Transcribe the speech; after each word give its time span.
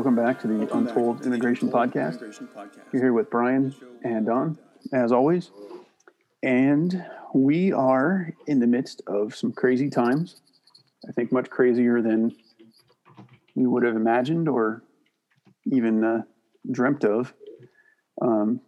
Welcome 0.00 0.16
back 0.16 0.40
to 0.40 0.46
the 0.46 0.74
Untold 0.74 1.26
Immigration 1.26 1.70
Podcast. 1.70 2.22
You're 2.90 3.02
here 3.02 3.12
with 3.12 3.28
Brian 3.28 3.74
and 4.02 4.24
Don, 4.24 4.56
as 4.94 5.12
always. 5.12 5.50
And 6.42 7.04
we 7.34 7.70
are 7.74 8.32
in 8.46 8.60
the 8.60 8.66
midst 8.66 9.02
of 9.06 9.36
some 9.36 9.52
crazy 9.52 9.90
times. 9.90 10.40
I 11.06 11.12
think 11.12 11.32
much 11.32 11.50
crazier 11.50 12.00
than 12.00 12.34
we 13.54 13.66
would 13.66 13.82
have 13.82 13.94
imagined 13.94 14.48
or 14.48 14.82
even 15.70 16.02
uh, 16.02 16.22
dreamt 16.70 17.04
of. 17.04 17.34
Um, 18.22 18.62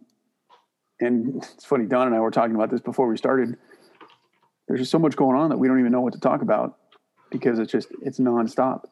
and 0.99 1.37
it's 1.37 1.65
funny, 1.65 1.87
Don 1.87 2.05
and 2.05 2.15
I 2.15 2.19
were 2.19 2.29
talking 2.29 2.53
about 2.53 2.69
this 2.69 2.79
before 2.79 3.07
we 3.07 3.17
started. 3.17 3.57
There's 4.67 4.81
just 4.81 4.91
so 4.91 4.99
much 4.99 5.15
going 5.15 5.35
on 5.35 5.49
that 5.49 5.57
we 5.57 5.67
don't 5.67 5.79
even 5.79 5.93
know 5.93 6.01
what 6.01 6.13
to 6.13 6.19
talk 6.19 6.43
about 6.43 6.77
because 7.31 7.57
it's 7.57 7.71
just 7.71 7.87
it's 8.03 8.19
nonstop. 8.19 8.83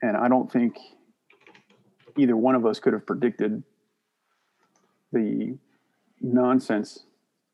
And 0.00 0.16
I 0.16 0.28
don't 0.28 0.50
think 0.50 0.78
either 2.16 2.36
one 2.36 2.54
of 2.54 2.66
us 2.66 2.78
could 2.78 2.92
have 2.92 3.06
predicted 3.06 3.62
the 5.12 5.56
nonsense 6.20 7.04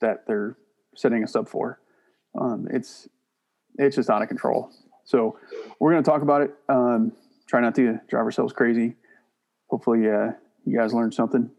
that 0.00 0.26
they're 0.26 0.56
setting 0.94 1.24
us 1.24 1.34
up 1.34 1.48
for. 1.48 1.80
Um, 2.38 2.68
it's 2.70 3.08
it's 3.78 3.96
just 3.96 4.10
out 4.10 4.22
of 4.22 4.28
control. 4.28 4.70
So 5.04 5.38
we're 5.78 5.92
going 5.92 6.02
to 6.02 6.10
talk 6.10 6.22
about 6.22 6.42
it. 6.42 6.54
Um, 6.68 7.12
try 7.46 7.60
not 7.60 7.74
to 7.76 7.98
drive 8.08 8.24
ourselves 8.24 8.52
crazy. 8.52 8.94
Hopefully, 9.68 10.08
uh, 10.08 10.32
you 10.64 10.78
guys 10.78 10.92
learned 10.92 11.14
something. 11.14 11.50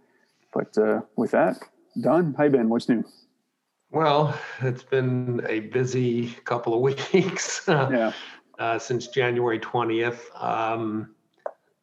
But 0.54 0.78
uh, 0.78 1.02
with 1.16 1.32
that, 1.32 1.58
Don, 2.02 2.34
hi 2.36 2.50
Ben, 2.50 2.70
what's 2.70 2.90
new? 2.90 3.04
Well, 3.92 4.38
it's 4.62 4.84
been 4.84 5.42
a 5.48 5.62
busy 5.62 6.36
couple 6.46 6.74
of 6.76 6.82
weeks. 7.14 7.64
yeah. 7.68 8.12
Uh, 8.58 8.78
since 8.78 9.08
January 9.08 9.58
20th. 9.58 10.20
Um, 10.44 11.16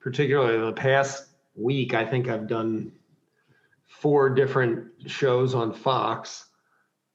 particularly 0.07 0.57
the 0.65 0.73
past 0.73 1.27
week, 1.57 1.93
I 1.93 2.05
think 2.05 2.29
I've 2.29 2.47
done 2.47 2.93
four 3.89 4.31
different 4.31 4.87
shows 5.05 5.53
on 5.53 5.73
Fox. 5.73 6.45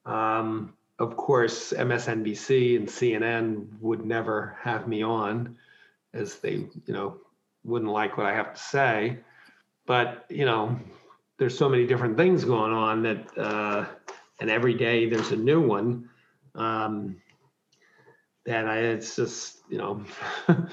Um, 0.06 0.74
of 1.00 1.16
course, 1.16 1.72
MSNBC 1.72 2.76
and 2.76 2.90
CNN 2.90 3.80
would 3.80 4.06
never 4.06 4.58
have 4.62 4.90
me 4.90 5.04
on, 5.04 5.56
as 6.14 6.40
they, 6.40 6.68
you 6.86 6.94
know, 6.94 7.16
wouldn't 7.64 7.90
like 7.90 8.18
what 8.18 8.26
I 8.26 8.34
have 8.34 8.56
to 8.56 8.62
say. 8.62 9.20
But 9.86 10.26
you 10.28 10.44
know, 10.44 10.78
there's 11.38 11.58
so 11.58 11.70
many 11.70 11.88
different 11.88 12.18
things 12.18 12.44
going 12.44 12.74
on 12.74 13.04
that, 13.04 13.38
uh, 13.38 13.86
and 14.42 14.50
every 14.50 14.74
day 14.74 15.10
there's 15.10 15.32
a 15.32 15.38
new 15.38 15.66
one. 15.66 16.10
Um, 16.56 17.22
that 18.46 18.68
I, 18.68 18.80
it's 18.80 19.16
just, 19.16 19.60
you 19.70 19.78
know, 19.78 20.04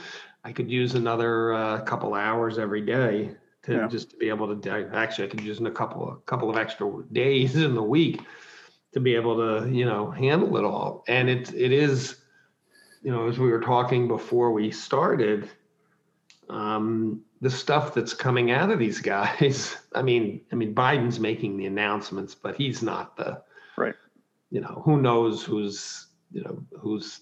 I 0.48 0.52
could 0.52 0.70
use 0.70 0.94
another 0.94 1.52
uh, 1.52 1.80
couple 1.82 2.14
hours 2.14 2.58
every 2.58 2.80
day 2.80 3.32
to 3.64 3.72
yeah. 3.72 3.86
just 3.86 4.10
to 4.10 4.16
be 4.16 4.30
able 4.30 4.56
to. 4.56 4.90
Actually, 4.94 5.26
I 5.26 5.30
could 5.30 5.42
use 5.42 5.60
a 5.60 5.70
couple 5.70 6.10
a 6.10 6.16
couple 6.22 6.48
of 6.48 6.56
extra 6.56 6.90
days 7.12 7.54
in 7.54 7.74
the 7.74 7.82
week 7.82 8.22
to 8.94 9.00
be 9.00 9.14
able 9.14 9.36
to 9.36 9.70
you 9.70 9.84
know 9.84 10.10
handle 10.10 10.56
it 10.56 10.64
all. 10.64 11.04
And 11.06 11.28
it 11.28 11.52
it 11.52 11.70
is, 11.70 12.16
you 13.02 13.10
know, 13.10 13.28
as 13.28 13.38
we 13.38 13.50
were 13.50 13.60
talking 13.60 14.08
before 14.08 14.50
we 14.52 14.70
started, 14.70 15.50
um, 16.48 17.20
the 17.42 17.50
stuff 17.50 17.92
that's 17.92 18.14
coming 18.14 18.50
out 18.50 18.70
of 18.70 18.78
these 18.78 19.00
guys. 19.02 19.76
I 19.94 20.00
mean, 20.00 20.40
I 20.50 20.54
mean, 20.54 20.74
Biden's 20.74 21.20
making 21.20 21.58
the 21.58 21.66
announcements, 21.66 22.34
but 22.34 22.56
he's 22.56 22.82
not 22.82 23.18
the 23.18 23.42
right. 23.76 23.96
You 24.50 24.62
know, 24.62 24.80
who 24.82 25.02
knows 25.02 25.44
who's 25.44 26.06
you 26.32 26.42
know 26.42 26.64
who's 26.80 27.20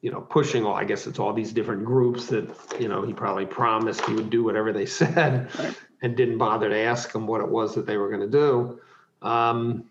you 0.00 0.10
know 0.10 0.20
pushing 0.20 0.64
all 0.64 0.74
i 0.74 0.84
guess 0.84 1.06
it's 1.06 1.18
all 1.18 1.32
these 1.32 1.52
different 1.52 1.84
groups 1.84 2.26
that 2.26 2.48
you 2.80 2.88
know 2.88 3.02
he 3.02 3.12
probably 3.12 3.46
promised 3.46 4.04
he 4.06 4.14
would 4.14 4.30
do 4.30 4.42
whatever 4.42 4.72
they 4.72 4.86
said 5.00 5.48
right. 5.58 5.74
and 6.02 6.16
didn't 6.16 6.38
bother 6.38 6.68
to 6.68 6.78
ask 6.78 7.12
them 7.12 7.26
what 7.26 7.40
it 7.40 7.48
was 7.48 7.74
that 7.74 7.86
they 7.86 7.96
were 7.96 8.08
going 8.08 8.20
to 8.20 8.38
do 8.38 8.80
um, 9.22 9.84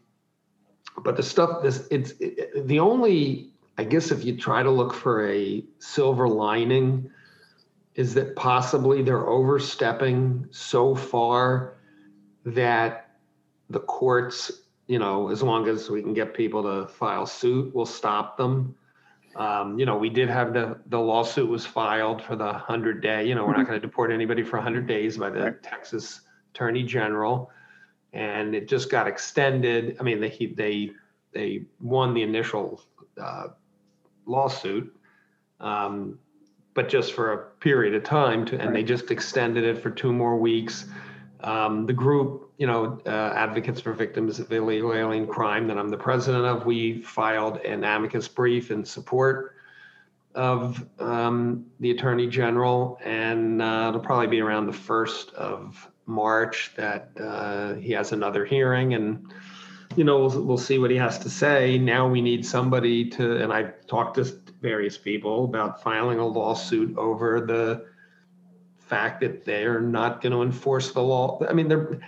but 1.03 1.15
the 1.15 1.23
stuff 1.23 1.61
this 1.61 1.87
it's 1.91 2.13
it, 2.19 2.67
the 2.67 2.79
only 2.79 3.49
i 3.77 3.83
guess 3.83 4.11
if 4.11 4.25
you 4.25 4.35
try 4.37 4.63
to 4.63 4.71
look 4.71 4.93
for 4.93 5.29
a 5.29 5.63
silver 5.79 6.27
lining 6.27 7.09
is 7.95 8.13
that 8.13 8.35
possibly 8.35 9.01
they're 9.01 9.27
overstepping 9.27 10.47
so 10.51 10.95
far 10.95 11.73
that 12.45 13.17
the 13.69 13.79
courts 13.79 14.63
you 14.87 14.99
know 14.99 15.29
as 15.29 15.43
long 15.43 15.67
as 15.67 15.89
we 15.89 16.01
can 16.01 16.13
get 16.13 16.33
people 16.33 16.63
to 16.63 16.87
file 16.93 17.25
suit 17.25 17.73
will 17.75 17.85
stop 17.85 18.37
them 18.37 18.75
um, 19.37 19.77
you 19.77 19.85
know, 19.85 19.97
we 19.97 20.09
did 20.09 20.29
have 20.29 20.53
the 20.53 20.79
the 20.87 20.99
lawsuit 20.99 21.47
was 21.47 21.65
filed 21.65 22.23
for 22.23 22.35
the 22.35 22.51
hundred 22.51 23.01
day. 23.01 23.25
You 23.25 23.35
know, 23.35 23.45
we're 23.45 23.51
not 23.51 23.59
mm-hmm. 23.59 23.67
going 23.69 23.81
to 23.81 23.87
deport 23.87 24.11
anybody 24.11 24.43
for 24.43 24.57
hundred 24.59 24.87
days 24.87 25.17
by 25.17 25.29
the 25.29 25.41
right. 25.41 25.63
Texas 25.63 26.21
Attorney 26.53 26.83
General, 26.83 27.51
and 28.13 28.55
it 28.55 28.67
just 28.67 28.89
got 28.89 29.07
extended. 29.07 29.95
I 29.99 30.03
mean, 30.03 30.19
they 30.19 30.53
they 30.55 30.91
they 31.33 31.65
won 31.79 32.15
the 32.15 32.23
initial 32.23 32.81
uh, 33.21 33.49
lawsuit, 34.25 34.91
um, 35.59 36.17
but 36.73 36.89
just 36.89 37.13
for 37.13 37.33
a 37.33 37.37
period 37.59 37.93
of 37.93 38.03
time, 38.03 38.43
to, 38.47 38.55
and 38.55 38.65
right. 38.69 38.73
they 38.73 38.83
just 38.83 39.11
extended 39.11 39.63
it 39.63 39.77
for 39.77 39.91
two 39.91 40.11
more 40.11 40.35
weeks. 40.35 40.87
Um, 41.41 41.85
the 41.85 41.93
group, 41.93 42.51
you 42.57 42.65
know, 42.65 42.99
uh, 43.05 43.33
Advocates 43.35 43.79
for 43.79 43.93
Victims 43.93 44.39
of 44.39 44.51
Illegal 44.51 44.93
Alien 44.93 45.27
Crime 45.27 45.67
that 45.67 45.77
I'm 45.77 45.89
the 45.89 45.97
president 45.97 46.45
of, 46.45 46.65
we 46.65 47.01
filed 47.01 47.57
an 47.57 47.83
amicus 47.83 48.27
brief 48.27 48.71
in 48.71 48.83
support 48.83 49.53
of 50.33 50.85
um, 50.99 51.65
the 51.79 51.91
Attorney 51.91 52.27
General, 52.27 52.99
and 53.03 53.61
uh, 53.61 53.87
it'll 53.89 53.99
probably 53.99 54.27
be 54.27 54.39
around 54.39 54.67
the 54.67 54.73
first 54.73 55.33
of 55.33 55.89
March 56.05 56.71
that 56.75 57.09
uh, 57.19 57.73
he 57.75 57.91
has 57.91 58.11
another 58.11 58.45
hearing, 58.45 58.93
and 58.93 59.31
you 59.95 60.03
know 60.03 60.19
we'll, 60.19 60.43
we'll 60.43 60.57
see 60.57 60.77
what 60.77 60.91
he 60.91 60.97
has 60.97 61.17
to 61.19 61.29
say. 61.29 61.77
Now 61.77 62.07
we 62.07 62.21
need 62.21 62.45
somebody 62.45 63.09
to, 63.11 63.43
and 63.43 63.51
I've 63.51 63.85
talked 63.87 64.15
to 64.15 64.25
various 64.61 64.97
people 64.97 65.45
about 65.45 65.83
filing 65.83 66.19
a 66.19 66.25
lawsuit 66.25 66.97
over 66.97 67.41
the 67.41 67.85
fact 68.87 69.21
that 69.21 69.45
they're 69.45 69.81
not 69.81 70.21
going 70.21 70.31
to 70.31 70.41
enforce 70.41 70.91
the 70.91 71.01
law. 71.01 71.39
I 71.47 71.53
mean, 71.53 71.67
they're. 71.67 71.99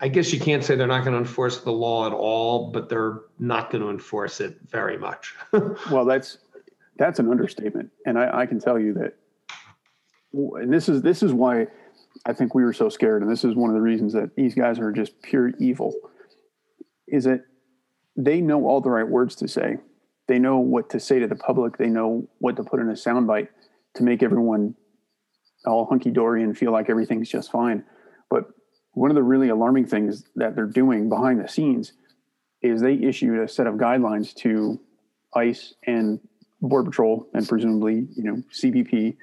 I 0.00 0.06
guess 0.06 0.32
you 0.32 0.38
can't 0.38 0.64
say 0.64 0.76
they're 0.76 0.86
not 0.86 1.02
going 1.02 1.14
to 1.14 1.18
enforce 1.18 1.60
the 1.60 1.72
law 1.72 2.06
at 2.06 2.12
all, 2.12 2.70
but 2.70 2.88
they're 2.88 3.22
not 3.40 3.70
going 3.70 3.82
to 3.82 3.90
enforce 3.90 4.40
it 4.40 4.56
very 4.68 4.96
much. 4.96 5.34
well, 5.90 6.04
that's 6.04 6.38
that's 6.96 7.18
an 7.18 7.28
understatement, 7.28 7.90
and 8.06 8.18
I, 8.18 8.40
I 8.40 8.46
can 8.46 8.60
tell 8.60 8.78
you 8.78 8.94
that. 8.94 9.14
And 10.32 10.72
this 10.72 10.88
is 10.88 11.02
this 11.02 11.22
is 11.22 11.32
why 11.32 11.66
I 12.26 12.32
think 12.32 12.54
we 12.54 12.64
were 12.64 12.72
so 12.72 12.88
scared, 12.88 13.22
and 13.22 13.30
this 13.30 13.44
is 13.44 13.54
one 13.54 13.70
of 13.70 13.74
the 13.74 13.82
reasons 13.82 14.12
that 14.12 14.36
these 14.36 14.54
guys 14.54 14.78
are 14.78 14.92
just 14.92 15.20
pure 15.22 15.50
evil. 15.58 15.94
Is 17.06 17.24
that 17.24 17.44
they 18.16 18.40
know 18.40 18.66
all 18.66 18.80
the 18.80 18.90
right 18.90 19.06
words 19.06 19.34
to 19.36 19.48
say, 19.48 19.76
they 20.26 20.38
know 20.38 20.58
what 20.58 20.90
to 20.90 21.00
say 21.00 21.18
to 21.18 21.26
the 21.26 21.36
public, 21.36 21.76
they 21.76 21.88
know 21.88 22.28
what 22.38 22.56
to 22.56 22.64
put 22.64 22.80
in 22.80 22.88
a 22.88 22.94
soundbite 22.94 23.48
to 23.94 24.02
make 24.02 24.22
everyone 24.22 24.74
all 25.66 25.86
hunky 25.86 26.10
dory 26.10 26.42
and 26.42 26.56
feel 26.56 26.72
like 26.72 26.90
everything's 26.90 27.28
just 27.28 27.50
fine. 27.50 27.84
But 28.30 28.48
one 28.92 29.10
of 29.10 29.14
the 29.14 29.22
really 29.22 29.48
alarming 29.48 29.86
things 29.86 30.24
that 30.36 30.54
they're 30.54 30.66
doing 30.66 31.08
behind 31.08 31.40
the 31.40 31.48
scenes 31.48 31.92
is 32.62 32.80
they 32.80 32.94
issued 32.94 33.38
a 33.38 33.48
set 33.48 33.66
of 33.66 33.74
guidelines 33.74 34.34
to 34.34 34.80
ICE 35.34 35.74
and 35.86 36.20
Border 36.60 36.90
Patrol 36.90 37.28
and 37.34 37.46
presumably, 37.48 38.06
you 38.14 38.22
know, 38.22 38.42
CBP. 38.52 39.16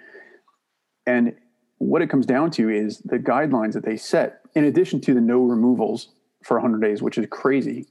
And 1.08 1.36
what 1.78 2.02
it 2.02 2.10
comes 2.10 2.26
down 2.26 2.52
to 2.52 2.70
is 2.70 3.00
the 3.00 3.18
guidelines 3.18 3.74
that 3.74 3.84
they 3.84 3.98
set, 3.98 4.42
in 4.54 4.66
addition 4.66 5.02
to 5.02 5.14
the 5.14 5.22
no 5.22 5.40
removals 5.40 6.10
for 6.44 6.58
100 6.58 6.82
days, 6.82 7.02
which 7.02 7.18
is 7.18 7.26
crazy. 7.30 7.88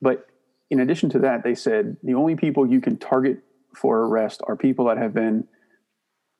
But 0.00 0.26
in 0.70 0.80
addition 0.80 1.08
to 1.10 1.18
that, 1.20 1.44
they 1.44 1.54
said 1.54 1.96
the 2.02 2.14
only 2.14 2.34
people 2.34 2.66
you 2.66 2.80
can 2.80 2.96
target 2.96 3.38
for 3.74 4.06
arrest 4.06 4.42
are 4.46 4.56
people 4.56 4.86
that 4.86 4.98
have 4.98 5.14
been 5.14 5.46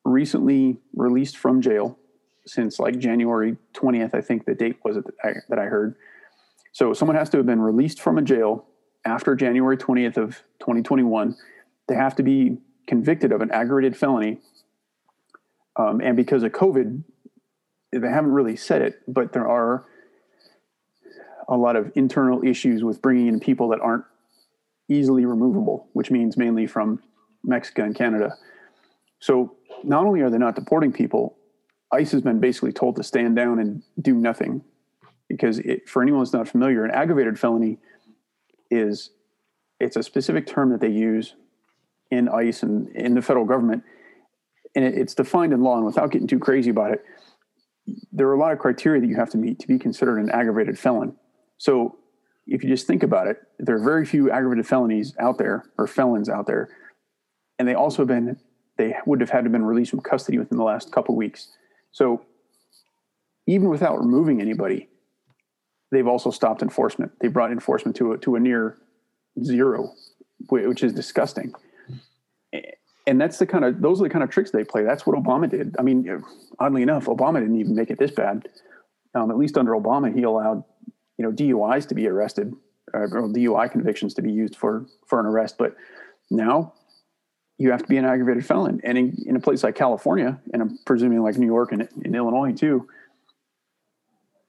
recently 0.08 0.78
released 0.94 1.36
from 1.36 1.60
jail 1.60 1.98
since 2.46 2.78
like 2.78 2.98
January 2.98 3.56
20th, 3.74 4.14
I 4.14 4.20
think 4.20 4.46
the 4.46 4.54
date 4.54 4.76
was 4.84 4.96
that 4.96 5.04
I, 5.22 5.32
that 5.48 5.58
I 5.58 5.64
heard. 5.64 5.96
So 6.72 6.92
someone 6.92 7.16
has 7.16 7.30
to 7.30 7.36
have 7.36 7.46
been 7.46 7.60
released 7.60 8.00
from 8.00 8.18
a 8.18 8.22
jail 8.22 8.66
after 9.04 9.34
January 9.34 9.76
20th 9.76 10.16
of 10.16 10.42
2021. 10.60 11.36
They 11.88 11.94
have 11.94 12.16
to 12.16 12.22
be 12.22 12.58
convicted 12.86 13.32
of 13.32 13.40
an 13.40 13.50
aggravated 13.50 13.96
felony. 13.96 14.38
Um, 15.76 16.00
and 16.00 16.16
because 16.16 16.42
of 16.42 16.52
COVID, 16.52 17.04
they 17.92 18.08
haven't 18.08 18.32
really 18.32 18.56
said 18.56 18.82
it, 18.82 19.00
but 19.06 19.32
there 19.32 19.46
are 19.46 19.86
a 21.48 21.56
lot 21.56 21.76
of 21.76 21.90
internal 21.94 22.44
issues 22.44 22.84
with 22.84 23.00
bringing 23.00 23.26
in 23.26 23.40
people 23.40 23.68
that 23.68 23.80
aren't 23.80 24.04
easily 24.88 25.24
removable, 25.24 25.88
which 25.92 26.10
means 26.10 26.36
mainly 26.36 26.66
from 26.66 27.02
Mexico 27.44 27.84
and 27.84 27.94
Canada. 27.94 28.36
So 29.20 29.56
not 29.84 30.06
only 30.06 30.20
are 30.20 30.30
they 30.30 30.38
not 30.38 30.54
deporting 30.54 30.92
people, 30.92 31.36
ICE 31.92 32.10
has 32.12 32.22
been 32.22 32.40
basically 32.40 32.72
told 32.72 32.96
to 32.96 33.02
stand 33.02 33.36
down 33.36 33.58
and 33.58 33.82
do 34.00 34.14
nothing. 34.14 34.62
Because 35.28 35.58
it, 35.58 35.88
for 35.88 36.02
anyone 36.02 36.22
that's 36.22 36.32
not 36.32 36.48
familiar, 36.48 36.84
an 36.84 36.90
aggravated 36.90 37.38
felony 37.38 37.78
is 38.70 39.10
it's 39.80 39.96
a 39.96 40.02
specific 40.02 40.46
term 40.46 40.70
that 40.70 40.80
they 40.80 40.88
use 40.88 41.34
in 42.10 42.28
ICE 42.28 42.62
and 42.62 42.88
in 42.96 43.14
the 43.14 43.22
federal 43.22 43.44
government, 43.44 43.82
and 44.74 44.84
it, 44.84 44.94
it's 44.94 45.14
defined 45.14 45.52
in 45.52 45.62
law. 45.62 45.76
And 45.76 45.84
without 45.84 46.10
getting 46.10 46.26
too 46.26 46.38
crazy 46.38 46.70
about 46.70 46.92
it, 46.92 47.04
there 48.12 48.28
are 48.28 48.34
a 48.34 48.38
lot 48.38 48.52
of 48.52 48.58
criteria 48.58 49.00
that 49.00 49.06
you 49.06 49.16
have 49.16 49.30
to 49.30 49.38
meet 49.38 49.58
to 49.60 49.68
be 49.68 49.78
considered 49.78 50.18
an 50.18 50.30
aggravated 50.30 50.78
felon. 50.78 51.16
So 51.58 51.98
if 52.46 52.62
you 52.62 52.70
just 52.70 52.86
think 52.86 53.02
about 53.02 53.26
it, 53.26 53.38
there 53.58 53.76
are 53.76 53.84
very 53.84 54.06
few 54.06 54.30
aggravated 54.30 54.66
felonies 54.66 55.14
out 55.18 55.38
there 55.38 55.64
or 55.76 55.86
felons 55.86 56.28
out 56.28 56.46
there, 56.46 56.70
and 57.58 57.68
they 57.68 57.74
also 57.74 58.02
have 58.02 58.08
been 58.08 58.38
they 58.78 58.94
would 59.04 59.20
have 59.20 59.30
had 59.30 59.40
to 59.40 59.44
have 59.44 59.52
been 59.52 59.64
released 59.64 59.90
from 59.90 60.00
custody 60.00 60.38
within 60.38 60.56
the 60.56 60.64
last 60.64 60.92
couple 60.92 61.14
weeks. 61.14 61.48
So 61.92 62.24
even 63.46 63.68
without 63.68 63.98
removing 63.98 64.40
anybody, 64.40 64.88
they've 65.90 66.06
also 66.06 66.30
stopped 66.30 66.62
enforcement. 66.62 67.12
They 67.20 67.28
brought 67.28 67.50
enforcement 67.50 67.96
to 67.96 68.12
a, 68.12 68.18
to 68.18 68.36
a 68.36 68.40
near 68.40 68.78
zero, 69.42 69.92
which 70.48 70.82
is 70.82 70.92
disgusting. 70.92 71.52
And 73.06 73.20
that's 73.20 73.38
the 73.38 73.46
kind 73.46 73.64
of 73.64 73.80
those 73.80 74.00
are 74.00 74.04
the 74.04 74.10
kind 74.10 74.22
of 74.22 74.30
tricks 74.30 74.50
they 74.50 74.64
play. 74.64 74.84
That's 74.84 75.06
what 75.06 75.16
Obama 75.16 75.48
did. 75.48 75.74
I 75.78 75.82
mean, 75.82 76.22
oddly 76.58 76.82
enough, 76.82 77.06
Obama 77.06 77.40
didn't 77.40 77.58
even 77.58 77.74
make 77.74 77.90
it 77.90 77.98
this 77.98 78.10
bad. 78.10 78.48
Um, 79.14 79.30
at 79.30 79.38
least 79.38 79.56
under 79.56 79.72
Obama, 79.72 80.14
he 80.14 80.22
allowed 80.22 80.62
you 81.16 81.24
know 81.24 81.32
DUIs 81.32 81.88
to 81.88 81.94
be 81.94 82.06
arrested, 82.06 82.52
or 82.92 83.08
DUI 83.08 83.72
convictions 83.72 84.12
to 84.14 84.22
be 84.22 84.30
used 84.30 84.56
for 84.56 84.86
for 85.06 85.18
an 85.20 85.26
arrest. 85.26 85.56
But 85.58 85.74
now 86.30 86.74
you 87.58 87.72
have 87.72 87.82
to 87.82 87.88
be 87.88 87.96
an 87.96 88.04
aggravated 88.04 88.46
felon, 88.46 88.80
and 88.84 88.96
in, 88.96 89.16
in 89.26 89.36
a 89.36 89.40
place 89.40 89.64
like 89.64 89.74
California, 89.74 90.40
and 90.52 90.62
I'm 90.62 90.78
presuming 90.86 91.22
like 91.22 91.36
New 91.36 91.46
York 91.46 91.72
and 91.72 91.88
in 92.04 92.14
Illinois 92.14 92.52
too, 92.52 92.88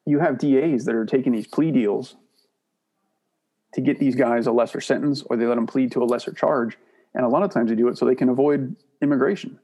you 0.05 0.19
have 0.19 0.37
DAs 0.37 0.85
that 0.85 0.95
are 0.95 1.05
taking 1.05 1.33
these 1.33 1.47
plea 1.47 1.71
deals 1.71 2.15
to 3.73 3.81
get 3.81 3.99
these 3.99 4.15
guys 4.15 4.47
a 4.47 4.51
lesser 4.51 4.81
sentence, 4.81 5.23
or 5.23 5.37
they 5.37 5.45
let 5.45 5.55
them 5.55 5.67
plead 5.67 5.91
to 5.91 6.03
a 6.03 6.05
lesser 6.05 6.31
charge. 6.31 6.77
And 7.13 7.25
a 7.25 7.27
lot 7.27 7.43
of 7.43 7.51
times 7.51 7.69
they 7.69 7.75
do 7.75 7.87
it 7.87 7.97
so 7.97 8.05
they 8.05 8.15
can 8.15 8.29
avoid 8.29 8.75
immigration. 9.01 9.59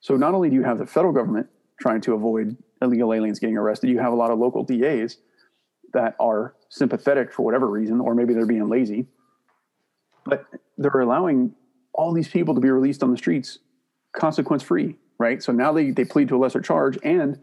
So 0.00 0.16
not 0.16 0.34
only 0.34 0.50
do 0.50 0.56
you 0.56 0.62
have 0.62 0.78
the 0.78 0.86
federal 0.86 1.12
government 1.12 1.48
trying 1.80 2.00
to 2.02 2.14
avoid 2.14 2.56
illegal 2.80 3.12
aliens 3.12 3.38
getting 3.38 3.56
arrested, 3.56 3.90
you 3.90 3.98
have 3.98 4.12
a 4.12 4.16
lot 4.16 4.30
of 4.30 4.38
local 4.38 4.64
DAs 4.64 5.18
that 5.92 6.16
are 6.18 6.54
sympathetic 6.68 7.32
for 7.32 7.42
whatever 7.44 7.68
reason, 7.68 8.00
or 8.00 8.14
maybe 8.14 8.34
they're 8.34 8.46
being 8.46 8.68
lazy, 8.68 9.06
but 10.24 10.46
they're 10.78 11.00
allowing 11.00 11.54
all 11.94 12.12
these 12.12 12.28
people 12.28 12.54
to 12.54 12.60
be 12.60 12.70
released 12.70 13.02
on 13.02 13.10
the 13.10 13.16
streets 13.16 13.58
consequence 14.12 14.62
free, 14.62 14.96
right? 15.18 15.42
So 15.42 15.52
now 15.52 15.72
they, 15.72 15.90
they 15.90 16.04
plead 16.04 16.28
to 16.28 16.36
a 16.36 16.38
lesser 16.38 16.60
charge 16.60 16.98
and 17.02 17.38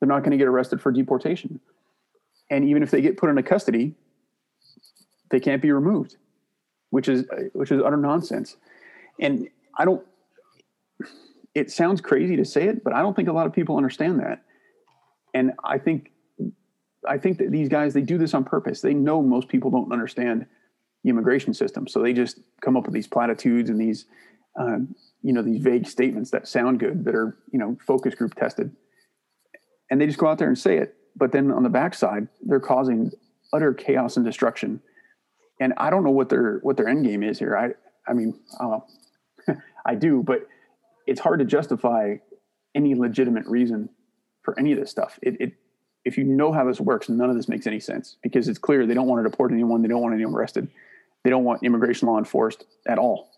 they're 0.00 0.08
not 0.08 0.20
going 0.20 0.32
to 0.32 0.36
get 0.36 0.48
arrested 0.48 0.80
for 0.80 0.92
deportation. 0.92 1.60
And 2.50 2.68
even 2.68 2.82
if 2.82 2.90
they 2.90 3.00
get 3.00 3.16
put 3.16 3.30
into 3.30 3.42
custody, 3.42 3.94
they 5.30 5.40
can't 5.40 5.60
be 5.60 5.72
removed, 5.72 6.16
which 6.90 7.08
is 7.08 7.24
which 7.52 7.72
is 7.72 7.82
utter 7.84 7.96
nonsense. 7.96 8.56
And 9.20 9.48
I 9.76 9.84
don't. 9.84 10.06
It 11.54 11.70
sounds 11.70 12.00
crazy 12.00 12.36
to 12.36 12.44
say 12.44 12.68
it, 12.68 12.84
but 12.84 12.92
I 12.92 13.00
don't 13.00 13.16
think 13.16 13.28
a 13.28 13.32
lot 13.32 13.46
of 13.46 13.52
people 13.52 13.76
understand 13.76 14.20
that. 14.20 14.44
And 15.34 15.52
I 15.64 15.78
think 15.78 16.12
I 17.08 17.18
think 17.18 17.38
that 17.38 17.50
these 17.50 17.68
guys 17.68 17.94
they 17.94 18.02
do 18.02 18.18
this 18.18 18.34
on 18.34 18.44
purpose. 18.44 18.80
They 18.80 18.94
know 18.94 19.22
most 19.22 19.48
people 19.48 19.70
don't 19.70 19.92
understand 19.92 20.46
immigration 21.10 21.54
system, 21.54 21.86
so 21.86 22.02
they 22.02 22.12
just 22.12 22.40
come 22.62 22.76
up 22.76 22.84
with 22.84 22.94
these 22.94 23.06
platitudes 23.06 23.70
and 23.70 23.80
these 23.80 24.06
um, 24.58 24.94
you 25.22 25.32
know 25.32 25.42
these 25.42 25.60
vague 25.62 25.86
statements 25.86 26.30
that 26.30 26.48
sound 26.48 26.80
good 26.80 27.04
that 27.04 27.14
are 27.14 27.36
you 27.52 27.58
know 27.58 27.76
focus 27.86 28.14
group 28.14 28.34
tested, 28.34 28.74
and 29.90 30.00
they 30.00 30.06
just 30.06 30.18
go 30.18 30.26
out 30.26 30.38
there 30.38 30.48
and 30.48 30.58
say 30.58 30.78
it. 30.78 30.94
But 31.14 31.32
then 31.32 31.50
on 31.50 31.62
the 31.62 31.68
backside, 31.68 32.28
they're 32.42 32.60
causing 32.60 33.10
utter 33.52 33.72
chaos 33.72 34.16
and 34.16 34.26
destruction. 34.26 34.80
And 35.60 35.72
I 35.78 35.90
don't 35.90 36.04
know 36.04 36.10
what 36.10 36.28
their 36.28 36.58
what 36.62 36.76
their 36.76 36.88
end 36.88 37.04
game 37.04 37.22
is 37.22 37.38
here. 37.38 37.56
I 37.56 38.10
I 38.10 38.14
mean 38.14 38.38
I, 38.60 38.78
I 39.86 39.94
do, 39.94 40.22
but 40.22 40.46
it's 41.06 41.20
hard 41.20 41.38
to 41.38 41.44
justify 41.44 42.16
any 42.74 42.94
legitimate 42.94 43.46
reason 43.46 43.88
for 44.42 44.58
any 44.58 44.72
of 44.72 44.78
this 44.78 44.90
stuff. 44.90 45.18
It, 45.22 45.40
it 45.40 45.52
if 46.04 46.16
you 46.16 46.24
know 46.24 46.52
how 46.52 46.64
this 46.64 46.80
works, 46.80 47.08
none 47.08 47.30
of 47.30 47.36
this 47.36 47.48
makes 47.48 47.66
any 47.66 47.80
sense 47.80 48.16
because 48.22 48.48
it's 48.48 48.58
clear 48.58 48.86
they 48.86 48.94
don't 48.94 49.08
want 49.08 49.24
to 49.24 49.28
deport 49.28 49.50
anyone. 49.52 49.82
They 49.82 49.88
don't 49.88 50.00
want 50.00 50.14
anyone 50.14 50.34
arrested. 50.34 50.68
They 51.26 51.30
don't 51.30 51.42
want 51.42 51.64
immigration 51.64 52.06
law 52.06 52.18
enforced 52.18 52.66
at 52.86 53.00
all, 53.00 53.32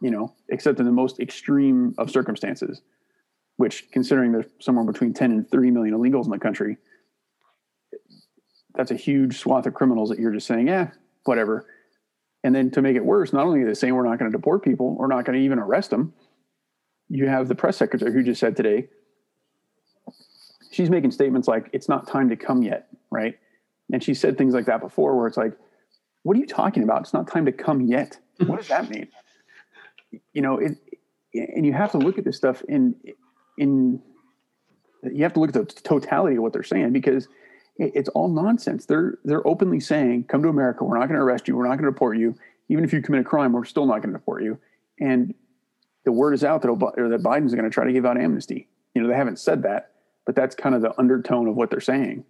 you 0.00 0.10
know, 0.10 0.32
except 0.48 0.80
in 0.80 0.86
the 0.86 0.92
most 0.92 1.20
extreme 1.20 1.94
of 1.98 2.10
circumstances, 2.10 2.80
which 3.58 3.90
considering 3.92 4.32
there's 4.32 4.46
somewhere 4.60 4.86
between 4.86 5.12
10 5.12 5.30
and 5.30 5.50
30 5.50 5.70
million 5.70 5.94
illegals 5.94 6.24
in 6.24 6.30
the 6.30 6.38
country, 6.38 6.78
that's 8.74 8.92
a 8.92 8.96
huge 8.96 9.40
swath 9.40 9.66
of 9.66 9.74
criminals 9.74 10.08
that 10.08 10.18
you're 10.18 10.32
just 10.32 10.46
saying, 10.46 10.68
yeah, 10.68 10.92
whatever. 11.24 11.66
And 12.44 12.54
then 12.54 12.70
to 12.70 12.80
make 12.80 12.96
it 12.96 13.04
worse, 13.04 13.34
not 13.34 13.44
only 13.44 13.60
are 13.60 13.66
they 13.66 13.74
saying 13.74 13.94
we're 13.94 14.08
not 14.08 14.18
going 14.18 14.32
to 14.32 14.38
deport 14.38 14.64
people, 14.64 14.96
we're 14.96 15.06
not 15.06 15.26
going 15.26 15.38
to 15.38 15.44
even 15.44 15.58
arrest 15.58 15.90
them. 15.90 16.14
You 17.10 17.28
have 17.28 17.48
the 17.48 17.54
press 17.54 17.76
secretary 17.76 18.10
who 18.10 18.22
just 18.22 18.40
said 18.40 18.56
today 18.56 18.88
she's 20.70 20.88
making 20.88 21.10
statements 21.10 21.46
like 21.46 21.68
it's 21.74 21.90
not 21.90 22.08
time 22.08 22.30
to 22.30 22.36
come 22.36 22.62
yet, 22.62 22.88
right? 23.10 23.38
And 23.92 24.02
she 24.02 24.14
said 24.14 24.38
things 24.38 24.54
like 24.54 24.64
that 24.64 24.80
before, 24.80 25.14
where 25.14 25.26
it's 25.26 25.36
like, 25.36 25.52
what 26.24 26.36
are 26.36 26.40
you 26.40 26.46
talking 26.46 26.82
about? 26.82 27.02
It's 27.02 27.12
not 27.12 27.28
time 27.28 27.46
to 27.46 27.52
come 27.52 27.82
yet. 27.82 28.18
Mm-hmm. 28.40 28.50
What 28.50 28.58
does 28.58 28.68
that 28.68 28.90
mean? 28.90 29.08
You 30.32 30.42
know, 30.42 30.58
it, 30.58 30.72
and 31.32 31.64
you 31.64 31.72
have 31.72 31.92
to 31.92 31.98
look 31.98 32.18
at 32.18 32.24
this 32.24 32.36
stuff 32.36 32.62
in 32.68 32.96
in 33.56 34.02
you 35.02 35.22
have 35.22 35.34
to 35.34 35.40
look 35.40 35.54
at 35.54 35.68
the 35.68 35.82
totality 35.82 36.36
of 36.36 36.42
what 36.42 36.52
they're 36.52 36.62
saying 36.62 36.92
because 36.92 37.28
it's 37.76 38.08
all 38.10 38.28
nonsense. 38.28 38.86
They're 38.86 39.18
they're 39.24 39.46
openly 39.46 39.80
saying, 39.80 40.24
"Come 40.24 40.42
to 40.42 40.48
America. 40.48 40.84
We're 40.84 40.98
not 40.98 41.08
going 41.08 41.18
to 41.18 41.24
arrest 41.24 41.48
you. 41.48 41.56
We're 41.56 41.68
not 41.68 41.76
going 41.76 41.84
to 41.84 41.90
deport 41.90 42.18
you. 42.18 42.36
Even 42.68 42.84
if 42.84 42.92
you 42.92 43.02
commit 43.02 43.20
a 43.20 43.24
crime, 43.24 43.52
we're 43.52 43.64
still 43.64 43.86
not 43.86 44.00
going 44.02 44.12
to 44.12 44.18
deport 44.18 44.42
you." 44.42 44.58
And 45.00 45.34
the 46.04 46.12
word 46.12 46.34
is 46.34 46.44
out 46.44 46.62
that 46.62 46.68
that 46.68 47.22
Biden's 47.22 47.54
going 47.54 47.64
to 47.64 47.70
try 47.70 47.84
to 47.84 47.92
give 47.92 48.06
out 48.06 48.18
amnesty. 48.18 48.68
You 48.94 49.02
know, 49.02 49.08
they 49.08 49.16
haven't 49.16 49.38
said 49.38 49.62
that, 49.64 49.90
but 50.24 50.36
that's 50.36 50.54
kind 50.54 50.74
of 50.74 50.82
the 50.82 50.98
undertone 50.98 51.48
of 51.48 51.56
what 51.56 51.70
they're 51.70 51.80
saying. 51.80 52.24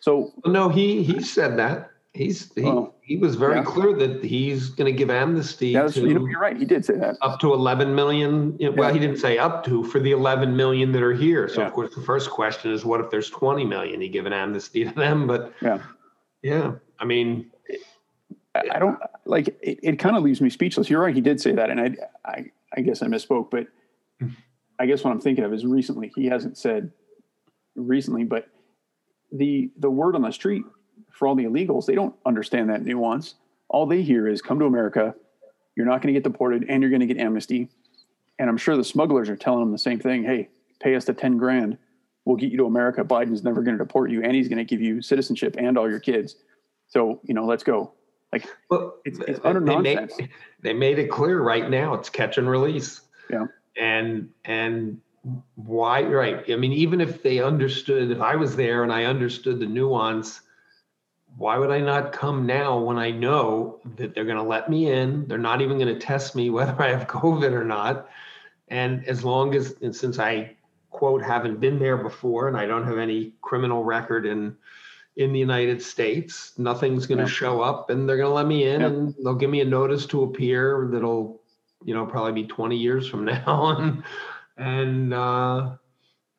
So 0.00 0.32
no, 0.44 0.68
he 0.68 1.02
he 1.02 1.22
said 1.22 1.58
that. 1.58 1.89
He's 2.12 2.52
he, 2.54 2.62
well, 2.62 2.96
he 3.02 3.16
was 3.16 3.36
very 3.36 3.56
yeah. 3.56 3.62
clear 3.62 3.94
that 3.94 4.24
he's 4.24 4.70
going 4.70 4.92
to 4.92 4.96
give 4.96 5.10
amnesty. 5.10 5.74
to, 5.74 5.90
you 5.94 6.14
know, 6.14 6.26
you're 6.26 6.40
right. 6.40 6.56
He 6.56 6.64
did 6.64 6.84
say 6.84 6.96
that 6.96 7.16
up 7.22 7.38
to 7.40 7.54
11 7.54 7.94
million. 7.94 8.58
Well, 8.74 8.92
he 8.92 8.98
didn't 8.98 9.18
say 9.18 9.38
up 9.38 9.64
to 9.66 9.84
for 9.84 10.00
the 10.00 10.10
11 10.10 10.56
million 10.56 10.90
that 10.92 11.04
are 11.04 11.12
here. 11.12 11.48
So 11.48 11.60
yeah. 11.60 11.68
of 11.68 11.72
course, 11.72 11.94
the 11.94 12.02
first 12.02 12.30
question 12.30 12.72
is, 12.72 12.84
what 12.84 13.00
if 13.00 13.10
there's 13.10 13.30
20 13.30 13.64
million? 13.64 14.00
He 14.00 14.08
give 14.08 14.26
an 14.26 14.32
amnesty 14.32 14.84
to 14.84 14.90
them, 14.90 15.28
but 15.28 15.52
yeah, 15.62 15.78
yeah. 16.42 16.72
I 16.98 17.04
mean, 17.04 17.48
I 18.56 18.80
don't 18.80 18.98
like 19.24 19.48
it. 19.48 19.58
It 19.62 19.98
kind 20.00 20.16
of 20.16 20.24
leaves 20.24 20.40
me 20.40 20.50
speechless. 20.50 20.90
You're 20.90 21.00
right. 21.00 21.14
He 21.14 21.20
did 21.20 21.40
say 21.40 21.52
that, 21.52 21.70
and 21.70 21.80
I, 21.80 21.96
I, 22.24 22.44
I 22.76 22.80
guess 22.80 23.02
I 23.02 23.06
misspoke, 23.06 23.50
but 23.52 23.68
I 24.80 24.86
guess 24.86 25.04
what 25.04 25.12
I'm 25.12 25.20
thinking 25.20 25.44
of 25.44 25.52
is 25.52 25.64
recently 25.64 26.10
he 26.16 26.26
hasn't 26.26 26.58
said 26.58 26.90
recently, 27.76 28.24
but 28.24 28.48
the 29.30 29.70
the 29.78 29.90
word 29.90 30.16
on 30.16 30.22
the 30.22 30.32
street 30.32 30.64
for 31.20 31.28
all 31.28 31.34
the 31.34 31.44
illegals, 31.44 31.84
they 31.84 31.94
don't 31.94 32.14
understand 32.24 32.70
that 32.70 32.82
nuance. 32.82 33.34
All 33.68 33.84
they 33.84 34.00
hear 34.00 34.26
is 34.26 34.40
come 34.40 34.58
to 34.58 34.64
America, 34.64 35.14
you're 35.76 35.84
not 35.84 36.00
going 36.00 36.14
to 36.14 36.18
get 36.18 36.24
deported 36.24 36.64
and 36.66 36.82
you're 36.82 36.88
going 36.88 37.06
to 37.06 37.06
get 37.06 37.18
amnesty. 37.18 37.68
And 38.38 38.48
I'm 38.48 38.56
sure 38.56 38.74
the 38.74 38.82
smugglers 38.82 39.28
are 39.28 39.36
telling 39.36 39.60
them 39.60 39.70
the 39.70 39.76
same 39.76 40.00
thing. 40.00 40.24
Hey, 40.24 40.48
pay 40.80 40.94
us 40.94 41.04
the 41.04 41.12
10 41.12 41.36
grand. 41.36 41.76
We'll 42.24 42.38
get 42.38 42.50
you 42.50 42.56
to 42.56 42.64
America. 42.64 43.04
Biden's 43.04 43.44
never 43.44 43.60
going 43.60 43.76
to 43.76 43.84
deport 43.84 44.10
you 44.10 44.22
and 44.22 44.34
he's 44.34 44.48
going 44.48 44.58
to 44.58 44.64
give 44.64 44.80
you 44.80 45.02
citizenship 45.02 45.56
and 45.58 45.76
all 45.76 45.90
your 45.90 46.00
kids. 46.00 46.36
So, 46.88 47.20
you 47.22 47.34
know, 47.34 47.44
let's 47.44 47.64
go. 47.64 47.92
Like 48.32 48.48
well, 48.70 48.94
it's, 49.04 49.18
it's 49.18 49.40
utter 49.44 49.60
they 49.60 49.74
nonsense. 49.74 50.14
Made, 50.18 50.30
they 50.62 50.72
made 50.72 50.98
it 50.98 51.10
clear 51.10 51.42
right 51.42 51.68
now. 51.68 51.92
It's 51.92 52.08
catch 52.08 52.38
and 52.38 52.48
release. 52.48 53.02
Yeah. 53.28 53.44
And, 53.78 54.30
and 54.46 55.02
why, 55.56 56.02
right. 56.02 56.42
I 56.48 56.56
mean, 56.56 56.72
even 56.72 57.02
if 57.02 57.22
they 57.22 57.42
understood, 57.42 58.10
if 58.10 58.22
I 58.22 58.36
was 58.36 58.56
there 58.56 58.84
and 58.84 58.92
I 58.92 59.04
understood 59.04 59.60
the 59.60 59.66
nuance, 59.66 60.40
why 61.40 61.56
would 61.56 61.70
I 61.70 61.80
not 61.80 62.12
come 62.12 62.44
now 62.44 62.78
when 62.78 62.98
I 62.98 63.10
know 63.10 63.80
that 63.96 64.14
they're 64.14 64.26
going 64.26 64.36
to 64.36 64.42
let 64.42 64.68
me 64.68 64.92
in? 64.92 65.26
They're 65.26 65.38
not 65.38 65.62
even 65.62 65.78
going 65.78 65.88
to 65.92 65.98
test 65.98 66.36
me 66.36 66.50
whether 66.56 66.80
I 66.80 66.88
have 66.88 67.08
COVID 67.08 67.52
or 67.52 67.64
not. 67.64 68.10
And 68.68 69.06
as 69.06 69.24
long 69.24 69.54
as, 69.54 69.74
and 69.80 69.96
since 69.96 70.18
I 70.18 70.54
quote 70.90 71.22
haven't 71.22 71.58
been 71.58 71.78
there 71.78 71.96
before 71.96 72.48
and 72.48 72.58
I 72.58 72.66
don't 72.66 72.84
have 72.84 72.98
any 72.98 73.32
criminal 73.40 73.84
record 73.84 74.26
in 74.26 74.54
in 75.16 75.32
the 75.32 75.38
United 75.38 75.82
States, 75.82 76.52
nothing's 76.58 77.06
going 77.06 77.18
to 77.18 77.24
yeah. 77.24 77.30
show 77.30 77.62
up, 77.62 77.90
and 77.90 78.08
they're 78.08 78.16
going 78.16 78.28
to 78.28 78.34
let 78.34 78.46
me 78.46 78.68
in, 78.68 78.80
yeah. 78.80 78.86
and 78.86 79.14
they'll 79.24 79.34
give 79.34 79.50
me 79.50 79.60
a 79.60 79.64
notice 79.64 80.06
to 80.06 80.22
appear 80.22 80.88
that'll, 80.92 81.42
you 81.84 81.94
know, 81.94 82.06
probably 82.06 82.32
be 82.42 82.46
20 82.46 82.76
years 82.76 83.08
from 83.08 83.24
now, 83.24 83.76
and 83.76 84.04
and 84.56 85.12
uh, 85.12 85.72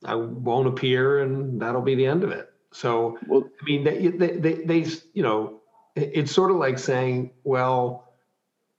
I 0.06 0.16
won't 0.16 0.68
appear, 0.68 1.20
and 1.20 1.62
that'll 1.62 1.82
be 1.82 1.96
the 1.96 2.06
end 2.06 2.24
of 2.24 2.32
it. 2.32 2.51
So, 2.74 3.18
well, 3.28 3.44
I 3.62 3.66
mean, 3.66 3.84
they, 3.84 4.08
they, 4.08 4.38
they, 4.38 4.54
they, 4.64 4.86
you 5.14 5.24
know, 5.24 5.62
it's 5.96 6.32
sort 6.32 6.52
of 6.52 6.58
like 6.58 6.80
saying, 6.80 7.32
well, 7.44 8.14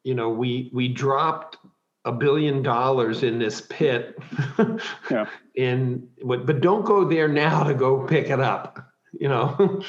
you 0.02 0.14
know, 0.14 0.30
we 0.30 0.70
we 0.72 0.88
dropped 0.88 1.58
a 2.04 2.12
billion 2.12 2.62
dollars 2.62 3.22
in 3.22 3.38
this 3.38 3.60
pit, 3.60 4.18
yeah. 5.10 5.26
In 5.54 6.08
but 6.24 6.46
but 6.46 6.62
don't 6.62 6.84
go 6.84 7.04
there 7.04 7.28
now 7.28 7.64
to 7.64 7.74
go 7.74 8.06
pick 8.06 8.30
it 8.30 8.40
up. 8.40 8.78
You 9.12 9.28
know, 9.28 9.56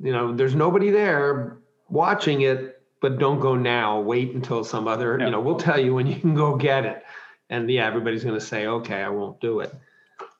you 0.00 0.12
know, 0.12 0.34
there's 0.34 0.54
nobody 0.54 0.90
there 0.90 1.56
watching 1.88 2.42
it, 2.42 2.82
but 3.00 3.18
don't 3.18 3.40
go 3.40 3.56
now. 3.56 4.00
Wait 4.00 4.34
until 4.34 4.62
some 4.62 4.86
other. 4.86 5.16
Yeah. 5.18 5.24
You 5.26 5.30
know, 5.32 5.40
we'll 5.40 5.56
tell 5.56 5.80
you 5.80 5.94
when 5.94 6.06
you 6.06 6.20
can 6.20 6.34
go 6.34 6.56
get 6.56 6.84
it 6.84 7.02
and 7.52 7.70
yeah, 7.70 7.86
everybody's 7.86 8.24
going 8.24 8.38
to 8.38 8.44
say, 8.44 8.66
okay, 8.66 9.02
I 9.02 9.10
won't 9.10 9.38
do 9.40 9.60
it. 9.60 9.74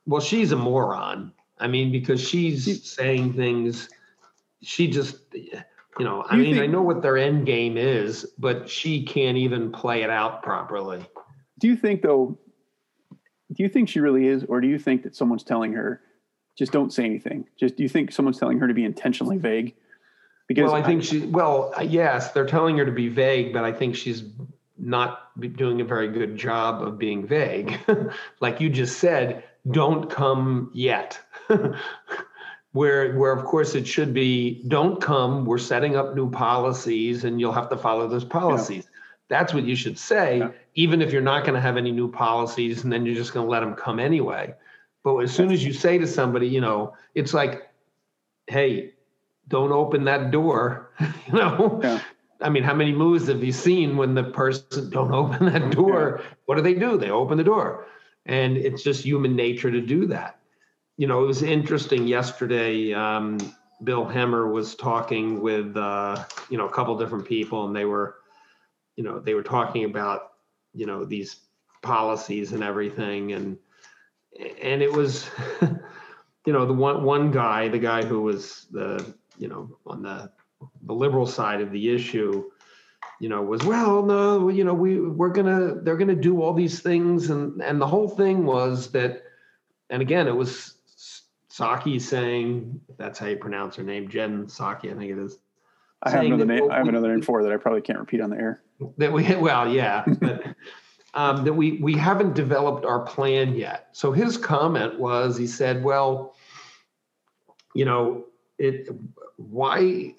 Well, 0.06 0.22
she's 0.22 0.50
a 0.50 0.56
moron. 0.56 1.32
I 1.62 1.68
mean, 1.68 1.92
because 1.92 2.20
she's 2.20 2.90
saying 2.90 3.34
things, 3.34 3.88
she 4.62 4.88
just, 4.88 5.16
you 5.32 6.04
know, 6.04 6.24
I 6.28 6.34
You 6.36 6.42
mean, 6.42 6.58
I 6.58 6.66
know 6.66 6.82
what 6.82 7.02
their 7.02 7.16
end 7.16 7.46
game 7.46 7.76
is, 7.76 8.26
but 8.36 8.68
she 8.68 9.04
can't 9.04 9.36
even 9.36 9.70
play 9.70 10.02
it 10.02 10.10
out 10.10 10.42
properly. 10.42 11.06
Do 11.60 11.68
you 11.68 11.76
think 11.76 12.02
though? 12.02 12.36
Do 13.52 13.62
you 13.62 13.68
think 13.68 13.88
she 13.88 14.00
really 14.00 14.26
is, 14.26 14.44
or 14.48 14.60
do 14.60 14.66
you 14.66 14.78
think 14.78 15.04
that 15.04 15.14
someone's 15.14 15.44
telling 15.44 15.72
her, 15.74 16.00
just 16.58 16.72
don't 16.72 16.92
say 16.92 17.04
anything? 17.04 17.46
Just 17.60 17.76
do 17.76 17.84
you 17.84 17.88
think 17.88 18.10
someone's 18.10 18.40
telling 18.40 18.58
her 18.58 18.66
to 18.66 18.74
be 18.74 18.84
intentionally 18.84 19.38
vague? 19.38 19.76
Because 20.48 20.72
Well, 20.72 20.74
I 20.74 20.82
think 20.82 21.04
she, 21.04 21.20
well, 21.20 21.72
uh, 21.78 21.82
yes, 21.82 22.32
they're 22.32 22.46
telling 22.46 22.76
her 22.78 22.84
to 22.84 22.92
be 22.92 23.08
vague, 23.08 23.52
but 23.52 23.62
I 23.62 23.72
think 23.72 23.94
she's 23.94 24.24
not 24.78 25.30
doing 25.56 25.80
a 25.80 25.84
very 25.84 26.08
good 26.08 26.36
job 26.36 26.82
of 26.82 26.98
being 26.98 27.24
vague. 27.24 27.78
like 28.40 28.60
you 28.60 28.68
just 28.68 28.98
said, 28.98 29.44
don't 29.70 30.10
come 30.10 30.70
yet. 30.74 31.18
where, 32.72 33.14
where 33.16 33.32
of 33.32 33.44
course 33.44 33.74
it 33.74 33.86
should 33.86 34.14
be, 34.14 34.64
don't 34.68 35.00
come. 35.00 35.44
We're 35.44 35.58
setting 35.58 35.96
up 35.96 36.14
new 36.14 36.30
policies, 36.30 37.24
and 37.24 37.40
you'll 37.40 37.52
have 37.52 37.68
to 37.70 37.76
follow 37.76 38.08
those 38.08 38.24
policies. 38.24 38.88
That's 39.28 39.54
what 39.54 39.64
you 39.64 39.76
should 39.76 39.98
say, 39.98 40.38
Yeah. 40.38 40.50
even 40.74 41.00
if 41.02 41.12
you're 41.12 41.22
not 41.22 41.42
going 41.44 41.54
to 41.54 41.60
have 41.60 41.76
any 41.76 41.92
new 41.92 42.10
policies, 42.10 42.84
and 42.84 42.92
then 42.92 43.06
you're 43.06 43.14
just 43.14 43.32
going 43.32 43.46
to 43.46 43.50
let 43.50 43.60
them 43.60 43.74
come 43.74 43.98
anyway. 43.98 44.54
But 45.04 45.16
as 45.18 45.32
soon 45.32 45.50
as 45.50 45.64
you 45.64 45.72
say 45.72 45.98
to 45.98 46.06
somebody, 46.06 46.46
you 46.48 46.60
know, 46.60 46.94
it's 47.14 47.34
like, 47.34 47.68
hey, 48.46 48.92
don't 49.48 49.72
open 49.72 50.04
that 50.04 50.30
door. 50.30 50.90
you 51.00 51.32
know, 51.32 51.80
Yeah. 51.82 52.00
I 52.40 52.48
mean, 52.48 52.64
how 52.64 52.74
many 52.74 52.92
movies 52.92 53.28
have 53.28 53.42
you 53.44 53.52
seen 53.52 53.96
when 53.96 54.14
the 54.14 54.24
person 54.24 54.90
don't 54.90 55.12
open 55.14 55.46
that 55.52 55.70
door? 55.70 56.22
What 56.46 56.56
do 56.56 56.62
they 56.62 56.74
do? 56.74 56.98
They 56.98 57.10
open 57.10 57.38
the 57.38 57.44
door, 57.44 57.86
and 58.26 58.56
it's 58.56 58.82
just 58.82 59.04
human 59.04 59.34
nature 59.34 59.70
to 59.70 59.80
do 59.80 60.06
that. 60.06 60.38
You 60.96 61.06
know, 61.06 61.22
it 61.24 61.26
was 61.26 61.42
interesting 61.42 62.06
yesterday. 62.06 62.92
Um, 62.92 63.38
Bill 63.82 64.04
Hemmer 64.04 64.52
was 64.52 64.74
talking 64.76 65.40
with 65.40 65.76
uh, 65.76 66.24
you 66.50 66.58
know 66.58 66.66
a 66.66 66.72
couple 66.72 66.96
different 66.96 67.26
people, 67.26 67.66
and 67.66 67.74
they 67.74 67.84
were, 67.84 68.16
you 68.96 69.04
know, 69.04 69.18
they 69.18 69.34
were 69.34 69.42
talking 69.42 69.84
about 69.84 70.34
you 70.74 70.86
know 70.86 71.04
these 71.04 71.40
policies 71.82 72.52
and 72.52 72.62
everything, 72.62 73.32
and 73.32 73.58
and 74.62 74.82
it 74.82 74.92
was, 74.92 75.28
you 76.46 76.52
know, 76.52 76.64
the 76.66 76.72
one 76.72 77.02
one 77.02 77.30
guy, 77.30 77.68
the 77.68 77.78
guy 77.78 78.04
who 78.04 78.22
was 78.22 78.66
the 78.70 79.14
you 79.38 79.48
know 79.48 79.76
on 79.86 80.02
the 80.02 80.30
the 80.82 80.94
liberal 80.94 81.26
side 81.26 81.60
of 81.60 81.72
the 81.72 81.92
issue, 81.92 82.44
you 83.22 83.28
know, 83.28 83.40
was 83.40 83.62
well, 83.62 84.02
no, 84.02 84.48
you 84.48 84.64
know, 84.64 84.74
we 84.74 84.98
we're 84.98 85.28
gonna 85.28 85.76
they're 85.76 85.96
gonna 85.96 86.12
do 86.16 86.42
all 86.42 86.52
these 86.52 86.80
things, 86.80 87.30
and 87.30 87.62
and 87.62 87.80
the 87.80 87.86
whole 87.86 88.08
thing 88.08 88.44
was 88.44 88.90
that, 88.90 89.22
and 89.90 90.02
again, 90.02 90.26
it 90.26 90.34
was 90.34 90.74
Psaki 91.48 92.00
saying 92.00 92.80
that's 92.98 93.20
how 93.20 93.26
you 93.26 93.36
pronounce 93.36 93.76
her 93.76 93.84
name, 93.84 94.08
Jen 94.08 94.46
Psaki, 94.46 94.92
I 94.92 94.98
think 94.98 95.12
it 95.12 95.18
is. 95.18 95.38
I 96.02 96.10
have 96.10 96.24
another 96.24 96.44
name. 96.44 96.68
I 96.68 96.78
have 96.78 96.82
we- 96.82 96.88
another 96.88 97.12
name 97.12 97.22
for 97.22 97.38
her 97.38 97.44
that 97.44 97.52
I 97.52 97.58
probably 97.58 97.80
can't 97.80 98.00
repeat 98.00 98.20
on 98.20 98.30
the 98.30 98.36
air. 98.36 98.60
that 98.98 99.12
we 99.12 99.36
well 99.36 99.72
yeah 99.72 100.04
but 100.20 100.42
um, 101.14 101.44
that 101.44 101.52
we 101.52 101.78
we 101.80 101.94
haven't 101.94 102.34
developed 102.34 102.84
our 102.84 103.04
plan 103.04 103.54
yet 103.54 103.86
so 103.92 104.10
his 104.10 104.36
comment 104.36 104.98
was 104.98 105.36
he 105.36 105.46
said 105.46 105.84
well 105.84 106.34
you 107.72 107.84
know 107.84 108.24
it 108.58 108.88
why 109.36 110.12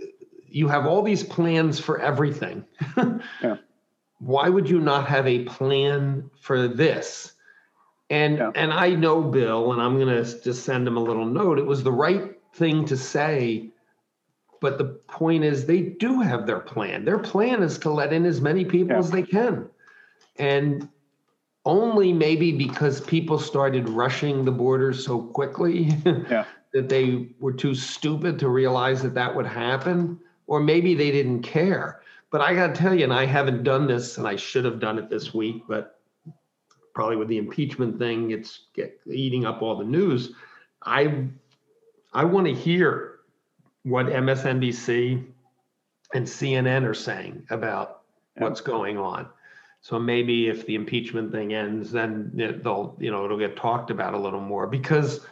you 0.53 0.67
have 0.67 0.85
all 0.85 1.01
these 1.01 1.23
plans 1.23 1.79
for 1.79 1.99
everything 1.99 2.63
Yeah. 3.41 3.57
why 4.19 4.49
would 4.49 4.69
you 4.69 4.79
not 4.79 5.07
have 5.07 5.27
a 5.27 5.43
plan 5.45 6.29
for 6.39 6.67
this 6.67 7.33
and 8.09 8.37
Yeah. 8.37 8.51
and 8.55 8.71
i 8.71 8.89
know 8.95 9.21
bill 9.21 9.73
and 9.73 9.81
i'm 9.81 9.97
going 9.99 10.23
to 10.23 10.41
just 10.41 10.63
send 10.63 10.87
him 10.87 10.97
a 10.97 11.03
little 11.03 11.25
note 11.25 11.59
it 11.59 11.65
was 11.65 11.83
the 11.83 11.91
right 11.91 12.39
thing 12.53 12.85
to 12.85 12.97
say 12.97 13.69
but 14.61 14.77
the 14.77 14.85
point 15.09 15.43
is, 15.43 15.65
they 15.65 15.81
do 15.81 16.21
have 16.21 16.47
their 16.47 16.61
plan. 16.61 17.03
Their 17.03 17.19
plan 17.19 17.61
is 17.61 17.77
to 17.79 17.89
let 17.89 18.13
in 18.13 18.25
as 18.25 18.39
many 18.39 18.63
people 18.63 18.93
Yeah. 18.93 18.99
as 18.99 19.11
they 19.11 19.21
can. 19.23 19.67
And 20.37 20.87
only 21.65 22.13
maybe 22.13 22.53
because 22.53 23.01
people 23.01 23.37
started 23.37 23.89
rushing 23.89 24.45
the 24.45 24.53
borders 24.53 25.05
so 25.05 25.21
quickly 25.21 25.91
Yeah. 26.05 26.45
that 26.73 26.87
they 26.87 27.27
were 27.41 27.51
too 27.51 27.75
stupid 27.75 28.39
to 28.39 28.47
realize 28.47 29.01
that 29.03 29.13
that 29.15 29.35
would 29.35 29.45
happen, 29.45 30.17
or 30.47 30.59
maybe 30.59 30.93
they 30.95 31.11
didn't 31.11 31.43
care. 31.43 32.01
But 32.31 32.41
I 32.41 32.55
got 32.55 32.67
to 32.67 32.73
tell 32.73 32.95
you, 32.95 33.03
and 33.03 33.13
I 33.13 33.25
haven't 33.25 33.63
done 33.63 33.87
this, 33.87 34.17
and 34.17 34.27
I 34.27 34.35
should 34.35 34.65
have 34.65 34.79
done 34.79 34.97
it 34.97 35.09
this 35.09 35.33
week, 35.33 35.63
but 35.67 35.99
probably 36.93 37.15
with 37.15 37.27
the 37.27 37.37
impeachment 37.37 37.99
thing, 37.99 38.31
it's 38.31 38.67
eating 39.05 39.45
up 39.45 39.61
all 39.61 39.77
the 39.77 39.83
news. 39.83 40.33
I 40.83 41.27
I 42.13 42.23
want 42.25 42.47
to 42.47 42.53
hear 42.53 43.19
what 43.83 44.05
MSNBC 44.05 45.25
and 46.13 46.25
CNN 46.25 46.87
are 46.87 46.93
saying 46.93 47.45
about 47.49 48.01
what's 48.37 48.61
going 48.61 48.97
on. 48.97 49.27
So 49.81 49.99
maybe 49.99 50.47
if 50.47 50.65
the 50.65 50.75
impeachment 50.75 51.31
thing 51.31 51.53
ends, 51.53 51.91
then 51.91 52.31
they'll, 52.63 52.95
you 52.99 53.11
know, 53.11 53.25
it'll 53.25 53.37
get 53.37 53.57
talked 53.57 53.89
about 53.89 54.13
a 54.13 54.17
little 54.17 54.39
more 54.39 54.65
because 54.65 55.25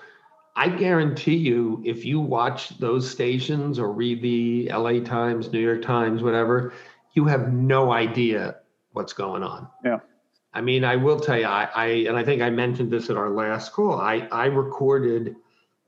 I 0.55 0.70
guarantee 0.70 1.36
you, 1.38 1.81
if 1.86 2.05
you 2.05 2.20
watch 2.20 2.77
those 2.79 3.10
stations 3.10 3.79
or 3.79 3.91
read 3.91 4.22
the 4.22 4.70
LA 4.70 5.00
Times, 5.00 5.51
New 5.51 5.60
York 5.60 5.81
Times, 5.81 6.22
whatever, 6.22 6.74
you 7.13 7.25
have 7.25 7.53
no 7.53 7.91
idea 7.91 8.58
what's 8.91 9.13
going 9.13 9.43
on. 9.43 9.67
Yeah. 9.86 10.00
I 10.53 10.60
mean, 10.62 10.84
I 10.84 10.98
will 10.98 11.20
tell 11.20 11.38
you, 11.39 11.46
I, 11.46 11.70
I 11.74 11.86
and 12.08 12.17
I 12.17 12.24
think 12.24 12.41
I 12.41 12.50
mentioned 12.50 12.91
this 12.91 13.10
at 13.10 13.15
our 13.15 13.29
last 13.29 13.72
call. 13.72 13.93
I, 14.00 14.27
I 14.31 14.48
recorded 14.48 15.36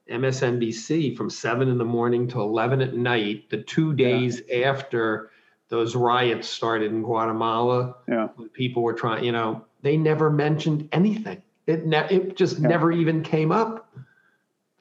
MSNBC 0.09 1.15
from 1.17 1.29
seven 1.29 1.67
in 1.69 1.77
the 1.77 1.85
morning 1.85 2.27
to 2.29 2.39
11 2.39 2.81
at 2.81 2.93
night, 2.93 3.49
the 3.49 3.61
two 3.61 3.93
days 3.93 4.41
after 4.53 5.31
those 5.69 5.95
riots 5.95 6.47
started 6.47 6.91
in 6.91 7.01
Guatemala. 7.01 7.95
Yeah. 8.07 8.29
People 8.53 8.83
were 8.83 8.93
trying, 8.93 9.23
you 9.23 9.31
know, 9.31 9.65
they 9.81 9.97
never 9.97 10.29
mentioned 10.29 10.87
anything. 10.91 11.41
It 11.67 11.85
ne- 11.85 12.07
it 12.09 12.37
just 12.37 12.59
Yeah. 12.59 12.67
never 12.67 12.91
even 12.91 13.23
came 13.23 13.51
up. 13.51 13.89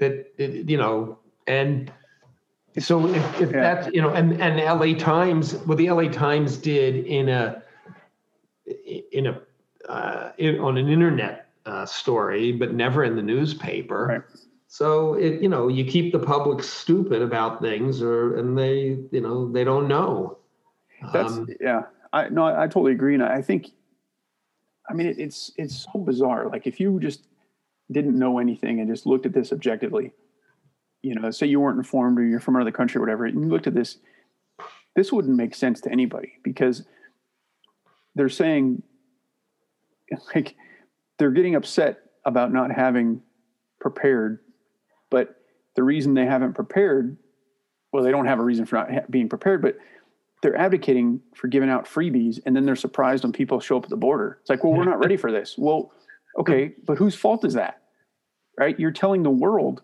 That 0.03 0.27
you 0.69 0.77
know, 0.77 1.19
and 1.47 1.93
so 2.79 3.07
if, 3.07 3.41
if 3.41 3.53
Yeah. 3.53 3.61
that's 3.61 3.95
you 3.95 4.03
know, 4.03 4.11
and 4.11 4.41
and 4.43 4.57
LA 4.59 4.99
Times, 4.99 5.55
what 5.67 5.79
the 5.79 5.89
LA 5.91 6.09
Times 6.09 6.57
did 6.57 7.07
in 7.07 7.29
a 7.29 7.63
in 9.13 9.27
a 9.27 9.41
uh, 9.89 10.33
in, 10.39 10.59
on 10.59 10.77
an 10.77 10.89
internet 10.89 11.49
uh, 11.67 11.87
story, 11.87 12.53
but 12.53 12.75
never 12.75 13.05
in 13.05 13.15
the 13.17 13.23
newspaper. 13.23 14.07
Right. 14.07 14.23
So 14.67 15.15
it, 15.15 15.43
you 15.43 15.49
know, 15.49 15.69
you 15.69 15.85
keep 15.85 16.13
the 16.13 16.19
public 16.19 16.63
stupid 16.65 17.21
about 17.23 17.61
things, 17.61 18.03
or 18.03 18.37
and 18.39 18.57
they, 18.57 18.99
you 19.11 19.21
know, 19.21 19.53
they 19.53 19.65
don't 19.65 19.87
know. 19.87 20.39
That's 21.13 21.35
Um, 21.35 21.49
yeah. 21.61 21.83
I 22.13 22.29
no, 22.29 22.45
I, 22.45 22.65
I 22.65 22.67
totally 22.67 22.93
agree, 22.93 23.15
and 23.15 23.23
I 23.23 23.43
think, 23.43 23.71
I 24.89 24.95
mean, 24.95 25.07
it, 25.07 25.19
it's 25.19 25.53
it's 25.57 25.87
so 25.93 25.99
bizarre. 25.99 26.49
Like 26.49 26.67
if 26.67 26.81
you 26.81 26.99
just 27.01 27.27
didn't 27.93 28.19
know 28.19 28.39
anything 28.39 28.81
and 28.81 28.89
just 28.89 29.07
looked 29.07 29.27
at 29.27 29.33
this 29.33 29.53
objectively, 29.53 30.13
you 31.03 31.15
know, 31.15 31.31
say 31.31 31.47
you 31.47 31.61
weren't 31.61 31.79
informed 31.79 32.19
or 32.19 32.25
you're 32.25 32.41
from 32.41 32.57
another 32.57 32.73
country 32.73 32.99
or 32.99 33.03
whatever, 33.03 33.25
and 33.27 33.41
you 33.41 33.49
looked 33.49 33.67
at 33.67 33.75
this, 33.75 33.99
this 34.95 35.13
wouldn't 35.13 35.37
make 35.37 35.55
sense 35.55 35.81
to 35.83 35.91
anybody 35.91 36.35
because 36.43 36.85
they're 38.15 38.29
saying, 38.29 38.83
like, 40.35 40.55
they're 41.19 41.31
getting 41.31 41.55
upset 41.55 41.99
about 42.25 42.53
not 42.53 42.71
having 42.71 43.23
prepared, 43.81 44.41
but 45.11 45.37
the 45.77 45.83
reason 45.83 46.15
they 46.15 46.27
haven't 46.27 46.55
prepared, 46.55 47.17
well, 47.93 48.03
they 48.03 48.11
don't 48.11 48.27
have 48.27 48.39
a 48.39 48.45
reason 48.45 48.67
for 48.67 48.77
not 48.77 49.11
being 49.11 49.29
prepared, 49.29 49.63
but 49.63 49.77
they're 50.43 50.57
advocating 50.57 51.21
for 51.35 51.49
giving 51.49 51.71
out 51.71 51.87
freebies 51.87 52.41
and 52.45 52.55
then 52.55 52.67
they're 52.67 52.77
surprised 52.77 53.23
when 53.23 53.33
people 53.33 53.61
show 53.61 53.77
up 53.77 53.85
at 53.85 53.91
the 53.91 53.97
border. 53.97 54.39
It's 54.41 54.51
like, 54.51 54.65
well, 54.65 54.73
we're 54.73 54.85
not 54.85 54.99
ready 54.99 55.17
for 55.17 55.31
this. 55.31 55.57
Well, 55.57 55.93
okay, 56.39 56.73
but 56.85 56.99
whose 56.99 57.15
fault 57.15 57.45
is 57.45 57.55
that? 57.55 57.82
Right? 58.63 58.79
You're 58.79 58.93
telling 58.93 59.25
the 59.25 59.31
world 59.31 59.83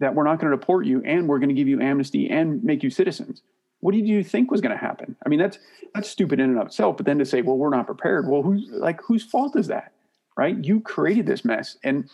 that 0.00 0.14
we're 0.14 0.24
not 0.24 0.38
going 0.38 0.52
to 0.52 0.58
deport 0.58 0.84
you 0.84 1.02
and 1.06 1.26
we're 1.26 1.38
going 1.38 1.48
to 1.48 1.54
give 1.54 1.68
you 1.68 1.80
amnesty 1.80 2.28
and 2.28 2.62
make 2.62 2.82
you 2.82 2.90
citizens. 2.90 3.40
What 3.80 3.94
did 3.94 4.06
you 4.06 4.22
think 4.22 4.50
was 4.50 4.60
going 4.60 4.72
to 4.72 4.78
happen? 4.78 5.16
I 5.24 5.30
mean, 5.30 5.38
that's 5.38 5.58
that's 5.94 6.10
stupid 6.10 6.38
in 6.38 6.50
and 6.50 6.58
of 6.58 6.66
itself. 6.66 6.98
But 6.98 7.06
then 7.06 7.18
to 7.18 7.24
say, 7.24 7.40
well, 7.40 7.56
we're 7.56 7.70
not 7.70 7.86
prepared. 7.86 8.28
Well, 8.28 8.42
who's 8.42 8.68
like 8.68 9.00
whose 9.00 9.22
fault 9.24 9.56
is 9.56 9.68
that? 9.68 9.92
Right? 10.36 10.54
You 10.62 10.80
created 10.82 11.24
this 11.24 11.46
mess. 11.46 11.78
And 11.82 12.10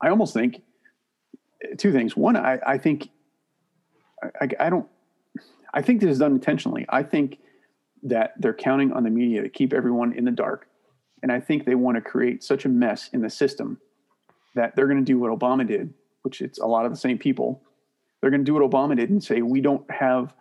I 0.00 0.08
almost 0.08 0.32
think 0.32 0.62
eh, 1.64 1.74
two 1.76 1.90
things. 1.90 2.16
One, 2.16 2.36
I, 2.36 2.60
I 2.64 2.78
think 2.78 3.08
I, 4.40 4.48
I 4.60 4.70
don't 4.70 4.86
I 5.74 5.82
think 5.82 6.00
this 6.00 6.10
is 6.10 6.20
done 6.20 6.30
intentionally. 6.30 6.86
I 6.88 7.02
think 7.02 7.40
that 8.04 8.34
they're 8.38 8.54
counting 8.54 8.92
on 8.92 9.02
the 9.02 9.10
media 9.10 9.42
to 9.42 9.48
keep 9.48 9.72
everyone 9.72 10.12
in 10.12 10.24
the 10.24 10.30
dark. 10.30 10.68
And 11.24 11.32
I 11.32 11.40
think 11.40 11.64
they 11.64 11.74
want 11.74 11.96
to 11.96 12.00
create 12.00 12.44
such 12.44 12.64
a 12.64 12.68
mess 12.68 13.10
in 13.12 13.22
the 13.22 13.30
system 13.30 13.80
that 14.56 14.76
they're 14.76 14.88
going 14.88 14.98
to 14.98 15.04
do 15.04 15.18
what 15.18 15.36
Obama 15.38 15.66
did, 15.66 15.94
which 16.22 16.42
it's 16.42 16.58
a 16.58 16.66
lot 16.66 16.86
of 16.86 16.92
the 16.92 16.98
same 16.98 17.18
people. 17.18 17.62
They're 18.20 18.30
going 18.30 18.44
to 18.44 18.44
do 18.44 18.54
what 18.54 18.68
Obama 18.68 18.96
did 18.96 19.10
and 19.10 19.22
say, 19.22 19.42
we 19.42 19.60
don't 19.60 19.88
have 19.90 20.34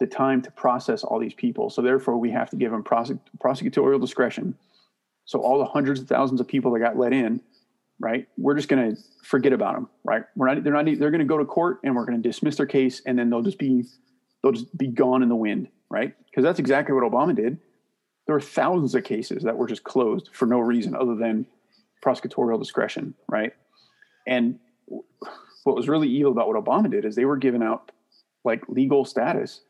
the 0.00 0.06
time 0.06 0.42
to 0.42 0.50
process 0.52 1.04
all 1.04 1.18
these 1.20 1.34
people. 1.34 1.70
So 1.70 1.82
therefore, 1.82 2.18
we 2.18 2.30
have 2.32 2.50
to 2.50 2.56
give 2.56 2.72
them 2.72 2.84
prosec- 2.84 3.20
prosecutorial 3.38 4.00
discretion 4.00 4.56
So 5.24 5.40
all 5.40 5.58
the 5.58 5.66
hundreds 5.66 6.00
of 6.00 6.08
thousands 6.08 6.40
of 6.40 6.48
people 6.48 6.72
that 6.72 6.80
got 6.80 6.98
let 6.98 7.12
in, 7.12 7.40
right? 8.00 8.28
We're 8.36 8.54
just 8.56 8.68
going 8.68 8.96
to 8.96 9.02
forget 9.24 9.52
about 9.52 9.74
them, 9.74 9.88
right? 10.04 10.24
We're 10.36 10.54
not. 10.54 10.64
They're 10.64 10.72
not. 10.72 10.86
They're 10.86 11.10
going 11.10 11.20
to 11.20 11.24
go 11.24 11.38
to 11.38 11.44
court, 11.44 11.80
and 11.84 11.94
we're 11.94 12.04
going 12.04 12.20
to 12.20 12.28
dismiss 12.28 12.56
their 12.56 12.66
case, 12.66 13.02
and 13.06 13.18
then 13.18 13.30
they'll 13.30 13.42
just 13.42 13.58
be, 13.58 13.84
they'll 14.42 14.52
just 14.52 14.76
be 14.76 14.88
gone 14.88 15.22
in 15.22 15.28
the 15.28 15.36
wind, 15.36 15.68
right? 15.90 16.14
Because 16.26 16.44
that's 16.44 16.58
exactly 16.58 16.94
what 16.94 17.04
Obama 17.04 17.34
did. 17.34 17.58
There 18.26 18.34
were 18.34 18.40
thousands 18.40 18.94
of 18.94 19.04
cases 19.04 19.44
that 19.44 19.56
were 19.56 19.68
just 19.68 19.84
closed 19.84 20.30
for 20.32 20.46
no 20.46 20.60
reason 20.60 20.96
other 20.96 21.14
than 21.16 21.46
prosecutorial 22.04 22.58
discretion, 22.58 23.14
right? 23.28 23.52
And 24.26 24.58
what 25.64 25.76
was 25.76 25.88
really 25.88 26.08
evil 26.08 26.32
about 26.32 26.48
what 26.48 26.62
Obama 26.62 26.90
did 26.90 27.04
is 27.04 27.14
they 27.14 27.24
were 27.24 27.36
giving 27.36 27.62
out 27.62 27.92
like 28.44 28.68
legal 28.68 29.04
status 29.04 29.60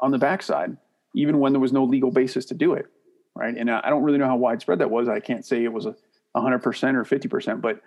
on 0.00 0.10
the 0.10 0.18
backside, 0.18 0.76
even 1.14 1.38
when 1.40 1.52
there 1.52 1.60
was 1.60 1.72
no 1.72 1.84
legal 1.84 2.10
basis 2.10 2.44
to 2.46 2.54
do 2.54 2.74
it, 2.74 2.86
right? 3.34 3.56
And 3.56 3.70
I 3.70 3.90
don't 3.90 4.02
really 4.02 4.18
know 4.18 4.26
how 4.26 4.36
widespread 4.36 4.78
that 4.78 4.90
was. 4.90 5.08
I 5.08 5.20
can't 5.20 5.44
say 5.44 5.64
it 5.64 5.72
was 5.72 5.86
a 5.86 5.96
100% 6.36 6.64
or 6.94 7.04
50%, 7.04 7.60
but 7.60 7.80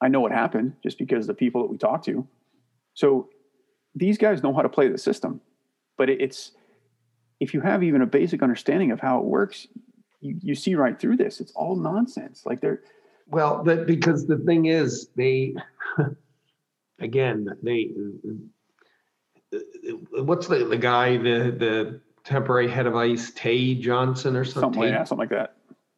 I 0.00 0.08
know 0.08 0.20
what 0.20 0.32
happened 0.32 0.74
just 0.82 0.98
because 0.98 1.26
the 1.26 1.34
people 1.34 1.62
that 1.62 1.70
we 1.70 1.76
talked 1.76 2.04
to. 2.06 2.26
So 2.94 3.28
these 3.94 4.18
guys 4.18 4.42
know 4.42 4.54
how 4.54 4.62
to 4.62 4.68
play 4.68 4.88
the 4.88 4.98
system, 4.98 5.40
but 5.98 6.08
it's 6.08 6.52
if 7.40 7.54
you 7.54 7.60
have 7.60 7.82
even 7.82 8.02
a 8.02 8.06
basic 8.06 8.42
understanding 8.42 8.92
of 8.92 9.00
how 9.00 9.18
it 9.18 9.24
works, 9.24 9.66
you, 10.20 10.38
you 10.42 10.54
see 10.54 10.74
right 10.74 10.98
through 10.98 11.16
this. 11.16 11.40
It's 11.40 11.52
all 11.52 11.76
nonsense. 11.76 12.42
Like 12.44 12.60
they're 12.60 12.82
well, 13.30 13.62
but 13.64 13.86
because 13.86 14.26
the 14.26 14.38
thing 14.38 14.66
is, 14.66 15.08
they 15.16 15.54
again 17.00 17.48
they 17.62 17.90
what's 20.12 20.46
the 20.46 20.64
the 20.64 20.76
guy 20.76 21.16
the 21.16 21.54
the 21.56 22.00
temporary 22.24 22.68
head 22.70 22.86
of 22.86 22.94
ICE 22.94 23.30
Tae 23.32 23.74
Johnson 23.74 24.36
or 24.36 24.44
something 24.44 24.62
something 24.62 24.82
like 24.82 24.90
that. 24.92 25.08
Something 25.08 25.18
like 25.18 25.30
that. 25.30 25.54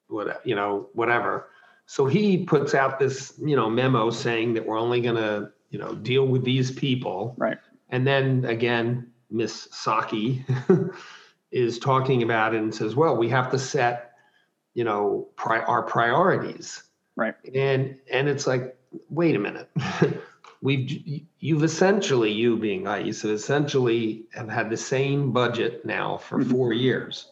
what 0.08 0.46
you 0.46 0.54
know 0.54 0.88
whatever. 0.94 1.48
So 1.86 2.06
he 2.06 2.44
puts 2.44 2.74
out 2.74 2.98
this 2.98 3.34
you 3.44 3.56
know 3.56 3.68
memo 3.68 4.10
saying 4.10 4.54
that 4.54 4.64
we're 4.66 4.78
only 4.78 5.00
going 5.00 5.16
to 5.16 5.50
you 5.70 5.78
know 5.78 5.94
deal 5.94 6.26
with 6.26 6.44
these 6.44 6.70
people, 6.70 7.34
Right. 7.36 7.58
and 7.90 8.06
then 8.06 8.44
again 8.44 9.10
Miss 9.30 9.68
Psaki 9.68 10.44
is 11.50 11.78
talking 11.78 12.22
about 12.22 12.54
it 12.54 12.58
and 12.62 12.74
says, 12.74 12.94
well, 12.94 13.16
we 13.16 13.28
have 13.30 13.50
to 13.50 13.58
set 13.58 14.12
you 14.74 14.84
know 14.84 15.28
pri- 15.36 15.62
our 15.64 15.82
priorities 15.82 16.82
Right. 17.16 17.34
and 17.54 17.96
and 18.10 18.28
it's 18.28 18.46
like 18.46 18.76
wait 19.10 19.36
a 19.36 19.38
minute 19.38 19.68
we've 20.62 21.22
you've 21.40 21.62
essentially 21.64 22.30
you 22.32 22.56
being 22.56 22.86
ice 22.86 23.22
have 23.22 23.30
essentially 23.32 24.24
have 24.34 24.48
had 24.48 24.70
the 24.70 24.76
same 24.76 25.32
budget 25.32 25.84
now 25.84 26.16
for 26.16 26.38
Mhm. 26.38 26.50
four 26.50 26.72
years 26.72 27.28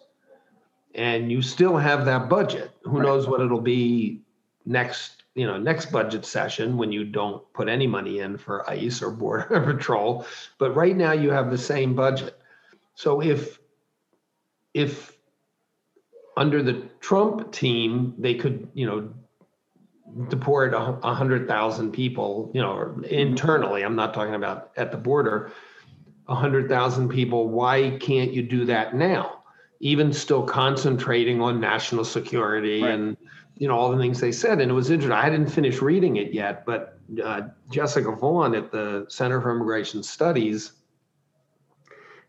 and 0.95 1.31
you 1.31 1.41
still 1.41 1.77
have 1.77 2.05
that 2.05 2.29
budget 2.29 2.71
who 2.83 2.99
Right. 2.99 3.07
knows 3.07 3.27
what 3.29 3.41
it'll 3.41 3.61
be 3.61 4.21
next 4.67 5.23
you 5.35 5.47
know 5.47 5.57
next 5.57 5.91
budget 5.93 6.25
session 6.27 6.77
when 6.77 6.93
you 6.93 7.05
don't 7.05 7.41
put 7.55 7.69
any 7.69 7.87
money 7.87 8.19
in 8.19 8.37
for 8.37 8.69
ice 8.69 9.01
or 9.03 9.11
border 9.11 9.61
patrol 9.65 10.27
but 10.59 10.75
right 10.75 10.97
now 10.97 11.13
you 11.13 11.31
have 11.31 11.51
the 11.51 11.59
same 11.59 11.95
budget 11.95 12.37
so 12.95 13.23
if 13.23 13.59
if 14.75 15.17
under 16.37 16.63
the 16.63 16.83
trump 17.01 17.51
team 17.53 18.15
they 18.19 18.35
could 18.35 18.69
you 18.75 18.87
know 18.87 19.09
deport 20.29 20.75
a 20.75 21.15
hundred 21.15 21.47
thousand 21.47 21.93
people, 21.93 22.51
you 22.55 22.61
know, 22.61 23.01
internally, 23.09 23.83
I'm 23.83 23.97
not 23.97 24.15
talking 24.15 24.35
about 24.35 24.71
at 24.77 24.91
the 24.91 24.97
border, 24.99 25.53
a 26.29 26.35
hundred 26.35 26.69
thousand 26.69 27.09
people, 27.09 27.49
why 27.49 27.97
can't 28.01 28.33
you 28.33 28.43
do 28.43 28.65
that 28.67 28.95
now? 28.95 29.43
Even 29.81 30.13
still 30.13 30.43
concentrating 30.43 31.41
on 31.41 31.61
national 31.61 32.05
security 32.05 32.83
Right. 32.83 32.93
and, 32.95 33.17
you 33.57 33.69
know, 33.69 33.77
all 33.77 33.91
the 33.91 33.99
things 33.99 34.21
they 34.21 34.33
said. 34.33 34.61
And 34.61 34.71
it 34.71 34.75
was 34.75 34.91
interesting. 34.91 35.13
I 35.13 35.29
didn't 35.31 35.51
finish 35.51 35.81
reading 35.83 36.17
it 36.17 36.33
yet, 36.33 36.65
but 36.65 36.99
uh, 37.23 37.43
Jessica 37.71 38.13
Vaughn 38.13 38.55
at 38.55 38.71
the 38.71 39.07
Center 39.09 39.41
for 39.41 39.51
Immigration 39.55 40.03
Studies, 40.03 40.73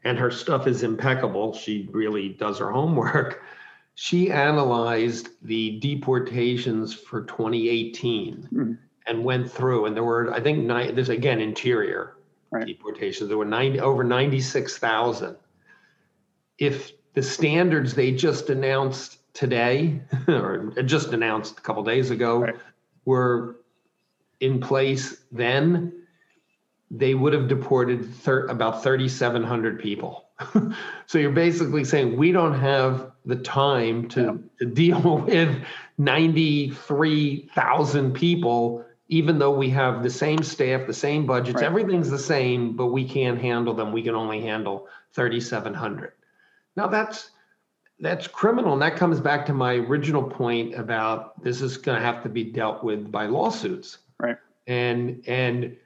and 0.04 0.18
her 0.18 0.32
stuff 0.32 0.66
is 0.68 0.84
impeccable. 0.84 1.54
She 1.54 1.88
really 1.92 2.30
does 2.30 2.58
her 2.60 2.72
homework 2.72 3.44
she 3.96 4.32
analyzed 4.32 5.30
the 5.44 5.80
deportations 5.80 6.94
for 6.94 7.22
2018 7.24 8.48
Mhm. 8.52 8.78
and 9.08 9.24
went 9.24 9.52
through 9.52 9.86
and 9.86 9.96
there 9.96 10.04
were 10.04 10.32
i 10.34 10.40
think 10.40 10.66
nine 10.66 10.96
there's 10.96 11.10
again 11.10 11.40
interior 11.40 12.16
Right. 12.52 12.66
deportations 12.68 13.30
there 13.30 13.38
were 13.38 13.46
90 13.46 13.80
over 13.80 14.04
96000 14.04 15.36
if 16.58 16.92
the 17.14 17.22
standards 17.22 17.94
they 17.94 18.12
just 18.12 18.50
announced 18.50 19.20
today 19.34 20.02
or 20.28 20.72
just 20.86 21.14
announced 21.14 21.58
a 21.60 21.62
couple 21.62 21.84
days 21.84 22.12
ago 22.12 22.42
Right. 22.42 22.56
were 23.06 23.58
in 24.40 24.60
place 24.60 25.24
then 25.32 25.94
they 26.90 27.14
would 27.14 27.32
have 27.34 27.48
deported 27.48 28.06
thir- 28.06 28.48
about 28.48 28.84
3700 28.84 29.80
people 29.80 30.26
so 31.06 31.18
you're 31.18 31.32
basically 31.32 31.84
saying 31.84 32.18
we 32.18 32.32
don't 32.32 32.58
have 32.60 33.12
the 33.26 33.36
time 33.36 34.08
to, 34.10 34.22
Yeah. 34.22 34.34
to 34.60 34.66
deal 34.66 35.18
with 35.28 35.64
93,000 35.98 38.14
people, 38.14 38.86
even 39.10 39.40
though 39.40 39.52
we 39.52 39.70
have 39.70 40.04
the 40.04 40.10
same 40.10 40.42
staff, 40.44 40.88
the 40.88 40.94
same 40.94 41.26
budgets, 41.26 41.56
Right. 41.56 41.66
everything's 41.66 42.10
the 42.10 42.20
same, 42.20 42.76
but 42.76 42.88
we 42.88 43.08
can't 43.08 43.40
handle 43.40 43.74
them. 43.74 43.92
We 43.92 44.04
can 44.04 44.16
only 44.16 44.42
handle 44.42 44.88
3,700. 45.14 46.14
Now 46.76 46.88
that's 46.88 47.32
that's 48.00 48.26
criminal, 48.28 48.74
and 48.74 48.82
that 48.82 48.96
comes 48.96 49.20
back 49.20 49.46
to 49.46 49.54
my 49.54 49.76
original 49.76 50.24
point 50.24 50.74
about 50.74 51.40
this 51.44 51.62
is 51.62 51.78
going 51.78 52.00
to 52.00 52.04
have 52.04 52.24
to 52.24 52.30
be 52.30 52.44
dealt 52.44 52.84
with 52.84 53.12
by 53.12 53.28
lawsuits. 53.28 54.00
Right. 54.20 54.38
And 54.66 55.24
and 55.28 55.78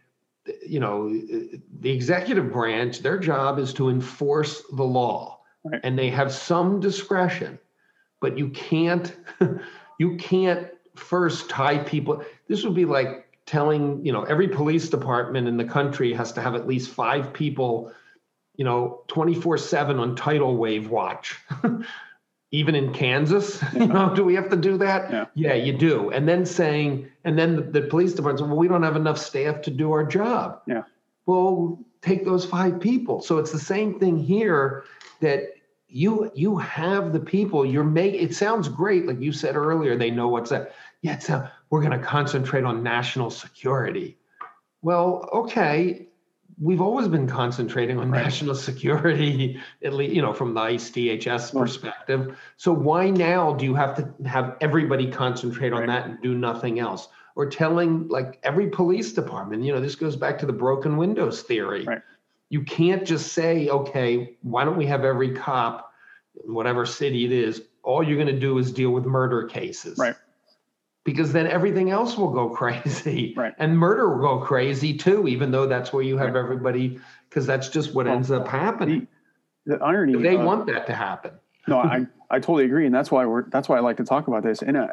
you 0.65 0.79
know 0.79 1.09
the 1.09 1.89
executive 1.91 2.51
branch, 2.51 2.99
their 2.99 3.17
job 3.17 3.59
is 3.59 3.73
to 3.73 3.89
enforce 3.89 4.63
the 4.73 4.83
law, 4.83 5.39
Right. 5.63 5.81
and 5.83 5.97
they 5.97 6.09
have 6.11 6.31
some 6.31 6.79
discretion, 6.79 7.57
but 8.21 8.37
you 8.37 8.49
can't 8.49 9.15
you 9.99 10.15
can't 10.17 10.67
first 10.95 11.49
tie 11.49 11.79
people. 11.79 12.23
This 12.47 12.63
would 12.63 12.75
be 12.75 12.85
like 12.85 13.25
telling 13.45 14.03
you 14.05 14.11
know 14.11 14.23
every 14.23 14.47
police 14.47 14.89
department 14.89 15.47
in 15.47 15.57
the 15.57 15.65
country 15.65 16.13
has 16.13 16.31
to 16.33 16.41
have 16.41 16.55
at 16.55 16.67
least 16.67 16.89
five 16.89 17.31
people 17.33 17.91
you 18.55 18.65
know 18.65 19.01
24 19.07 19.57
7 19.57 19.99
on 19.99 20.15
tidal 20.15 20.57
wave 20.57 20.89
watch 20.89 21.37
even 22.55 22.75
in 22.75 22.93
kansas? 22.93 23.61
You 23.73 23.87
know 23.87 24.15
do 24.15 24.23
we 24.23 24.35
have 24.35 24.49
to 24.49 24.55
do 24.55 24.77
that? 24.77 25.29
Yeah. 25.35 25.53
you 25.53 25.73
do. 25.73 26.09
And 26.11 26.27
then 26.27 26.45
saying 26.45 27.09
and 27.23 27.37
then 27.37 27.55
the, 27.55 27.61
the 27.61 27.81
police 27.81 28.13
department 28.13 28.49
well 28.49 28.57
we 28.57 28.67
don't 28.67 28.83
have 28.83 28.95
enough 28.95 29.17
staff 29.17 29.61
to 29.63 29.71
do 29.71 29.91
our 29.91 30.05
job. 30.05 30.61
Yeah. 30.67 30.83
well 31.25 31.79
take 32.01 32.23
those 32.23 32.45
five 32.45 32.79
people. 32.79 33.21
So 33.21 33.37
it's 33.37 33.51
the 33.51 33.59
same 33.59 33.99
thing 33.99 34.17
here 34.17 34.85
that 35.19 35.55
you 35.87 36.31
you 36.33 36.57
have 36.57 37.13
the 37.13 37.19
people. 37.19 37.65
You're 37.65 37.83
making 37.83 38.21
it 38.21 38.35
sounds 38.35 38.69
great 38.69 39.05
like 39.05 39.19
you 39.19 39.31
said 39.31 39.55
earlier 39.55 39.97
they 39.97 40.11
know 40.11 40.29
what's 40.29 40.49
that 40.49 40.73
yeah 41.01 41.13
it's 41.15 41.29
a, 41.29 41.51
we're 41.69 41.81
going 41.81 41.99
to 41.99 42.05
concentrate 42.05 42.63
on 42.63 42.83
national 42.83 43.29
security. 43.29 44.17
Well 44.81 45.29
okay 45.33 46.07
we've 46.61 46.81
always 46.81 47.07
been 47.07 47.27
concentrating 47.27 47.99
on 47.99 48.09
Right. 48.11 48.23
national 48.23 48.55
security 48.69 49.59
at 49.83 49.93
least 49.93 50.13
you 50.15 50.21
know 50.21 50.33
from 50.33 50.53
the 50.53 50.61
ice 50.61 50.89
dhs 50.89 51.57
perspective 51.57 52.37
so 52.57 52.71
why 52.71 53.09
now 53.09 53.53
do 53.53 53.65
you 53.65 53.73
have 53.75 53.95
to 53.95 54.27
have 54.27 54.55
everybody 54.61 55.09
concentrate 55.11 55.73
on 55.73 55.79
Right. 55.81 55.87
that 55.87 56.05
and 56.07 56.21
do 56.21 56.33
nothing 56.35 56.79
else 56.79 57.07
or 57.35 57.49
telling 57.49 58.07
like 58.07 58.39
every 58.43 58.69
police 58.69 59.11
department 59.13 59.63
you 59.63 59.73
know 59.73 59.81
this 59.81 59.95
goes 59.95 60.15
back 60.15 60.37
to 60.39 60.45
the 60.45 60.53
broken 60.53 60.97
windows 60.97 61.41
theory 61.41 61.83
Right. 61.85 62.01
you 62.49 62.63
can't 62.63 63.05
just 63.05 63.33
say 63.33 63.67
okay 63.69 64.37
why 64.41 64.63
don't 64.63 64.77
we 64.77 64.85
have 64.85 65.03
every 65.03 65.33
cop 65.33 65.91
in 66.45 66.53
whatever 66.53 66.85
city 66.85 67.25
it 67.25 67.31
is 67.31 67.61
all 67.83 68.01
you're 68.01 68.17
going 68.17 68.33
to 68.33 68.39
do 68.39 68.57
is 68.57 68.71
deal 68.71 68.91
with 68.91 69.05
murder 69.05 69.43
cases 69.47 69.97
Right. 69.97 70.15
Because 71.05 71.31
then 71.31 71.47
everything 71.47 71.91
else 71.91 72.17
will 72.17 72.31
go 72.31 72.49
crazy 72.61 73.33
Right. 73.37 73.53
and 73.57 73.77
murder 73.77 74.09
will 74.17 74.39
go 74.39 74.45
crazy 74.45 74.97
too 74.97 75.27
even 75.29 75.51
though 75.51 75.67
that's 75.67 75.93
where 75.93 76.03
you 76.03 76.17
have 76.17 76.33
Right. 76.33 76.39
everybody 76.39 76.99
because 77.29 77.45
that's 77.45 77.69
just 77.69 77.93
what 77.93 78.05
Well, 78.07 78.15
ends 78.15 78.31
up 78.31 78.47
happening 78.47 79.07
The 79.65 79.77
irony. 79.81 80.21
they 80.21 80.35
uh, 80.35 80.43
want 80.43 80.65
that 80.67 80.85
to 80.87 80.93
happen 80.93 81.31
no, 81.67 81.79
I, 81.79 82.05
I 82.29 82.35
totally 82.37 82.65
agree, 82.65 82.85
and 82.85 82.93
that's 82.93 83.09
why 83.09 83.25
we're 83.25 83.49
that's 83.49 83.67
why 83.67 83.77
I 83.77 83.79
like 83.79 83.97
to 83.97 84.03
talk 84.03 84.27
about 84.27 84.43
this. 84.43 84.61
And 84.61 84.77
uh, 84.77 84.89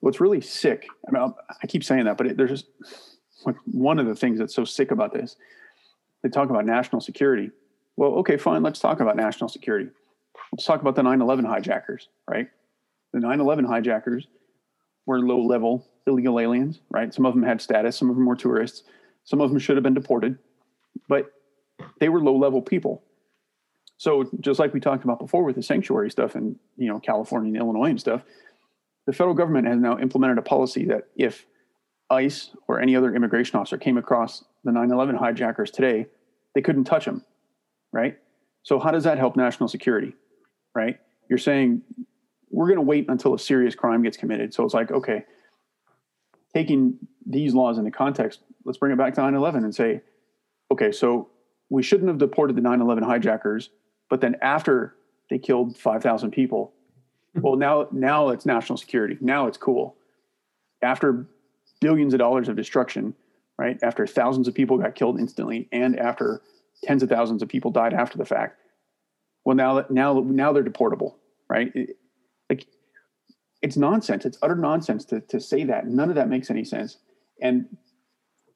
what's 0.00 0.20
really 0.20 0.42
sick, 0.42 0.86
I 1.08 1.10
mean, 1.10 1.22
I'll, 1.22 1.38
I 1.62 1.66
keep 1.66 1.82
saying 1.82 2.04
that, 2.04 2.18
but 2.18 2.26
it, 2.26 2.36
there's 2.36 2.50
just 2.50 2.66
like 3.46 3.56
one 3.64 3.98
of 3.98 4.04
the 4.04 4.14
things 4.14 4.38
that's 4.38 4.54
so 4.54 4.66
sick 4.66 4.90
about 4.90 5.14
this. 5.14 5.36
They 6.22 6.28
talk 6.28 6.50
about 6.50 6.66
national 6.66 7.00
security. 7.00 7.50
Well, 7.96 8.10
okay, 8.16 8.36
fine. 8.36 8.62
Let's 8.62 8.78
talk 8.78 9.00
about 9.00 9.16
national 9.16 9.48
security. 9.48 9.88
Let's 10.52 10.66
talk 10.66 10.82
about 10.82 10.96
the 10.96 11.02
9/11 11.02 11.46
hijackers, 11.46 12.10
right? 12.28 12.50
The 13.14 13.20
9/11 13.20 13.64
hijackers 13.66 14.26
were 15.06 15.20
low-level 15.20 15.86
illegal 16.06 16.40
aliens, 16.40 16.80
right? 16.90 17.14
Some 17.14 17.26
of 17.26 17.34
them 17.34 17.42
had 17.42 17.60
status, 17.60 17.96
some 17.96 18.10
of 18.10 18.16
them 18.16 18.26
were 18.26 18.36
tourists, 18.36 18.82
some 19.24 19.40
of 19.40 19.50
them 19.50 19.58
should 19.58 19.76
have 19.76 19.84
been 19.84 19.94
deported, 19.94 20.38
but 21.08 21.32
they 22.00 22.08
were 22.08 22.20
low-level 22.20 22.62
people. 22.62 23.02
So 23.98 24.28
just 24.40 24.58
like 24.58 24.74
we 24.74 24.80
talked 24.80 25.04
about 25.04 25.20
before 25.20 25.44
with 25.44 25.54
the 25.54 25.62
sanctuary 25.62 26.10
stuff 26.10 26.34
and 26.34 26.56
you 26.76 26.88
know 26.88 26.98
California 26.98 27.48
and 27.48 27.56
Illinois 27.56 27.90
and 27.90 28.00
stuff, 28.00 28.24
the 29.06 29.12
federal 29.12 29.34
government 29.34 29.68
has 29.68 29.78
now 29.78 29.98
implemented 29.98 30.38
a 30.38 30.42
policy 30.42 30.84
that 30.86 31.04
if 31.14 31.46
ICE 32.10 32.50
or 32.66 32.80
any 32.80 32.96
other 32.96 33.14
immigration 33.14 33.58
officer 33.58 33.78
came 33.78 33.96
across 33.96 34.44
the 34.64 34.72
9/11 34.72 35.16
hijackers 35.16 35.70
today, 35.70 36.06
they 36.54 36.62
couldn't 36.62 36.84
touch 36.84 37.04
them, 37.04 37.24
right? 37.92 38.18
So 38.64 38.80
how 38.80 38.90
does 38.90 39.04
that 39.04 39.18
help 39.18 39.36
national 39.36 39.68
security, 39.68 40.14
right? 40.74 40.98
You're 41.28 41.38
saying 41.38 41.82
we're 42.52 42.66
going 42.66 42.76
to 42.76 42.82
wait 42.82 43.06
until 43.08 43.34
a 43.34 43.38
serious 43.38 43.74
crime 43.74 44.02
gets 44.02 44.16
committed. 44.16 44.54
So 44.54 44.64
it's 44.64 44.74
like, 44.74 44.92
okay, 44.92 45.24
taking 46.54 46.98
these 47.26 47.54
laws 47.54 47.78
into 47.78 47.90
context, 47.90 48.40
let's 48.64 48.78
bring 48.78 48.92
it 48.92 48.98
back 48.98 49.14
to 49.14 49.20
9/11 49.22 49.64
and 49.64 49.74
say, 49.74 50.02
okay, 50.70 50.92
so 50.92 51.28
we 51.70 51.82
shouldn't 51.82 52.08
have 52.08 52.18
deported 52.18 52.54
the 52.54 52.62
9/11 52.62 53.02
hijackers, 53.02 53.70
but 54.10 54.20
then 54.20 54.36
after 54.42 54.94
they 55.30 55.38
killed 55.38 55.76
5,000 55.76 56.30
people, 56.30 56.72
well 57.34 57.56
now 57.56 57.88
now 57.90 58.28
it's 58.28 58.44
national 58.44 58.76
security. 58.76 59.16
Now 59.20 59.46
it's 59.46 59.56
cool. 59.56 59.96
After 60.82 61.26
billions 61.80 62.12
of 62.12 62.18
dollars 62.18 62.48
of 62.48 62.56
destruction, 62.56 63.14
right? 63.58 63.78
After 63.82 64.06
thousands 64.06 64.46
of 64.48 64.54
people 64.54 64.76
got 64.76 64.94
killed 64.94 65.18
instantly, 65.18 65.68
and 65.72 65.98
after 65.98 66.42
tens 66.84 67.02
of 67.02 67.08
thousands 67.08 67.42
of 67.42 67.48
people 67.48 67.70
died 67.70 67.94
after 67.94 68.18
the 68.18 68.26
fact. 68.26 68.58
Well, 69.44 69.56
now 69.56 69.86
now 69.88 70.20
now 70.20 70.52
they're 70.52 70.62
deportable, 70.62 71.14
right? 71.48 71.72
Like 72.52 72.66
it's 73.60 73.76
nonsense. 73.76 74.24
It's 74.24 74.38
utter 74.42 74.56
nonsense 74.56 75.04
to 75.06 75.20
to 75.20 75.40
say 75.40 75.64
that. 75.64 75.86
None 75.86 76.08
of 76.08 76.14
that 76.16 76.28
makes 76.28 76.50
any 76.50 76.64
sense. 76.64 76.98
And 77.40 77.76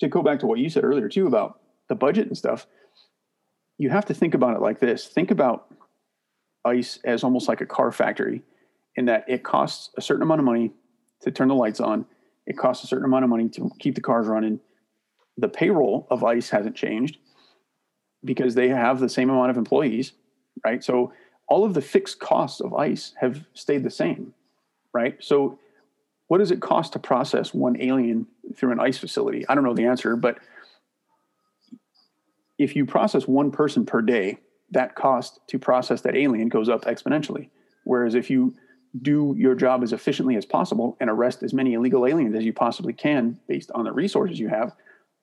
to 0.01 0.09
go 0.09 0.23
back 0.23 0.41
to 0.41 0.47
what 0.47 0.59
you 0.59 0.69
said 0.69 0.85
earlier 0.85 1.09
too 1.09 1.27
about 1.27 1.61
the 1.89 1.95
budget 1.95 2.27
and 2.27 2.37
stuff, 2.37 2.67
you 3.79 3.91
have 3.91 4.07
to 4.07 4.15
think 4.15 4.35
about 4.35 4.57
it 4.57 4.61
like 4.61 4.81
this. 4.81 5.07
Think 5.07 5.31
about 5.31 5.75
ICE 6.65 6.99
as 7.05 7.25
almost 7.25 7.49
like 7.49 7.61
a 7.61 7.67
car 7.67 7.93
factory, 7.93 8.43
in 8.97 9.05
that 9.07 9.25
it 9.29 9.45
costs 9.45 9.91
a 9.97 10.03
certain 10.03 10.23
amount 10.23 10.41
of 10.41 10.45
money 10.45 10.73
to 11.23 11.31
turn 11.31 11.49
the 11.49 11.55
lights 11.55 11.81
on 11.81 12.07
it 12.47 12.57
costs 12.57 12.85
a 12.85 12.87
certain 12.87 13.05
amount 13.05 13.25
of 13.25 13.31
money 13.31 13.49
to 13.51 13.71
keep 13.79 13.95
the 13.95 14.01
cars 14.01 14.27
running. 14.27 14.61
The 15.37 15.49
payroll 15.49 16.07
of 16.11 16.25
ICE 16.25 16.49
hasn't 16.49 16.77
changed 16.77 17.19
because 18.25 18.55
they 18.55 18.69
have 18.69 19.01
the 19.01 19.09
same 19.09 19.31
amount 19.31 19.51
of 19.51 19.57
employees, 19.57 20.13
right? 20.65 20.83
So 20.83 21.13
all 21.49 21.65
of 21.65 21.75
the 21.75 21.83
fixed 21.83 22.19
costs 22.19 22.61
of 22.61 22.75
ICE 22.75 23.15
have 23.21 23.45
stayed 23.55 23.85
the 23.85 23.91
same, 23.91 24.35
right? 24.93 25.17
So 25.21 25.59
what 26.29 26.39
does 26.39 26.51
it 26.51 26.61
cost 26.61 26.93
to 26.95 26.99
process 26.99 27.55
one 27.55 27.81
alien 27.81 28.27
through 28.55 28.73
an 28.73 28.81
ICE 28.81 28.99
facility? 28.99 29.47
I 29.49 29.55
don't 29.55 29.65
know 29.65 29.75
the 29.75 29.87
answer, 29.87 30.17
but 30.17 30.39
if 32.59 32.75
you 32.75 32.87
process 32.87 33.29
one 33.29 33.51
person 33.51 33.87
per 33.87 34.03
day, 34.03 34.39
that 34.73 34.97
cost 34.97 35.41
to 35.49 35.59
process 35.59 36.01
that 36.01 36.17
alien 36.17 36.49
goes 36.49 36.69
up 36.69 36.85
exponentially. 36.85 37.51
Whereas 37.85 38.15
if 38.15 38.29
you 38.29 38.55
do 39.03 39.35
your 39.39 39.55
job 39.55 39.83
as 39.83 39.93
efficiently 39.93 40.37
as 40.37 40.45
possible 40.45 40.97
and 41.01 41.11
arrest 41.11 41.43
as 41.43 41.53
many 41.53 41.75
illegal 41.75 42.07
aliens 42.07 42.35
as 42.35 42.45
you 42.45 42.53
possibly 42.53 42.93
can 42.93 43.39
based 43.47 43.71
on 43.73 43.85
the 43.85 43.93
resources 43.93 44.41
you 44.41 44.49
have, 44.49 44.75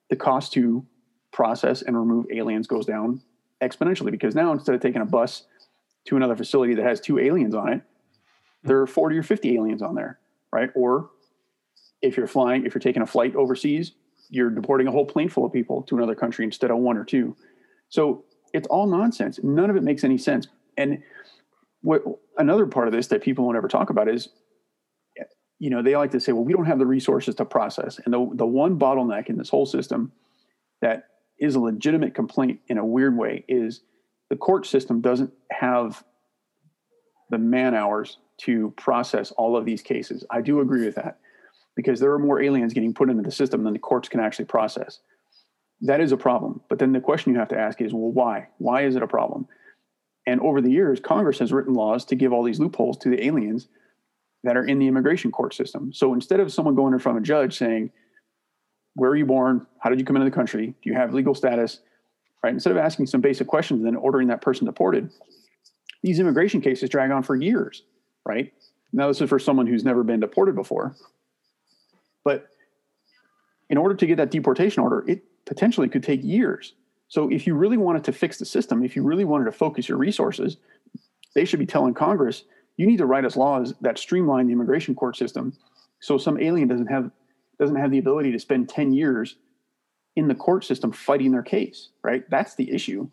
the 0.10 0.16
cost 0.16 0.54
to 0.54 0.86
process 1.32 1.82
and 1.82 1.98
remove 1.98 2.28
aliens 2.32 2.68
goes 2.68 2.86
down 2.86 3.22
exponentially 3.62 4.12
because 4.12 4.36
now 4.36 4.52
instead 4.52 4.76
of 4.76 4.82
taking 4.82 5.02
a 5.02 5.06
bus 5.06 5.46
to 6.06 6.16
another 6.16 6.36
facility 6.36 6.76
that 6.76 6.86
has 6.86 7.00
two 7.00 7.20
aliens 7.20 7.56
on 7.56 7.74
it, 7.74 7.82
there 8.64 8.80
are 8.82 8.88
40 8.88 9.18
or 9.18 9.24
50 9.24 9.56
aliens 9.56 9.82
on 9.82 9.96
there, 9.96 10.20
right? 10.52 10.70
Or 10.76 11.10
if 12.02 12.18
you're 12.18 12.28
flying, 12.28 12.66
if 12.66 12.74
you're 12.74 12.82
taking 12.82 13.02
a 13.02 13.08
flight 13.08 13.36
overseas, 13.36 13.94
you're 14.30 14.50
deporting 14.50 14.88
a 14.88 14.92
whole 14.92 15.06
plane 15.06 15.30
full 15.30 15.46
of 15.46 15.54
people 15.54 15.84
to 15.84 15.98
another 15.98 16.16
country 16.16 16.46
instead 16.46 16.72
of 16.72 16.78
one 16.78 16.98
or 16.98 17.04
two. 17.04 17.36
So 17.90 18.26
it's 18.54 18.68
all 18.68 18.88
nonsense. 18.88 19.40
None 19.44 19.70
of 19.70 19.76
it 19.76 19.84
makes 19.84 20.04
any 20.04 20.18
sense. 20.18 20.48
And 20.78 21.04
what 21.82 22.02
another 22.38 22.66
part 22.66 22.88
of 22.88 22.94
this 22.94 23.08
that 23.08 23.22
people 23.22 23.46
won't 23.46 23.58
ever 23.58 23.68
talk 23.68 23.90
about 23.90 24.08
is 24.08 24.30
you 25.60 25.70
know 25.70 25.82
they 25.82 25.96
like 25.96 26.12
to 26.12 26.20
say 26.20 26.32
well 26.32 26.44
we 26.44 26.54
don't 26.54 26.66
have 26.66 26.80
the 26.80 26.86
resources 26.86 27.36
to 27.36 27.46
process 27.46 28.00
and 28.04 28.14
the, 28.14 28.30
the 28.34 28.46
one 28.46 28.80
bottleneck 28.80 29.30
in 29.30 29.38
this 29.38 29.50
whole 29.50 29.66
system 29.66 30.12
that 30.82 31.10
is 31.40 31.56
a 31.56 31.60
legitimate 31.60 32.16
complaint 32.16 32.60
in 32.68 32.78
a 32.78 32.86
weird 32.86 33.18
way 33.18 33.46
is 33.48 33.82
the 34.34 34.38
court 34.38 34.66
system 34.66 35.00
doesn't 35.00 35.32
have 35.52 36.04
the 37.30 37.38
man 37.38 37.76
hours 37.76 38.18
to 38.38 38.74
process 38.78 39.30
all 39.34 39.56
of 39.56 39.64
these 39.64 39.84
cases 39.84 40.26
i 40.32 40.42
do 40.42 40.60
agree 40.60 40.84
with 40.84 40.96
that 40.96 41.20
because 41.76 42.00
there 42.00 42.12
are 42.12 42.20
more 42.20 42.42
aliens 42.42 42.74
getting 42.74 42.96
put 42.96 43.12
into 43.12 43.22
the 43.22 43.32
system 43.32 43.64
than 43.64 43.74
the 43.74 43.80
courts 43.80 44.10
can 44.10 44.20
actually 44.20 44.46
process 44.46 45.02
that 45.82 46.02
is 46.02 46.12
a 46.12 46.18
problem 46.18 46.62
but 46.68 46.80
then 46.80 46.94
the 46.94 47.00
question 47.00 47.32
you 47.32 47.38
have 47.38 47.48
to 47.48 47.60
ask 47.60 47.80
is 47.80 47.94
well 47.94 48.12
why 48.12 48.48
why 48.58 48.82
is 48.84 48.96
it 48.96 49.04
a 49.04 49.08
problem 49.08 49.48
and 50.26 50.40
over 50.40 50.62
the 50.62 50.72
years, 50.72 51.00
Congress 51.00 51.40
has 51.40 51.52
written 51.52 51.74
laws 51.74 52.06
to 52.06 52.16
give 52.16 52.32
all 52.32 52.44
these 52.44 52.60
loopholes 52.60 52.98
to 53.00 53.10
the 53.10 53.26
aliens 53.26 53.68
that 54.44 54.58
are 54.58 54.66
in 54.66 54.80
the 54.80 54.88
immigration 54.88 55.32
court 55.32 55.54
system. 55.54 55.94
So 55.94 56.14
instead 56.14 56.40
of 56.40 56.52
someone 56.52 56.76
going 56.76 56.94
in 56.94 57.00
front 57.00 57.18
of 57.18 57.24
a 57.24 57.26
judge 57.26 57.58
saying, 57.58 57.92
Where 58.96 59.12
are 59.12 59.16
you 59.16 59.26
born? 59.26 59.68
How 59.80 59.90
did 59.90 60.00
you 60.00 60.06
come 60.06 60.16
into 60.16 60.30
the 60.30 60.36
country? 60.36 60.76
Do 60.82 60.90
you 60.90 60.96
have 60.96 61.14
legal 61.14 61.36
status? 61.36 61.80
Right? 62.44 62.54
Instead 62.54 62.72
of 62.72 62.78
asking 62.78 63.08
some 63.08 63.22
basic 63.22 63.48
questions 63.48 63.80
and 63.80 63.88
then 63.88 63.96
ordering 63.96 64.28
that 64.28 64.42
person 64.42 64.66
deported, 64.66 65.10
these 66.02 66.20
immigration 66.20 66.60
cases 66.60 66.90
drag 66.90 67.10
on 67.12 67.24
for 67.24 67.36
years, 67.36 67.84
right? 68.26 68.52
Now, 68.92 69.08
this 69.08 69.22
is 69.22 69.30
for 69.30 69.40
someone 69.40 69.66
who's 69.66 69.86
never 69.86 70.04
been 70.04 70.20
deported 70.20 70.54
before. 70.54 70.96
But 72.24 72.48
in 73.70 73.78
order 73.78 73.96
to 73.96 74.06
get 74.06 74.18
that 74.18 74.30
deportation 74.30 74.84
order, 74.84 75.06
it 75.08 75.24
potentially 75.46 75.88
could 75.88 76.04
take 76.04 76.22
years. 76.24 76.74
So 77.08 77.32
if 77.32 77.48
you 77.48 77.56
really 77.56 77.78
wanted 77.78 78.04
to 78.06 78.12
fix 78.12 78.38
the 78.38 78.46
system, 78.46 78.84
if 78.84 78.96
you 78.96 79.04
really 79.04 79.26
wanted 79.26 79.46
to 79.46 79.52
focus 79.52 79.88
your 79.88 79.98
resources, 79.98 80.58
they 81.36 81.46
should 81.46 81.60
be 81.60 81.66
telling 81.66 81.94
Congress, 81.94 82.44
you 82.78 82.86
need 82.86 82.98
to 82.98 83.06
write 83.06 83.26
us 83.26 83.38
laws 83.38 83.74
that 83.82 83.98
streamline 83.98 84.48
the 84.48 84.54
immigration 84.54 84.96
court 84.96 85.16
system 85.16 85.54
so 86.00 86.18
some 86.18 86.40
alien 86.40 86.68
doesn't 86.68 86.88
have 86.88 87.12
doesn't 87.60 87.76
have 87.76 87.92
the 87.92 88.00
ability 88.00 88.32
to 88.32 88.40
spend 88.40 88.68
10 88.68 88.94
years 88.94 89.36
in 90.16 90.28
the 90.28 90.36
court 90.36 90.64
system 90.64 90.92
fighting 90.92 91.32
their 91.32 91.44
case, 91.44 91.90
right? 92.04 92.24
That's 92.30 92.56
the 92.56 92.72
issue. 92.72 93.10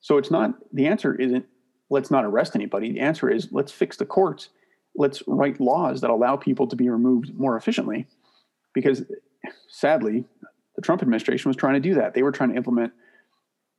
So 0.00 0.18
it's 0.18 0.30
not 0.30 0.54
the 0.72 0.86
answer 0.86 1.14
isn't 1.14 1.46
let's 1.90 2.10
not 2.10 2.24
arrest 2.24 2.56
anybody. 2.56 2.92
The 2.92 3.00
answer 3.00 3.30
is 3.30 3.48
let's 3.52 3.70
fix 3.70 3.96
the 3.96 4.06
courts. 4.06 4.48
Let's 4.96 5.22
write 5.26 5.60
laws 5.60 6.00
that 6.00 6.10
allow 6.10 6.36
people 6.36 6.66
to 6.66 6.76
be 6.76 6.88
removed 6.88 7.34
more 7.34 7.56
efficiently. 7.56 8.06
Because 8.74 9.02
sadly, 9.68 10.24
the 10.74 10.82
Trump 10.82 11.02
administration 11.02 11.48
was 11.48 11.56
trying 11.56 11.74
to 11.74 11.80
do 11.80 11.94
that. 11.94 12.14
They 12.14 12.22
were 12.22 12.32
trying 12.32 12.50
to 12.50 12.56
implement 12.56 12.92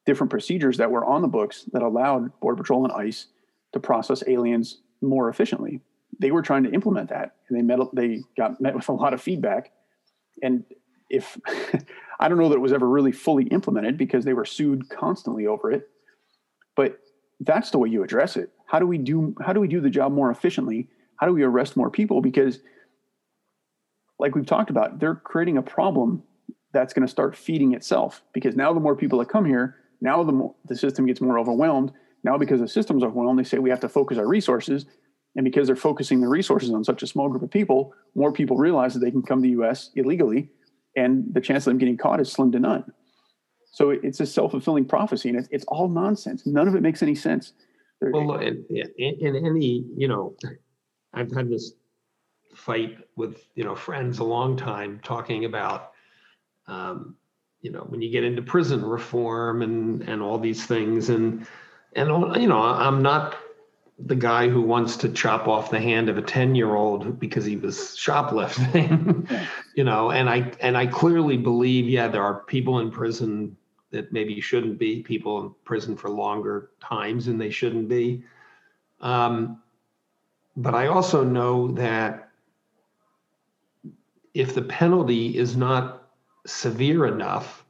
different 0.05 0.29
procedures 0.29 0.77
that 0.77 0.91
were 0.91 1.03
on 1.05 1.21
the 1.21 1.27
books 1.27 1.65
that 1.71 1.81
allowed 1.81 2.39
Border 2.39 2.61
Patrol 2.61 2.85
and 2.85 2.93
ICE 2.93 3.27
to 3.73 3.79
process 3.79 4.23
aliens 4.27 4.81
more 5.01 5.29
efficiently. 5.29 5.81
They 6.19 6.31
were 6.31 6.41
trying 6.41 6.63
to 6.63 6.71
implement 6.71 7.09
that, 7.09 7.35
and 7.49 7.57
they 7.57 7.63
met 7.63 7.79
they 7.93 8.21
got 8.37 8.61
met 8.61 8.75
with 8.75 8.87
a 8.89 8.93
lot 8.93 9.13
of 9.13 9.21
feedback. 9.21 9.71
And 10.41 10.63
if 11.09 11.37
I 12.23 12.29
don't 12.29 12.37
know 12.37 12.47
that 12.47 12.55
it 12.55 12.61
was 12.61 12.71
ever 12.71 12.87
really 12.87 13.11
fully 13.11 13.43
implemented 13.47 13.97
because 13.97 14.23
they 14.23 14.31
were 14.31 14.45
sued 14.45 14.87
constantly 14.87 15.45
over 15.45 15.69
it, 15.69 15.89
but 16.73 16.99
that's 17.41 17.69
the 17.69 17.77
way 17.77 17.89
you 17.89 18.01
address 18.01 18.37
it. 18.37 18.49
How 18.65 18.79
do 18.79 18.87
we 18.87 18.97
do 18.97 19.35
how 19.45 19.51
do 19.51 19.59
we 19.59 19.67
do 19.67 19.81
the 19.81 19.89
job 19.89 20.13
more 20.13 20.31
efficiently? 20.31 20.87
How 21.17 21.27
do 21.27 21.33
we 21.33 21.43
arrest 21.43 21.75
more 21.75 21.91
people? 21.91 22.21
Because 22.21 22.59
like 24.19 24.35
we've 24.35 24.45
talked 24.45 24.69
about, 24.69 24.99
they're 25.01 25.15
creating 25.15 25.57
a 25.57 25.61
problem 25.61 26.23
that's 26.71 26.93
going 26.93 27.05
to 27.05 27.11
start 27.11 27.35
feeding 27.35 27.73
itself 27.73 28.23
because 28.33 28.55
now 28.55 28.71
the 28.71 28.79
more 28.79 28.95
people 28.95 29.19
that 29.19 29.27
come 29.27 29.43
here, 29.43 29.75
now 29.99 30.23
the, 30.23 30.31
more, 30.31 30.55
the 30.65 30.77
system 30.77 31.05
gets 31.05 31.19
more 31.19 31.37
overwhelmed. 31.37 31.91
Now, 32.23 32.37
because 32.37 32.61
the 32.61 32.69
system's 32.69 33.03
overwhelmed, 33.03 33.37
they 33.37 33.43
say 33.43 33.57
we 33.57 33.69
have 33.69 33.81
to 33.81 33.89
focus 33.89 34.17
our 34.17 34.25
resources. 34.25 34.85
And 35.35 35.43
because 35.43 35.67
they're 35.67 35.75
focusing 35.75 36.21
the 36.21 36.29
resources 36.29 36.71
on 36.71 36.85
such 36.85 37.03
a 37.03 37.07
small 37.07 37.27
group 37.27 37.43
of 37.43 37.51
people, 37.51 37.93
more 38.15 38.31
people 38.31 38.55
realize 38.55 38.93
that 38.93 39.01
they 39.01 39.11
can 39.11 39.23
come 39.23 39.41
to 39.41 39.47
the 39.47 39.61
US 39.61 39.89
illegally, 39.95 40.49
and 40.95 41.25
the 41.33 41.41
chance 41.41 41.65
of 41.65 41.71
them 41.71 41.77
getting 41.77 41.97
caught 41.97 42.19
is 42.19 42.31
slim 42.31 42.51
to 42.51 42.59
none. 42.59 42.91
So 43.71 43.89
it's 43.89 44.19
a 44.19 44.25
self 44.25 44.51
fulfilling 44.51 44.85
prophecy, 44.85 45.29
and 45.29 45.37
it's, 45.39 45.47
it's, 45.51 45.65
all 45.65 45.87
nonsense. 45.87 46.45
None 46.45 46.67
of 46.67 46.75
it 46.75 46.81
makes 46.81 47.01
any 47.01 47.15
sense. 47.15 47.53
Well, 48.01 48.37
in, 48.37 48.65
in, 48.69 48.93
in 48.97 49.45
any, 49.45 49.85
you 49.95 50.07
know, 50.07 50.35
I've 51.13 51.31
had 51.31 51.49
this 51.49 51.73
fight 52.53 52.97
with, 53.15 53.47
you 53.55 53.63
know, 53.63 53.75
friends 53.75 54.19
a 54.19 54.23
long 54.23 54.57
time 54.57 54.99
talking 55.03 55.45
about 55.45 55.93
um, 56.67 57.15
you 57.63 57.71
know 57.71 57.79
when 57.79 58.01
you 58.01 58.11
get 58.11 58.23
into 58.23 58.41
prison 58.43 58.85
reform 58.85 59.63
and 59.63 60.01
and 60.03 60.21
all 60.21 60.37
these 60.37 60.65
things 60.65 61.09
and 61.09 61.47
and 61.95 62.09
you 62.39 62.47
know 62.47 62.61
i'm 62.61 63.01
not 63.01 63.37
the 63.99 64.15
guy 64.15 64.49
who 64.49 64.61
wants 64.61 64.97
to 64.97 65.09
chop 65.09 65.47
off 65.47 65.69
the 65.69 65.79
hand 65.79 66.09
of 66.09 66.17
a 66.17 66.21
10 66.21 66.55
year 66.55 66.75
old 66.75 67.19
because 67.19 67.45
he 67.45 67.55
was 67.55 67.95
shoplifting 67.95 69.27
you 69.75 69.83
know 69.83 70.11
and 70.11 70.29
i 70.29 70.51
and 70.61 70.75
i 70.75 70.85
clearly 70.85 71.37
believe 71.37 71.87
yeah 71.87 72.07
there 72.07 72.23
are 72.23 72.41
people 72.45 72.79
in 72.79 72.89
prison 72.89 73.55
that 73.91 74.11
maybe 74.11 74.41
shouldn't 74.41 74.79
be 74.79 75.03
people 75.03 75.41
in 75.41 75.53
prison 75.63 75.95
for 75.95 76.09
longer 76.09 76.71
times 76.79 77.27
than 77.27 77.37
they 77.37 77.51
shouldn't 77.51 77.87
be 77.87 78.23
um, 79.01 79.61
but 80.57 80.73
i 80.73 80.87
also 80.87 81.23
know 81.23 81.71
that 81.71 82.31
if 84.33 84.55
the 84.55 84.61
penalty 84.61 85.37
is 85.37 85.55
not 85.55 86.09
severe 86.45 87.05
enough, 87.05 87.65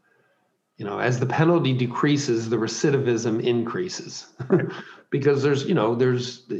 you 0.78 0.86
know, 0.86 1.00
as 1.00 1.20
the 1.20 1.26
penalty 1.26 1.74
decreases, 1.74 2.50
the 2.50 2.56
recidivism 2.56 3.44
increases. 3.44 4.28
because 5.14 5.44
there's, 5.44 5.64
you 5.66 5.76
know, 5.76 5.94
there's 5.94 6.52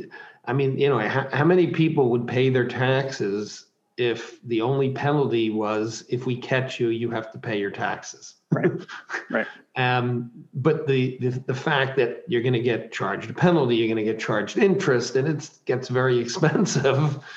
I 0.46 0.54
mean, 0.54 0.78
you 0.78 0.88
know, 0.88 1.00
how, 1.00 1.28
how 1.34 1.44
many 1.44 1.68
people 1.68 2.12
would 2.12 2.28
pay 2.28 2.50
their 2.50 2.68
taxes 2.68 3.66
if 3.98 4.40
the 4.44 4.62
only 4.62 4.92
penalty 4.92 5.50
was 5.50 6.06
if 6.08 6.28
we 6.28 6.36
catch 6.38 6.80
you, 6.80 6.90
you 6.90 7.10
have 7.10 7.32
to 7.32 7.40
pay 7.40 7.60
your 7.60 7.72
taxes? 7.72 8.36
Right. 8.52 8.72
Right. 9.30 9.48
Um, 9.76 10.30
but 10.54 10.86
the, 10.86 11.18
the 11.20 11.30
the 11.48 11.56
fact 11.56 11.98
that 11.98 12.24
you're 12.28 12.44
going 12.44 12.54
to 12.54 12.60
get 12.62 12.92
charged 12.92 13.32
a 13.32 13.34
penalty, 13.34 13.76
you're 13.76 13.88
going 13.88 14.06
to 14.06 14.12
get 14.12 14.20
charged 14.20 14.60
interest, 14.60 15.16
and 15.16 15.28
it 15.28 15.50
gets 15.66 15.90
very 15.90 16.20
expensive. 16.20 17.24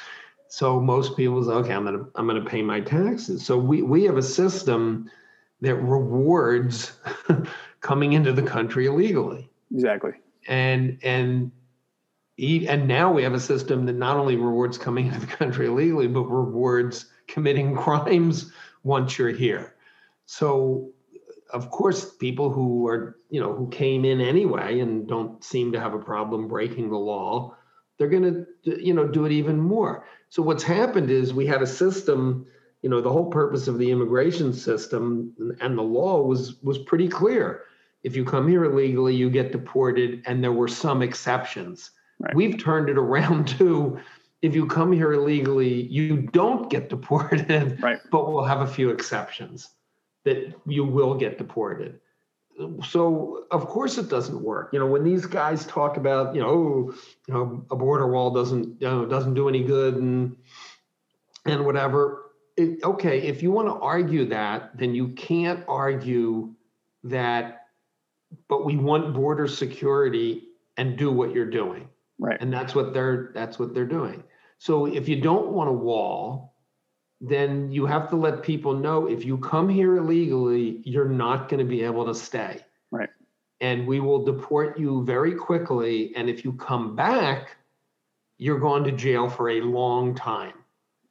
So 0.49 0.81
most 0.81 1.17
people 1.17 1.43
say, 1.43 1.51
okay, 1.51 1.73
I'm 1.73 1.85
gonna 1.85 2.07
I'm 2.15 2.27
gonna 2.27 2.45
pay 2.45 2.63
my 2.63 2.81
taxes. 2.81 3.45
So 3.45 3.59
we 3.59 3.83
we 3.83 4.05
have 4.05 4.17
a 4.17 4.23
system 4.23 5.11
that 5.61 5.75
rewards 5.75 6.93
coming 7.81 8.13
into 8.13 8.33
the 8.33 8.43
country 8.43 8.87
illegally. 8.87 9.51
Exactly. 9.75 10.13
And 10.49 10.99
and 11.03 11.53
and 12.39 12.87
now 12.87 13.13
we 13.13 13.23
have 13.23 13.35
a 13.35 13.41
system 13.41 13.87
that 13.87 13.95
not 13.95 14.17
only 14.17 14.37
rewards 14.37 14.77
coming 14.77 15.07
into 15.07 15.21
the 15.21 15.27
country 15.27 15.67
illegally, 15.67 16.07
but 16.07 16.25
rewards 16.25 17.07
committing 17.27 17.75
crimes 17.77 18.53
once 18.83 19.19
you're 19.19 19.31
here. 19.31 19.75
So 20.27 20.93
of 21.53 21.71
course, 21.71 22.13
people 22.17 22.51
who 22.51 22.87
are, 22.87 23.19
you 23.31 23.41
know, 23.41 23.53
who 23.55 23.69
came 23.69 24.05
in 24.05 24.21
anyway 24.21 24.81
and 24.81 25.07
don't 25.07 25.43
seem 25.45 25.73
to 25.73 25.81
have 25.81 25.95
a 25.95 25.99
problem 25.99 26.49
breaking 26.49 26.91
the 26.91 26.97
law, 26.97 27.57
they're 27.99 28.09
going 28.09 28.47
to, 28.65 28.85
you 28.85 28.93
know, 28.93 29.07
do 29.07 29.25
it 29.25 29.33
even 29.33 29.59
more. 29.59 30.05
So 30.29 30.43
what's 30.43 30.63
happened 30.63 31.11
is 31.11 31.33
we 31.33 31.47
had 31.47 31.63
a 31.63 31.67
system, 31.67 32.47
you 32.83 32.91
know, 32.91 33.01
the 33.01 33.13
whole 33.13 33.31
purpose 33.31 33.69
of 33.69 33.79
the 33.79 33.91
immigration 33.91 34.53
system 34.53 35.57
and 35.61 35.79
the 35.79 35.83
law 35.83 36.23
was 36.23 36.61
was 36.63 36.79
pretty 36.79 37.09
clear. 37.09 37.63
If 38.07 38.15
you 38.15 38.25
come 38.25 38.47
here 38.47 38.65
illegally, 38.65 39.17
you 39.17 39.29
get 39.29 39.51
deported, 39.51 40.23
and 40.27 40.43
there 40.43 40.53
were 40.53 40.69
some 40.69 41.03
exceptions. 41.03 41.91
Right. 42.21 42.37
We've 42.37 42.57
turned 42.57 42.89
it 42.89 42.97
around 42.97 43.49
to 43.59 43.99
if 44.43 44.55
you 44.55 44.67
come 44.67 44.93
here 44.93 45.13
illegally, 45.15 45.83
you 45.83 46.19
don't 46.19 46.71
get 46.71 46.89
deported, 46.95 47.83
right. 47.83 47.99
but 48.13 48.31
we'll 48.31 48.45
have 48.45 48.61
a 48.61 48.67
few 48.67 48.91
exceptions 48.91 49.71
that 50.25 50.55
you 50.67 50.85
will 50.85 51.17
get 51.17 51.37
deported. 51.37 51.99
So 52.85 53.45
of 53.51 53.67
course 53.67 53.99
it 53.99 54.09
doesn't 54.09 54.41
work. 54.41 54.71
You 54.73 54.79
know, 54.79 54.87
when 54.87 55.03
these 55.03 55.27
guys 55.27 55.67
talk 55.67 55.97
about, 55.97 56.33
you 56.33 56.41
know, 56.41 56.49
oh, 56.49 56.95
you 57.27 57.35
know, 57.35 57.67
a 57.73 57.77
border 57.77 58.07
wall 58.07 58.31
doesn't, 58.31 58.81
you 58.81 58.89
know, 58.89 59.05
doesn't 59.05 59.35
do 59.35 59.49
any 59.49 59.65
good 59.65 59.97
and 59.97 60.37
and 61.45 61.67
whatever. 61.67 62.31
It, 62.57 62.85
okay, 62.85 63.21
if 63.23 63.43
you 63.43 63.51
want 63.51 63.69
to 63.69 63.75
argue 63.75 64.27
that, 64.27 64.79
then 64.79 64.95
you 64.95 65.09
can't 65.09 65.65
argue 65.69 66.55
that, 67.05 67.66
but 68.49 68.65
we 68.65 68.77
want 68.77 69.15
border 69.15 69.47
security 69.47 70.49
and 70.77 70.97
do 70.97 71.11
what 71.11 71.33
you're 71.33 71.51
doing. 71.51 71.89
Right. 72.19 72.41
And 72.41 72.53
that's 72.53 72.75
what 72.75 72.95
they're 72.95 73.31
that's 73.35 73.59
what 73.59 73.75
they're 73.75 73.85
doing. 73.87 74.23
So 74.59 74.87
if 74.87 75.09
you 75.09 75.21
don't 75.21 75.49
want 75.49 75.69
a 75.69 75.73
wall, 75.73 76.55
then 77.21 77.71
you 77.71 77.87
have 77.87 78.09
to 78.11 78.17
let 78.17 78.43
people 78.43 78.75
know 78.75 79.07
if 79.07 79.25
you 79.25 79.39
come 79.39 79.69
here 79.69 79.97
illegally, 79.97 80.83
you're 80.85 81.09
not 81.09 81.49
going 81.49 81.59
to 81.59 81.65
be 81.65 81.83
able 81.83 82.07
to 82.07 82.15
stay. 82.15 82.61
Right. 82.91 83.11
And 83.61 83.87
we 83.87 84.01
will 84.01 84.25
deport 84.25 84.79
you 84.79 85.05
very 85.05 85.35
quickly. 85.35 86.15
And 86.15 86.29
if 86.29 86.45
you 86.45 86.53
come 86.55 86.95
back, 86.95 87.57
you're 88.39 88.59
going 88.59 88.85
to 88.85 88.93
jail 88.93 89.29
for 89.29 89.51
a 89.51 89.61
long 89.61 90.15
time. 90.15 90.55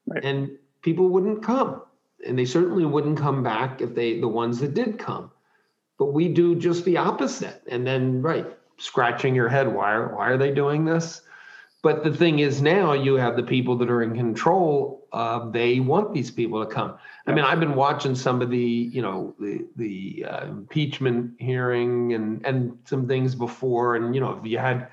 Right. 0.06 0.24
And 0.24 0.58
people 0.82 1.10
wouldn't 1.10 1.44
come. 1.44 1.82
And 2.26 2.38
they 2.38 2.46
certainly 2.46 2.86
wouldn't 2.86 3.20
come 3.20 3.44
back 3.44 3.82
if 3.82 3.94
they 3.94 4.20
the 4.20 4.28
ones 4.28 4.60
that 4.60 4.74
did 4.74 4.98
come. 4.98 5.32
But 5.98 6.14
we 6.14 6.28
do 6.28 6.56
just 6.56 6.86
the 6.86 6.98
opposite. 6.98 7.62
And 7.68 7.86
then 7.88 8.22
right, 8.22 8.46
scratching 8.78 9.36
your 9.36 9.50
head, 9.50 9.74
why 9.74 9.94
are 9.94 10.16
why 10.16 10.30
are 10.30 10.38
they 10.38 10.52
doing 10.54 10.86
this? 10.86 11.22
But 11.86 12.04
the 12.04 12.12
thing 12.12 12.40
is 12.40 12.64
now 12.64 12.94
you 12.94 13.14
have 13.14 13.36
the 13.36 13.44
people 13.44 13.78
that 13.78 13.92
are 13.92 14.02
in 14.02 14.16
control. 14.16 15.08
Uh, 15.14 15.52
they 15.52 15.80
want 15.80 16.16
these 16.16 16.32
people 16.32 16.66
to 16.66 16.74
come. 16.74 16.98
I 17.28 17.32
mean, 17.32 17.46
I've 17.46 17.60
been 17.60 17.76
watching 17.76 18.16
some 18.16 18.42
of 18.42 18.50
the, 18.50 18.58
you 18.58 19.04
know, 19.04 19.36
the 19.40 19.68
the 19.76 20.26
uh, 20.28 20.48
impeachment 20.48 21.34
hearing 21.38 22.14
and 22.14 22.44
and 22.44 22.78
some 22.86 23.08
things 23.08 23.36
before, 23.36 23.96
and 23.96 24.16
you 24.16 24.20
know, 24.20 24.32
if 24.32 24.44
you 24.46 24.58
had, 24.58 24.88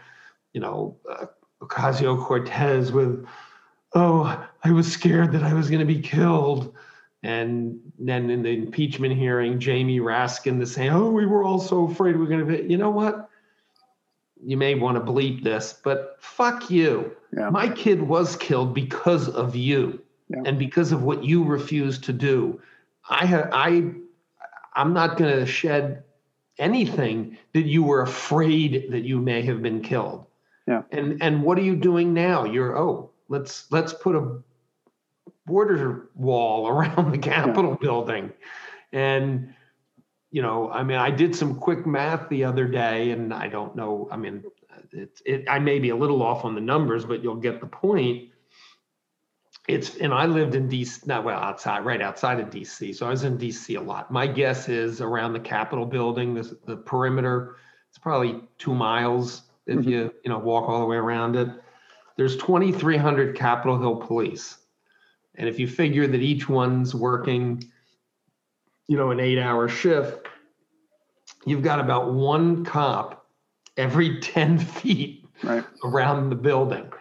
you 0.53 0.61
know, 0.61 0.99
uh, 1.11 1.25
Ocasio 1.63 2.23
Cortez 2.23 2.93
with, 2.93 3.27
oh, 3.95 4.47
I 4.63 4.71
was 4.71 4.93
scared 4.93 5.33
that 5.33 5.43
I 5.43 5.55
was 5.55 5.71
going 5.71 5.81
to 5.81 5.87
be 5.87 6.01
killed. 6.01 6.75
And 7.23 7.79
then 7.99 8.31
in 8.31 8.43
the 8.43 8.51
impeachment 8.51 9.17
hearing, 9.17 9.61
Jamie 9.61 10.01
Raskin 10.01 10.59
to 10.59 10.67
say, 10.67 10.89
"Oh, 10.89 11.11
we 11.11 11.25
were 11.25 11.45
all 11.45 11.61
so 11.61 11.87
afraid 11.87 12.17
we 12.17 12.25
are 12.25 12.29
going 12.29 12.47
to 12.47 12.47
be." 12.47 12.69
You 12.69 12.79
know 12.79 12.91
what? 12.91 13.31
you 14.45 14.57
may 14.57 14.75
want 14.75 14.97
to 14.97 15.13
bleep 15.13 15.43
this, 15.43 15.79
but 15.85 16.17
fuck 16.19 16.71
you. 16.71 17.15
Yeah. 17.37 17.51
My 17.51 17.69
kid 17.69 18.03
was 18.03 18.37
killed 18.37 18.75
because 18.75 19.29
of 19.29 19.55
you 19.55 20.03
yeah. 20.29 20.43
and 20.45 20.59
because 20.59 20.93
of 20.93 21.03
what 21.03 21.25
you 21.25 21.45
refused 21.45 22.05
to 22.05 22.13
do. 22.13 22.61
I 23.09 23.25
have 23.27 23.51
I 23.53 23.93
I'm 24.75 24.93
not 24.93 25.17
going 25.17 25.39
to 25.39 25.47
shed 25.47 26.03
anything 26.59 27.39
that 27.53 27.67
you 27.67 27.83
were 27.83 28.03
afraid 28.03 28.91
that 28.91 29.05
you 29.05 29.21
may 29.21 29.43
have 29.43 29.63
been 29.63 29.81
killed. 29.81 30.27
Yeah. 30.67 30.83
And 30.91 31.23
and 31.23 31.43
what 31.43 31.59
are 31.59 31.63
you 31.63 31.77
doing 31.77 32.13
now? 32.13 32.45
You're 32.45 32.77
oh, 32.79 33.11
let's 33.29 33.71
let's 33.71 33.93
put 33.93 34.17
a 34.17 34.39
border 35.47 36.11
wall 36.15 36.69
around 36.69 37.13
the 37.13 37.19
Capitol 37.19 37.73
yeah. 37.73 37.77
building. 37.81 38.33
And 38.93 39.55
you 40.31 40.41
know, 40.41 40.71
I 40.71 40.83
mean, 40.83 40.97
I 40.97 41.11
did 41.11 41.37
some 41.37 41.55
quick 41.55 41.87
math 41.87 42.29
the 42.31 42.45
other 42.45 42.67
day, 42.67 43.11
and 43.11 43.35
I 43.35 43.49
don't 43.49 43.77
know. 43.77 44.09
I 44.11 44.17
mean, 44.17 44.43
it's 44.91 45.21
it, 45.27 45.45
I 45.49 45.59
may 45.59 45.79
be 45.79 45.91
a 45.91 45.97
little 45.97 46.23
off 46.23 46.45
on 46.45 46.55
the 46.55 46.61
numbers, 46.61 47.05
but 47.05 47.23
you'll 47.23 47.37
get 47.37 47.61
the 47.61 47.67
point. 47.67 48.31
It's 49.69 49.97
and 49.97 50.13
I 50.13 50.27
lived 50.27 50.55
in 50.55 50.69
DC, 50.69 51.07
not 51.07 51.25
well 51.25 51.39
outside, 51.39 51.85
right 51.85 52.01
outside 52.01 52.41
of 52.41 52.49
DC. 52.49 52.95
So 52.95 53.07
I 53.07 53.11
was 53.11 53.25
in 53.25 53.37
DC 53.37 53.77
a 53.79 53.81
lot. 53.81 54.11
My 54.11 54.27
guess 54.27 54.69
is 54.69 55.01
around 55.01 55.35
the 55.35 55.41
Capitol 55.41 55.85
building, 55.85 56.35
the, 56.35 56.59
the 56.67 56.77
perimeter, 56.77 57.57
it's 57.93 57.99
probably 57.99 58.41
two 58.57 58.75
miles 58.75 59.43
if 59.67 59.81
mm-hmm. 59.81 59.89
you 59.91 60.15
you 60.25 60.31
know 60.31 60.39
walk 60.39 60.67
all 60.67 60.81
the 60.81 60.87
way 60.87 60.97
around 60.97 61.37
it. 61.37 61.49
There's 62.17 62.39
2,300 62.39 63.37
Capitol 63.37 63.79
Hill 63.79 63.97
police, 63.97 64.57
and 65.37 65.49
if 65.49 65.59
you 65.59 65.67
figure 65.67 66.07
that 66.07 66.21
each 66.21 66.49
one's 66.49 66.95
working 66.95 67.63
you 68.89 68.97
know, 68.97 69.11
an 69.11 69.21
eight 69.21 69.39
hour 69.39 69.69
shift, 69.69 70.29
you've 71.47 71.63
got 71.63 71.81
about 71.81 72.13
one 72.13 72.65
cop 72.65 73.27
every 73.77 74.21
10 74.21 74.59
feet 74.59 75.25
right. 75.43 75.65
around 75.85 76.31
the 76.31 76.37
building. 76.37 76.93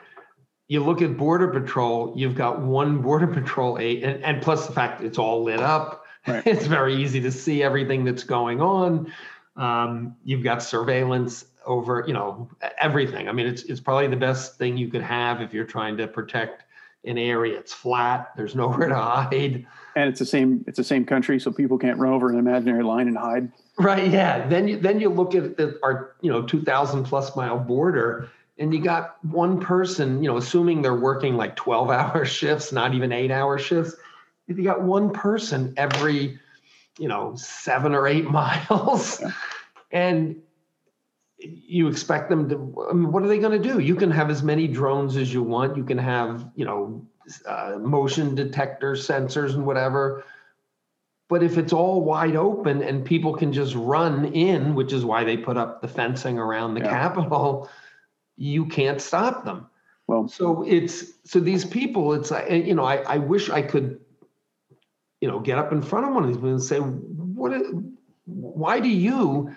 You 0.67 0.83
look 0.83 1.01
at 1.01 1.17
Border 1.17 1.49
Patrol, 1.49 2.13
you've 2.15 2.35
got 2.35 2.61
one 2.61 3.01
Border 3.01 3.27
Patrol 3.27 3.77
eight, 3.77 4.03
and, 4.03 4.23
and 4.23 4.41
plus 4.41 4.67
the 4.67 4.73
fact 4.73 5.03
it's 5.03 5.17
all 5.17 5.43
lit 5.43 5.59
up. 5.59 6.05
Right. 6.27 6.43
It's 6.47 6.65
very 6.65 6.95
easy 6.95 7.19
to 7.21 7.31
see 7.31 7.63
everything 7.63 8.05
that's 8.05 8.23
going 8.23 8.61
on. 8.61 9.11
Um, 9.57 10.15
you've 10.23 10.43
got 10.43 10.63
surveillance 10.63 11.45
over, 11.65 12.05
you 12.07 12.13
know, 12.13 12.47
everything. 12.79 13.27
I 13.27 13.31
mean, 13.31 13.47
it's 13.47 13.63
it's 13.63 13.81
probably 13.81 14.07
the 14.07 14.15
best 14.15 14.57
thing 14.57 14.77
you 14.77 14.87
could 14.87 15.01
have 15.01 15.41
if 15.41 15.53
you're 15.53 15.65
trying 15.65 15.97
to 15.97 16.07
protect 16.07 16.63
an 17.05 17.17
area. 17.17 17.57
It's 17.57 17.73
flat. 17.73 18.31
There's 18.35 18.55
nowhere 18.61 18.89
to 18.89 18.95
hide. 18.95 19.65
And 19.95 20.09
it's 20.09 20.19
the 20.19 20.25
same. 20.25 20.63
It's 20.67 20.77
the 20.77 20.83
same 20.83 21.05
country, 21.05 21.39
so 21.39 21.51
people 21.51 21.77
can't 21.77 21.99
run 21.99 22.13
over 22.13 22.29
an 22.29 22.39
imaginary 22.39 22.83
line 22.83 23.07
and 23.07 23.17
hide. 23.17 23.51
Right. 23.77 24.09
Yeah. 24.09 24.47
Then 24.47 24.67
you 24.67 24.77
then 24.77 24.99
you 24.99 25.09
look 25.09 25.35
at 25.35 25.57
the, 25.57 25.79
our 25.83 26.15
you 26.21 26.31
know 26.31 26.43
2,000 26.43 27.03
plus 27.03 27.35
mile 27.35 27.59
border, 27.59 28.29
and 28.57 28.73
you 28.73 28.81
got 28.81 29.23
one 29.25 29.59
person. 29.59 30.23
You 30.23 30.29
know, 30.29 30.37
assuming 30.37 30.81
they're 30.81 30.95
working 30.95 31.35
like 31.35 31.55
12 31.55 31.89
hour 31.89 32.25
shifts, 32.25 32.71
not 32.71 32.93
even 32.93 33.11
eight 33.11 33.31
hour 33.31 33.57
shifts. 33.57 33.95
If 34.47 34.57
you 34.57 34.63
got 34.63 34.81
one 34.81 35.11
person 35.11 35.73
every, 35.77 36.39
you 36.97 37.07
know, 37.07 37.35
seven 37.35 37.93
or 37.93 38.07
eight 38.07 38.25
miles, 38.29 39.19
yeah. 39.21 39.31
and 39.91 40.41
you 41.41 41.87
expect 41.87 42.29
them 42.29 42.49
to 42.49 42.87
I 42.89 42.93
mean, 42.93 43.11
what 43.11 43.23
are 43.23 43.27
they 43.27 43.39
going 43.39 43.61
to 43.61 43.69
do? 43.69 43.79
You 43.79 43.95
can 43.95 44.11
have 44.11 44.29
as 44.29 44.43
many 44.43 44.67
drones 44.67 45.17
as 45.17 45.33
you 45.33 45.43
want. 45.43 45.77
You 45.77 45.83
can 45.83 45.97
have 45.97 46.49
you 46.55 46.65
know 46.65 47.05
uh, 47.45 47.77
motion 47.79 48.35
detector 48.35 48.93
sensors 48.93 49.53
and 49.53 49.65
whatever. 49.65 50.23
But 51.29 51.43
if 51.43 51.57
it's 51.57 51.71
all 51.71 52.03
wide 52.03 52.35
open 52.35 52.83
and 52.83 53.05
people 53.05 53.33
can 53.33 53.53
just 53.53 53.73
run 53.73 54.25
in 54.33 54.75
which 54.75 54.91
is 54.91 55.05
why 55.05 55.23
they 55.23 55.37
put 55.37 55.57
up 55.57 55.81
the 55.81 55.87
fencing 55.87 56.37
around 56.37 56.73
the 56.73 56.81
yeah. 56.81 56.89
capitol 56.89 57.69
you 58.37 58.65
can't 58.65 58.99
stop 58.99 59.45
them. 59.45 59.67
Well 60.07 60.27
so 60.27 60.63
it's 60.67 61.13
so 61.23 61.39
these 61.39 61.63
people 61.63 62.13
it's 62.13 62.31
like 62.31 62.49
you 62.49 62.75
know 62.75 62.83
i, 62.83 62.97
I 62.97 63.17
wish 63.17 63.49
i 63.49 63.61
could 63.61 64.01
you 65.21 65.29
know 65.29 65.39
get 65.39 65.57
up 65.57 65.71
in 65.71 65.81
front 65.81 66.05
of 66.05 66.13
one 66.13 66.23
of 66.23 66.29
these 66.29 66.37
people 66.37 66.49
and 66.49 66.61
say 66.61 66.79
what 66.79 67.53
why 68.25 68.81
do 68.81 68.89
you 68.89 69.55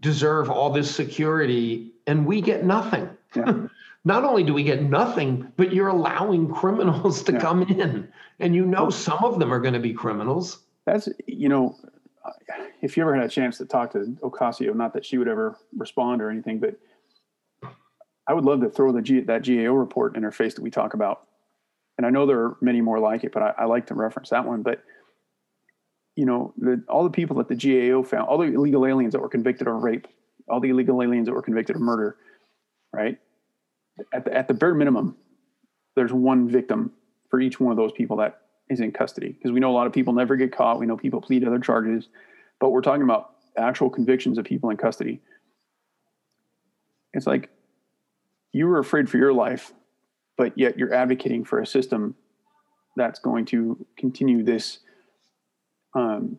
deserve 0.00 0.50
all 0.50 0.70
this 0.70 0.94
security 0.94 1.92
and 2.06 2.26
we 2.26 2.40
get 2.40 2.64
nothing. 2.64 3.08
Yeah. 3.34 3.66
Not 4.04 4.22
only 4.22 4.44
do 4.44 4.54
we 4.54 4.62
get 4.62 4.84
nothing, 4.84 5.52
but 5.56 5.72
you're 5.72 5.88
allowing 5.88 6.52
criminals 6.52 7.24
to 7.24 7.32
yeah. 7.32 7.40
come 7.40 7.62
in 7.62 8.08
and 8.38 8.54
you 8.54 8.64
know 8.64 8.88
some 8.88 9.18
of 9.24 9.40
them 9.40 9.52
are 9.52 9.58
going 9.58 9.74
to 9.74 9.80
be 9.80 9.92
criminals. 9.92 10.60
That's, 10.84 11.08
you 11.26 11.48
know, 11.48 11.76
if 12.82 12.96
you 12.96 13.02
ever 13.02 13.16
had 13.16 13.24
a 13.24 13.28
chance 13.28 13.58
to 13.58 13.64
talk 13.64 13.92
to 13.92 14.16
Ocasio, 14.22 14.74
not 14.74 14.92
that 14.94 15.04
she 15.04 15.18
would 15.18 15.26
ever 15.26 15.58
respond 15.76 16.22
or 16.22 16.30
anything, 16.30 16.60
but 16.60 16.76
I 18.28 18.34
would 18.34 18.44
love 18.44 18.60
to 18.60 18.70
throw 18.70 18.92
the 18.92 19.02
G, 19.02 19.20
that 19.20 19.44
GAO 19.44 19.72
report 19.72 20.16
in 20.16 20.22
her 20.22 20.32
face 20.32 20.54
that 20.54 20.62
we 20.62 20.70
talk 20.70 20.94
about. 20.94 21.26
And 21.98 22.06
I 22.06 22.10
know 22.10 22.26
there 22.26 22.40
are 22.40 22.56
many 22.60 22.80
more 22.80 22.98
like 22.98 23.24
it, 23.24 23.32
but 23.32 23.42
I, 23.42 23.54
I 23.58 23.64
like 23.64 23.86
to 23.86 23.94
reference 23.94 24.30
that 24.30 24.44
one. 24.44 24.62
But 24.62 24.82
you 26.16 26.24
know, 26.24 26.52
the, 26.56 26.82
all 26.88 27.04
the 27.04 27.10
people 27.10 27.36
that 27.36 27.48
the 27.48 27.54
GAO 27.54 28.02
found, 28.02 28.26
all 28.26 28.38
the 28.38 28.44
illegal 28.44 28.86
aliens 28.86 29.12
that 29.12 29.20
were 29.20 29.28
convicted 29.28 29.68
of 29.68 29.74
rape, 29.82 30.08
all 30.48 30.60
the 30.60 30.70
illegal 30.70 31.02
aliens 31.02 31.26
that 31.26 31.34
were 31.34 31.42
convicted 31.42 31.76
of 31.76 31.82
murder, 31.82 32.16
right? 32.92 33.18
At 34.12 34.24
the, 34.24 34.34
at 34.34 34.48
the 34.48 34.54
bare 34.54 34.74
minimum, 34.74 35.16
there's 35.94 36.12
one 36.12 36.48
victim 36.48 36.92
for 37.30 37.40
each 37.40 37.60
one 37.60 37.70
of 37.70 37.76
those 37.76 37.92
people 37.92 38.16
that 38.16 38.40
is 38.68 38.80
in 38.80 38.92
custody 38.92 39.28
because 39.28 39.52
we 39.52 39.60
know 39.60 39.70
a 39.70 39.74
lot 39.74 39.86
of 39.86 39.92
people 39.92 40.12
never 40.12 40.36
get 40.36 40.56
caught. 40.56 40.80
We 40.80 40.86
know 40.86 40.96
people 40.96 41.20
plead 41.20 41.46
other 41.46 41.58
charges, 41.58 42.08
but 42.60 42.70
we're 42.70 42.80
talking 42.80 43.02
about 43.02 43.32
actual 43.56 43.90
convictions 43.90 44.38
of 44.38 44.44
people 44.44 44.70
in 44.70 44.76
custody. 44.76 45.20
It's 47.12 47.26
like 47.26 47.50
you 48.52 48.66
were 48.66 48.78
afraid 48.78 49.08
for 49.08 49.18
your 49.18 49.32
life, 49.32 49.72
but 50.36 50.56
yet 50.56 50.78
you're 50.78 50.94
advocating 50.94 51.44
for 51.44 51.60
a 51.60 51.66
system 51.66 52.14
that's 52.96 53.18
going 53.18 53.44
to 53.46 53.84
continue 53.96 54.42
this 54.42 54.78
um, 55.94 56.38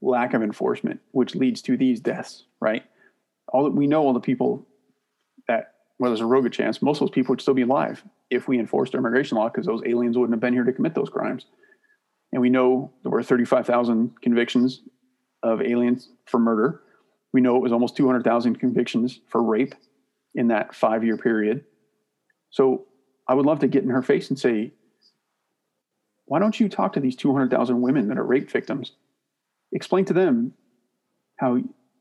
lack 0.00 0.34
of 0.34 0.42
enforcement, 0.42 1.00
which 1.12 1.34
leads 1.34 1.62
to 1.62 1.76
these 1.76 2.00
deaths, 2.00 2.44
right? 2.60 2.84
All 3.48 3.64
that 3.64 3.74
we 3.74 3.86
know, 3.86 4.02
all 4.02 4.12
the 4.12 4.20
people 4.20 4.66
that, 5.48 5.74
well, 5.98 6.10
there's 6.10 6.20
a 6.20 6.26
rogue 6.26 6.50
chance, 6.52 6.82
most 6.82 6.96
of 6.96 7.00
those 7.00 7.14
people 7.14 7.32
would 7.32 7.40
still 7.40 7.54
be 7.54 7.62
alive 7.62 8.02
if 8.30 8.48
we 8.48 8.58
enforced 8.58 8.94
our 8.94 9.00
immigration 9.00 9.38
law 9.38 9.48
because 9.48 9.66
those 9.66 9.82
aliens 9.86 10.16
wouldn't 10.16 10.34
have 10.34 10.40
been 10.40 10.52
here 10.52 10.64
to 10.64 10.72
commit 10.72 10.94
those 10.94 11.08
crimes. 11.08 11.46
And 12.32 12.42
we 12.42 12.50
know 12.50 12.92
there 13.02 13.12
were 13.12 13.22
35,000 13.22 14.20
convictions 14.20 14.82
of 15.42 15.62
aliens 15.62 16.08
for 16.26 16.40
murder. 16.40 16.80
We 17.32 17.40
know 17.40 17.56
it 17.56 17.62
was 17.62 17.72
almost 17.72 17.96
200,000 17.96 18.58
convictions 18.58 19.20
for 19.28 19.42
rape 19.42 19.74
in 20.34 20.48
that 20.48 20.74
five 20.74 21.04
year 21.04 21.16
period. 21.16 21.64
So 22.50 22.86
I 23.28 23.34
would 23.34 23.46
love 23.46 23.60
to 23.60 23.68
get 23.68 23.84
in 23.84 23.90
her 23.90 24.02
face 24.02 24.30
and 24.30 24.38
say, 24.38 24.72
why 26.26 26.38
don't 26.38 26.58
you 26.58 26.68
talk 26.68 26.92
to 26.94 27.00
these 27.00 27.16
200,000 27.16 27.80
women 27.80 28.08
that 28.08 28.18
are 28.18 28.24
rape 28.24 28.50
victims? 28.50 28.92
Explain 29.72 30.04
to 30.06 30.12
them 30.12 30.52
how 31.38 31.58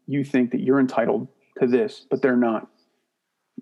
you 0.08 0.24
think 0.24 0.52
that 0.52 0.62
you're 0.62 0.80
entitled 0.80 1.28
to 1.60 1.68
this, 1.68 2.06
but 2.10 2.22
they're 2.22 2.38
not, 2.38 2.68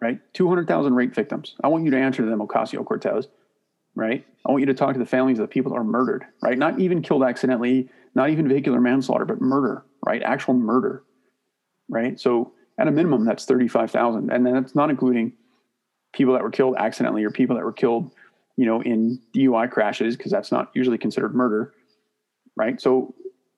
right? 0.01 0.19
200,000 0.33 0.93
rape 0.93 1.15
victims. 1.15 1.55
I 1.63 1.67
want 1.67 1.85
you 1.85 1.91
to 1.91 1.97
answer 1.97 2.25
them, 2.25 2.39
Ocasio 2.39 2.85
Cortez, 2.85 3.27
right? 3.95 4.25
I 4.45 4.51
want 4.51 4.61
you 4.61 4.67
to 4.67 4.73
talk 4.73 4.93
to 4.93 4.99
the 4.99 5.05
families 5.05 5.39
of 5.39 5.43
the 5.43 5.53
people 5.53 5.71
that 5.71 5.77
are 5.77 5.83
murdered, 5.83 6.25
right? 6.41 6.57
Not 6.57 6.79
even 6.79 7.01
killed 7.01 7.23
accidentally, 7.23 7.89
not 8.15 8.29
even 8.29 8.47
vehicular 8.47 8.81
manslaughter, 8.81 9.25
but 9.25 9.41
murder, 9.41 9.85
right? 10.05 10.21
Actual 10.23 10.53
murder, 10.53 11.03
right? 11.89 12.19
So 12.19 12.53
at 12.77 12.87
a 12.87 12.91
minimum, 12.91 13.25
that's 13.25 13.45
35,000. 13.45 14.31
And 14.31 14.45
then 14.45 14.53
that's 14.53 14.75
not 14.75 14.89
including 14.89 15.33
people 16.13 16.33
that 16.33 16.43
were 16.43 16.51
killed 16.51 16.75
accidentally 16.77 17.23
or 17.23 17.31
people 17.31 17.55
that 17.55 17.65
were 17.65 17.73
killed 17.73 18.11
you 18.57 18.65
know, 18.65 18.81
in 18.81 19.19
DUI 19.35 19.69
crashes, 19.71 20.17
because 20.17 20.31
that's 20.31 20.51
not 20.51 20.71
usually 20.73 20.97
considered 20.97 21.33
murder, 21.33 21.73
right? 22.55 22.79
So 22.79 23.15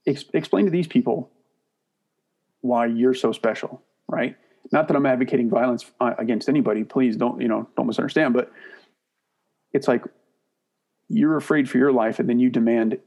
ex- 0.08 0.26
explain 0.34 0.66
to 0.66 0.72
these 0.72 0.88
people 0.88 1.32
why 2.62 2.86
you're 2.86 3.14
so 3.14 3.32
special, 3.32 3.82
right? 4.08 4.38
Not 4.72 4.88
that 4.88 4.96
I'm 4.96 5.06
advocating 5.06 5.50
violence 5.50 5.92
uh, 6.00 6.14
against 6.18 6.48
anybody. 6.48 6.84
Please 6.84 7.18
don't, 7.18 7.42
you 7.42 7.48
know, 7.48 7.68
don't 7.76 7.88
misunderstand. 7.88 8.34
But 8.34 8.52
it's 9.74 9.88
like 9.88 10.06
you're 11.10 11.36
afraid 11.36 11.70
for 11.70 11.78
your 11.78 11.92
life, 11.92 12.20
and 12.20 12.30
then 12.30 12.40
you 12.40 12.50
demand 12.50 13.00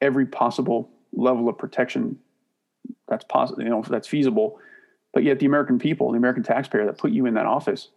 every 0.00 0.26
possible 0.26 0.90
level 1.12 1.48
of 1.48 1.58
protection 1.58 2.18
that's 3.08 3.24
possible, 3.24 3.62
you 3.62 3.68
know, 3.68 3.82
that's 3.82 4.08
feasible. 4.08 4.58
But 5.12 5.24
yet, 5.24 5.38
the 5.38 5.46
American 5.46 5.78
people, 5.78 6.10
the 6.12 6.18
American 6.18 6.42
taxpayer 6.42 6.86
that 6.86 6.98
put 6.98 7.10
you 7.10 7.26
in 7.26 7.34
that 7.34 7.46
office, 7.46 7.88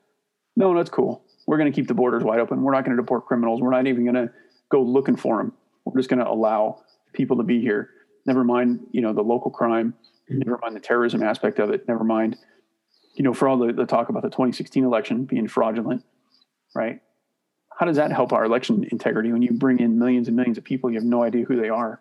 no, 0.55 0.75
that's 0.75 0.89
cool 0.89 1.23
we're 1.49 1.57
going 1.57 1.71
to 1.71 1.75
keep 1.75 1.87
the 1.87 1.95
borders 1.95 2.23
wide 2.23 2.39
open. 2.39 2.61
We're 2.61 2.73
not 2.73 2.85
going 2.85 2.95
to 2.95 3.01
deport 3.01 3.25
criminals. 3.25 3.59
We're 3.59 3.71
not 3.71 3.87
even 3.87 4.03
going 4.03 4.27
to 4.27 4.31
go 4.69 4.83
looking 4.83 5.15
for 5.15 5.37
them. 5.37 5.51
We're 5.83 5.99
just 5.99 6.07
going 6.07 6.19
to 6.19 6.29
allow 6.29 6.83
people 7.11 7.37
to 7.37 7.43
be 7.43 7.59
here. 7.59 7.89
Never 8.27 8.43
mind, 8.43 8.85
you 8.91 9.01
know, 9.01 9.13
the 9.13 9.23
local 9.23 9.49
crime. 9.49 9.95
Never 10.29 10.59
mind 10.61 10.75
the 10.75 10.79
terrorism 10.79 11.23
aspect 11.23 11.57
of 11.57 11.71
it. 11.71 11.87
Never 11.87 12.03
mind, 12.03 12.37
you 13.15 13.23
know, 13.23 13.33
for 13.33 13.47
all 13.47 13.57
the, 13.57 13.73
the 13.73 13.87
talk 13.87 14.09
about 14.09 14.21
the 14.21 14.29
2016 14.29 14.83
election 14.83 15.25
being 15.25 15.47
fraudulent, 15.47 16.05
right? 16.75 17.01
How 17.75 17.87
does 17.87 17.97
that 17.97 18.11
help 18.11 18.31
our 18.31 18.45
election 18.45 18.85
integrity 18.91 19.31
when 19.31 19.41
you 19.41 19.53
bring 19.53 19.79
in 19.79 19.97
millions 19.97 20.27
and 20.27 20.37
millions 20.37 20.59
of 20.59 20.63
people? 20.63 20.91
You 20.91 20.97
have 20.97 21.03
no 21.03 21.23
idea 21.23 21.45
who 21.45 21.59
they 21.59 21.69
are, 21.69 21.99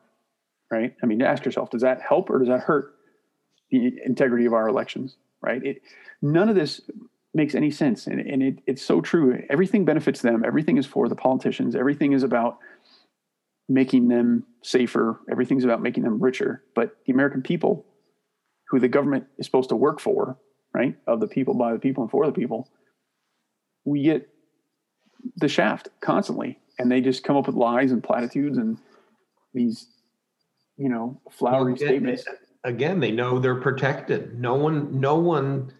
right? 0.71 0.95
I 1.03 1.07
mean, 1.07 1.23
ask 1.23 1.47
yourself: 1.47 1.71
Does 1.71 1.81
that 1.81 2.03
help 2.03 2.29
or 2.29 2.39
does 2.39 2.49
that 2.49 2.61
hurt 2.61 2.97
the 3.71 3.95
integrity 4.05 4.45
of 4.45 4.53
our 4.53 4.69
elections? 4.69 5.17
Right? 5.41 5.65
It, 5.65 5.83
none 6.21 6.51
of 6.51 6.55
this 6.55 6.83
makes 7.35 7.55
any 7.55 7.71
sense. 7.71 8.07
And, 8.07 8.21
and 8.21 8.43
it, 8.43 8.59
it's 8.67 8.83
so 8.83 9.01
true. 9.01 9.43
Everything 9.51 9.85
benefits 9.85 10.23
them. 10.23 10.45
Everything 10.47 10.77
is 10.77 10.87
for 10.87 11.09
the 11.09 11.17
politicians. 11.17 11.77
Everything 11.77 12.13
is 12.13 12.23
about 12.23 12.59
making 13.69 14.09
them 14.09 14.45
safer. 14.63 15.21
Everything's 15.31 15.65
about 15.65 15.83
making 15.83 16.05
them 16.05 16.21
richer. 16.21 16.63
But 16.75 16.97
the 17.07 17.13
American 17.13 17.43
people, 17.43 17.85
who 18.71 18.81
the 18.81 18.89
government 18.89 19.27
is 19.39 19.47
supposed 19.47 19.69
to 19.69 19.77
work 19.77 20.01
for, 20.01 20.39
right, 20.75 20.97
of 21.07 21.21
the 21.21 21.27
people, 21.27 21.55
by 21.55 21.73
the 21.73 21.79
people, 21.79 22.03
and 22.03 22.11
for 22.11 22.27
the 22.27 22.33
people, 22.33 22.69
we 23.85 24.03
get 24.03 24.29
the 25.37 25.49
shaft 25.49 25.89
constantly. 26.01 26.59
And 26.79 26.91
they 26.91 27.01
just 27.01 27.25
come 27.25 27.37
up 27.37 27.47
with 27.47 27.57
lies 27.57 27.93
and 27.93 28.03
platitudes 28.03 28.57
and 28.57 28.79
these, 29.53 29.89
you 30.77 30.89
know, 30.89 31.21
flowery 31.31 31.73
well, 31.73 31.77
statements. 31.77 32.25
Again, 32.65 33.01
they 33.01 33.11
know 33.11 33.39
they're 33.39 33.61
protected. 33.61 34.39
No 34.39 34.55
one, 34.55 35.01
no 35.01 35.17
one 35.17 35.73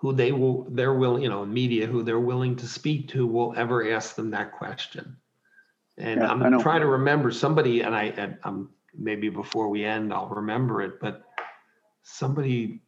who 0.00 0.14
they 0.14 0.32
will 0.32 0.66
they're 0.70 0.94
willing 0.94 1.22
you 1.22 1.28
know 1.28 1.44
media 1.44 1.86
who 1.86 2.02
they're 2.02 2.18
willing 2.18 2.56
to 2.56 2.66
speak 2.66 3.08
to 3.08 3.26
will 3.26 3.52
ever 3.56 3.92
ask 3.92 4.14
them 4.14 4.30
that 4.30 4.52
question. 4.52 5.16
And 5.98 6.20
yeah, 6.20 6.28
i'm 6.30 6.60
trying 6.60 6.80
to 6.80 6.86
remember 6.86 7.30
somebody 7.30 7.82
and 7.82 7.94
i 7.94 8.04
and 8.04 8.38
i'm 8.44 8.70
maybe 8.96 9.28
before 9.28 9.68
we 9.68 9.84
end 9.84 10.12
i'll 10.12 10.28
remember 10.28 10.80
it 10.80 10.98
but 11.00 11.22
somebody 12.02 12.80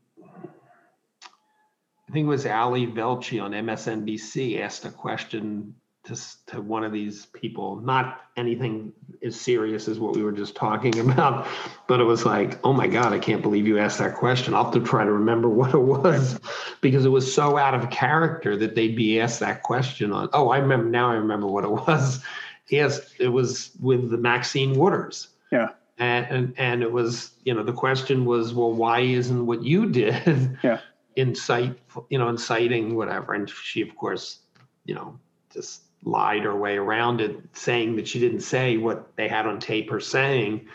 i 2.09 2.13
think 2.13 2.25
it 2.25 2.29
was 2.29 2.47
ali 2.47 2.87
velshi 2.87 3.43
on 3.43 3.53
msnbc 3.53 4.61
asked 4.61 4.87
a 4.87 4.91
question 4.91 5.75
to, 6.05 6.21
to 6.47 6.61
one 6.61 6.85
of 6.85 6.93
these 6.93 7.27
people. 7.27 7.77
Not 7.77 8.23
anything 8.37 8.93
as 9.23 9.41
serious 9.41 9.89
as 9.89 10.01
what 10.01 10.17
we 10.17 10.23
were 10.23 10.33
just 10.33 10.55
talking 10.55 10.99
about 11.11 11.47
but 11.87 12.01
it 12.01 12.05
was 12.05 12.25
like 12.25 12.59
oh 12.65 12.73
my 12.73 12.87
god 12.87 13.13
i 13.13 13.19
can't 13.19 13.43
believe 13.43 13.67
you 13.67 13.79
asked 13.79 13.99
that 13.99 14.15
question. 14.17 14.55
I'll 14.55 14.65
have 14.65 14.73
to 14.75 14.81
try 14.81 15.05
to 15.05 15.13
remember 15.13 15.49
what 15.49 15.75
it 15.75 15.79
was 15.79 16.39
because 16.81 17.05
it 17.05 17.11
was 17.11 17.33
so 17.33 17.57
out 17.57 17.75
of 17.75 17.91
character 17.91 18.57
that 18.57 18.75
they'd 18.75 18.97
be 18.97 19.21
asked 19.21 19.41
that 19.41 19.63
question 19.63 20.13
on 20.13 20.29
oh 20.33 20.51
i 20.51 20.59
remember 20.59 20.89
now 20.89 21.11
i 21.11 21.15
remember 21.15 21.47
what 21.47 21.65
it 21.65 21.71
was. 21.89 22.23
Yes 22.69 23.01
it 23.19 23.29
was 23.29 23.71
with 23.81 24.11
the 24.11 24.19
maxine 24.19 24.75
waters. 24.75 25.29
Yeah. 25.51 25.71
And, 25.99 26.27
and 26.27 26.55
and 26.57 26.83
it 26.83 26.91
was 26.91 27.33
you 27.45 27.55
know 27.55 27.63
the 27.63 27.73
question 27.73 28.25
was 28.25 28.55
well 28.55 28.73
why 28.73 29.01
isn't 29.01 29.47
what 29.47 29.63
you 29.63 29.91
did 29.91 30.59
yeah. 30.65 30.81
incite 31.17 31.79
you 32.09 32.19
know 32.19 32.29
inciting 32.29 32.97
whatever? 32.97 33.35
And 33.35 33.49
she 33.49 33.83
of 33.83 33.95
course 33.97 34.41
you 34.85 34.95
know 34.95 35.19
just 35.53 35.83
lied 36.05 36.43
her 36.43 36.57
way 36.57 36.77
around 36.77 37.21
it, 37.21 37.39
saying 37.53 37.97
that 37.97 38.09
she 38.09 38.19
didn't 38.19 38.41
say 38.41 38.77
what 38.77 39.15
they 39.17 39.29
had 39.29 39.47
on 39.47 39.61
tape 39.61 39.91
her 39.91 40.01
saying. 40.01 40.67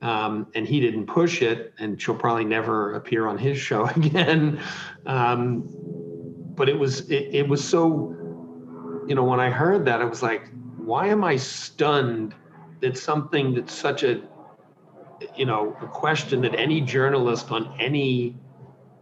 Um, 0.00 0.46
and 0.54 0.66
he 0.66 0.78
didn't 0.78 1.06
push 1.06 1.42
it, 1.42 1.74
and 1.78 2.00
she'll 2.00 2.14
probably 2.14 2.44
never 2.44 2.94
appear 2.94 3.26
on 3.26 3.36
his 3.36 3.58
show 3.58 3.86
again. 3.96 4.60
Um, 5.06 5.64
but 6.54 6.68
it 6.68 6.78
was 6.78 7.08
it, 7.10 7.34
it 7.34 7.48
was 7.48 7.66
so, 7.66 8.14
you 9.08 9.14
know, 9.14 9.24
when 9.24 9.40
I 9.40 9.50
heard 9.50 9.84
that, 9.86 10.00
I 10.00 10.04
was 10.04 10.22
like, 10.22 10.48
why 10.76 11.08
am 11.08 11.24
I 11.24 11.36
stunned 11.36 12.34
that 12.80 12.96
something 12.96 13.54
that's 13.54 13.72
such 13.72 14.04
a, 14.04 14.22
you 15.36 15.46
know, 15.46 15.76
a 15.82 15.86
question 15.86 16.40
that 16.42 16.54
any 16.54 16.80
journalist 16.80 17.50
on 17.50 17.74
any 17.80 18.36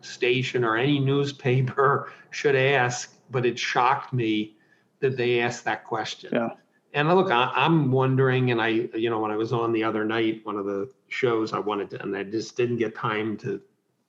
station 0.00 0.64
or 0.64 0.76
any 0.76 0.98
newspaper 0.98 2.10
should 2.30 2.56
ask, 2.56 3.14
but 3.30 3.44
it 3.44 3.58
shocked 3.58 4.14
me 4.14 4.55
that 5.00 5.16
they 5.16 5.40
asked 5.40 5.64
that 5.64 5.84
question. 5.84 6.30
Yeah. 6.32 6.50
And 6.94 7.14
look, 7.14 7.30
I, 7.30 7.52
I'm 7.54 7.92
wondering, 7.92 8.50
and 8.50 8.60
I, 8.60 8.68
you 8.68 9.10
know, 9.10 9.20
when 9.20 9.30
I 9.30 9.36
was 9.36 9.52
on 9.52 9.72
the 9.72 9.84
other 9.84 10.04
night, 10.04 10.40
one 10.44 10.56
of 10.56 10.64
the 10.64 10.90
shows 11.08 11.52
I 11.52 11.58
wanted 11.58 11.90
to, 11.90 12.02
and 12.02 12.16
I 12.16 12.22
just 12.22 12.56
didn't 12.56 12.78
get 12.78 12.94
time 12.94 13.36
to 13.38 13.60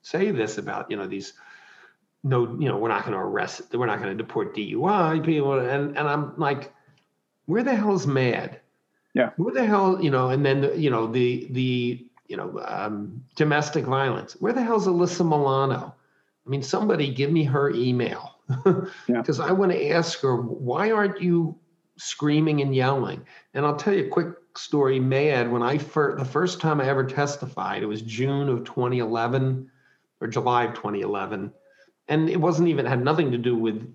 say 0.02 0.30
this 0.30 0.58
about, 0.58 0.90
you 0.90 0.96
know, 0.96 1.06
these 1.06 1.34
no, 2.24 2.56
you 2.58 2.68
know, 2.68 2.76
we're 2.78 2.88
not 2.88 3.02
going 3.02 3.12
to 3.12 3.18
arrest, 3.18 3.74
we're 3.74 3.86
not 3.86 4.00
going 4.00 4.16
to 4.16 4.22
deport 4.22 4.56
DUI 4.56 5.24
people. 5.24 5.58
And, 5.58 5.96
and 5.96 6.08
I'm 6.08 6.36
like, 6.38 6.72
where 7.46 7.62
the 7.62 7.74
hell 7.74 7.94
is 7.94 8.06
MADD? 8.06 8.58
Yeah. 9.14 9.30
Where 9.36 9.54
the 9.54 9.64
hell, 9.64 10.02
you 10.02 10.10
know, 10.10 10.30
and 10.30 10.44
then, 10.44 10.80
you 10.80 10.90
know, 10.90 11.06
the, 11.06 11.46
the, 11.50 12.06
you 12.26 12.36
know, 12.36 12.62
um, 12.66 13.24
domestic 13.36 13.84
violence. 13.84 14.34
Where 14.40 14.52
the 14.52 14.62
hell's 14.62 14.86
Alyssa 14.86 15.26
Milano? 15.28 15.94
I 16.46 16.50
mean, 16.50 16.62
somebody 16.62 17.12
give 17.12 17.30
me 17.30 17.44
her 17.44 17.70
email 17.70 18.37
because 18.48 19.38
yeah. 19.38 19.44
I 19.44 19.52
want 19.52 19.72
to 19.72 19.88
ask 19.90 20.20
her, 20.20 20.36
why 20.36 20.90
aren't 20.90 21.20
you 21.20 21.56
screaming 21.96 22.60
and 22.60 22.74
yelling? 22.74 23.24
And 23.54 23.66
I'll 23.66 23.76
tell 23.76 23.94
you 23.94 24.06
a 24.06 24.08
quick 24.08 24.28
story. 24.56 24.98
MADD, 24.98 25.50
when 25.50 25.62
I 25.62 25.78
first, 25.78 26.18
the 26.18 26.24
first 26.24 26.60
time 26.60 26.80
I 26.80 26.88
ever 26.88 27.04
testified, 27.04 27.82
it 27.82 27.86
was 27.86 28.02
June 28.02 28.48
of 28.48 28.64
2011 28.64 29.70
or 30.20 30.28
July 30.28 30.64
of 30.64 30.74
2011. 30.74 31.52
and 32.08 32.28
it 32.30 32.40
wasn't 32.40 32.68
even 32.68 32.86
had 32.86 33.04
nothing 33.04 33.30
to 33.30 33.38
do 33.38 33.56
with 33.56 33.94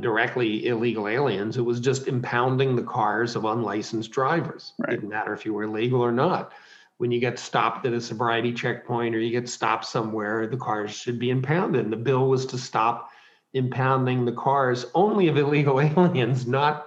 directly 0.00 0.66
illegal 0.66 1.06
aliens. 1.06 1.56
It 1.56 1.62
was 1.62 1.80
just 1.80 2.08
impounding 2.08 2.74
the 2.74 2.82
cars 2.82 3.36
of 3.36 3.44
unlicensed 3.44 4.10
drivers. 4.10 4.72
Right. 4.78 4.90
Didn't 4.90 5.10
matter 5.10 5.32
if 5.32 5.44
you 5.44 5.54
were 5.54 5.68
legal 5.68 6.00
or 6.00 6.12
not. 6.12 6.52
When 6.96 7.10
you 7.10 7.20
get 7.20 7.38
stopped 7.38 7.86
at 7.86 7.92
a 7.92 8.00
sobriety 8.00 8.52
checkpoint 8.52 9.14
or 9.14 9.20
you 9.20 9.30
get 9.30 9.48
stopped 9.48 9.86
somewhere, 9.86 10.46
the 10.46 10.56
cars 10.56 10.90
should 10.90 11.18
be 11.18 11.30
impounded. 11.30 11.84
And 11.84 11.92
the 11.92 11.96
bill 11.96 12.28
was 12.28 12.46
to 12.46 12.58
stop 12.58 13.10
impounding 13.54 14.24
the 14.24 14.32
cars 14.32 14.86
only 14.94 15.28
of 15.28 15.36
illegal 15.36 15.80
aliens, 15.80 16.46
not 16.46 16.86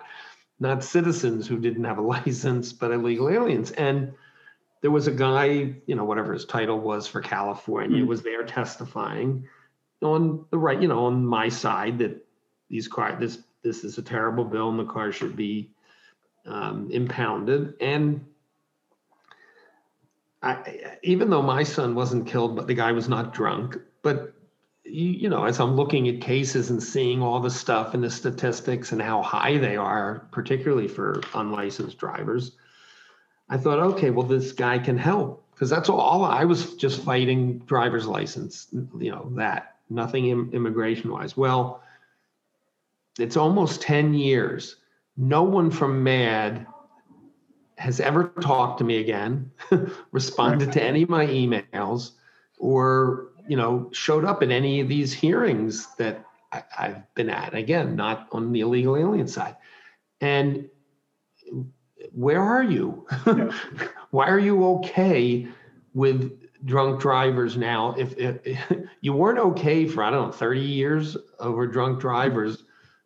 not 0.60 0.84
citizens 0.84 1.48
who 1.48 1.58
didn't 1.60 1.84
have 1.84 1.98
a 1.98 2.02
license, 2.16 2.72
but 2.74 2.92
illegal 2.92 3.30
aliens. 3.30 3.72
And 3.72 4.14
there 4.82 4.92
was 4.92 5.08
a 5.08 5.12
guy, 5.12 5.76
you 5.86 5.96
know, 5.96 6.04
whatever 6.06 6.34
his 6.34 6.46
title 6.46 6.80
was 6.80 7.08
for 7.08 7.22
California, 7.22 8.04
Mhm. 8.04 8.08
was 8.08 8.22
there 8.22 8.44
testifying 8.44 9.48
on 10.02 10.46
the 10.52 10.58
right, 10.58 10.82
you 10.82 10.88
know, 10.88 11.06
on 11.06 11.26
my 11.26 11.50
side 11.50 12.00
that 12.00 12.26
these 12.70 12.88
car 12.88 13.16
this 13.20 13.40
this 13.62 13.84
is 13.84 13.98
a 13.98 14.02
terrible 14.02 14.44
bill 14.44 14.70
and 14.70 14.80
the 14.80 14.86
car 14.86 15.12
should 15.12 15.36
be 15.36 15.72
um, 16.46 16.90
impounded. 16.92 17.76
And 17.80 18.26
I, 20.42 20.98
even 21.04 21.30
though 21.30 21.42
my 21.42 21.64
son 21.64 21.96
wasn't 21.96 22.28
killed, 22.28 22.56
but 22.56 22.68
the 22.68 22.74
guy 22.74 22.92
was 22.92 23.08
not 23.08 23.34
drunk, 23.34 23.78
but 24.02 24.34
you, 24.86 25.10
you 25.10 25.30
know, 25.30 25.46
as 25.46 25.60
I'm 25.60 25.76
looking 25.76 26.08
at 26.10 26.22
cases 26.22 26.70
and 26.70 26.82
seeing 26.82 27.22
all 27.22 27.40
the 27.40 27.50
stuff 27.50 27.94
and 27.94 28.04
the 28.04 28.10
statistics 28.10 28.92
and 28.92 29.02
how 29.02 29.22
high 29.22 29.58
they 29.58 29.78
are, 29.78 30.28
particularly 30.32 30.88
for 30.88 31.22
unlicensed 31.34 31.98
drivers, 31.98 32.52
I 33.50 33.58
thought, 33.58 33.80
okay, 33.80 34.10
well, 34.10 34.28
this 34.28 34.52
guy 34.52 34.80
can 34.80 34.98
help 34.98 35.46
because 35.52 35.70
that's 35.70 35.90
all, 35.90 36.26
I 36.26 36.44
was 36.44 36.76
just 36.76 37.02
fighting 37.04 37.60
driver's 37.60 38.08
license, 38.08 38.68
you 39.00 39.12
know, 39.12 39.30
that 39.36 39.76
nothing 39.90 40.28
Im- 40.28 40.50
immigration 40.54 41.12
wise. 41.12 41.38
Well, 41.38 41.82
it's 43.20 43.38
almost 43.38 43.82
10 43.82 44.14
years. 44.14 44.78
No 45.16 45.44
one 45.44 45.70
from 45.70 46.04
MADD 46.04 46.66
has 47.78 48.00
ever 48.00 48.30
talked 48.42 48.80
to 48.80 48.84
me 48.84 48.98
again, 48.98 49.52
responded 50.12 50.72
to 50.72 50.84
any 50.84 51.04
of 51.04 51.10
my 51.10 51.26
emails, 51.28 52.12
or 52.58 53.33
you 53.48 53.58
know 53.58 53.90
showed 53.92 54.26
up 54.26 54.42
at 54.44 54.52
any 54.52 54.80
of 54.80 54.88
these 54.88 55.14
hearings 55.14 55.88
that 55.98 56.26
I, 56.52 56.64
I've 56.78 57.14
been 57.16 57.30
at. 57.30 57.54
Again, 57.54 57.96
not 57.96 58.28
on 58.32 58.52
the 58.52 58.62
illegal 58.62 58.96
alien 58.96 59.28
side. 59.28 59.56
And 60.22 60.70
where 62.12 62.42
are 62.42 62.64
you? 62.64 63.06
Yeah. 63.26 63.52
Why 64.12 64.28
are 64.28 64.40
you 64.40 64.64
okay 64.66 65.48
with 65.94 66.40
drunk 66.66 67.02
drivers 67.02 67.58
now? 67.58 67.96
If, 67.98 68.18
if 68.18 68.60
you 69.02 69.14
weren't 69.14 69.40
okay 69.40 69.88
for 69.88 70.04
I 70.04 70.12
don't 70.12 70.28
know 70.28 70.32
30 70.32 70.62
years 70.62 71.18
over 71.40 71.68
drunk 71.68 72.00
drivers, 72.00 72.64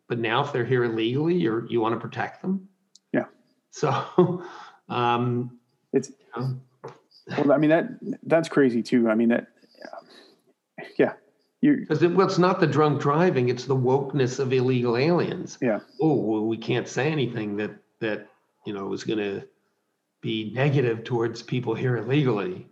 but 0.08 0.18
now 0.18 0.44
if 0.44 0.52
they're 0.52 0.64
here 0.64 0.84
illegally, 0.84 1.34
you're 1.34 1.66
you 1.66 1.80
want 1.80 1.94
to 1.94 2.00
protect 2.00 2.42
them. 2.42 2.68
Yeah. 3.12 3.24
So, 3.70 4.44
um, 4.88 5.58
It's 5.92 6.10
you 6.10 6.40
know, 6.40 6.60
well, 7.38 7.52
I 7.52 7.58
mean 7.58 7.70
that 7.70 7.88
that's 8.22 8.48
crazy 8.48 8.82
too. 8.82 9.08
I 9.08 9.14
mean 9.14 9.28
that, 9.30 9.48
you 9.57 9.57
Because 11.60 12.02
it, 12.02 12.14
well, 12.14 12.26
it's 12.26 12.38
not 12.38 12.60
the 12.60 12.66
drunk 12.66 13.00
driving; 13.00 13.48
it's 13.48 13.64
the 13.64 13.76
wokeness 13.76 14.38
of 14.38 14.52
illegal 14.52 14.96
aliens. 14.96 15.58
Yeah. 15.60 15.80
Oh, 16.00 16.14
well, 16.14 16.46
we 16.46 16.56
can't 16.56 16.86
say 16.86 17.10
anything 17.10 17.56
that 17.56 17.72
that 18.00 18.28
you 18.64 18.72
know 18.72 18.92
is 18.92 19.02
going 19.02 19.18
to 19.18 19.46
be 20.20 20.52
negative 20.54 21.04
towards 21.04 21.42
people 21.42 21.74
here 21.74 21.96
illegally. 21.96 22.66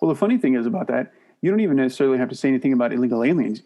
Well, 0.00 0.08
the 0.08 0.18
funny 0.18 0.38
thing 0.38 0.54
is 0.54 0.66
about 0.66 0.86
that, 0.88 1.12
you 1.42 1.50
don't 1.50 1.60
even 1.60 1.76
necessarily 1.76 2.18
have 2.18 2.28
to 2.28 2.34
say 2.34 2.48
anything 2.48 2.72
about 2.72 2.92
illegal 2.92 3.24
aliens, 3.24 3.62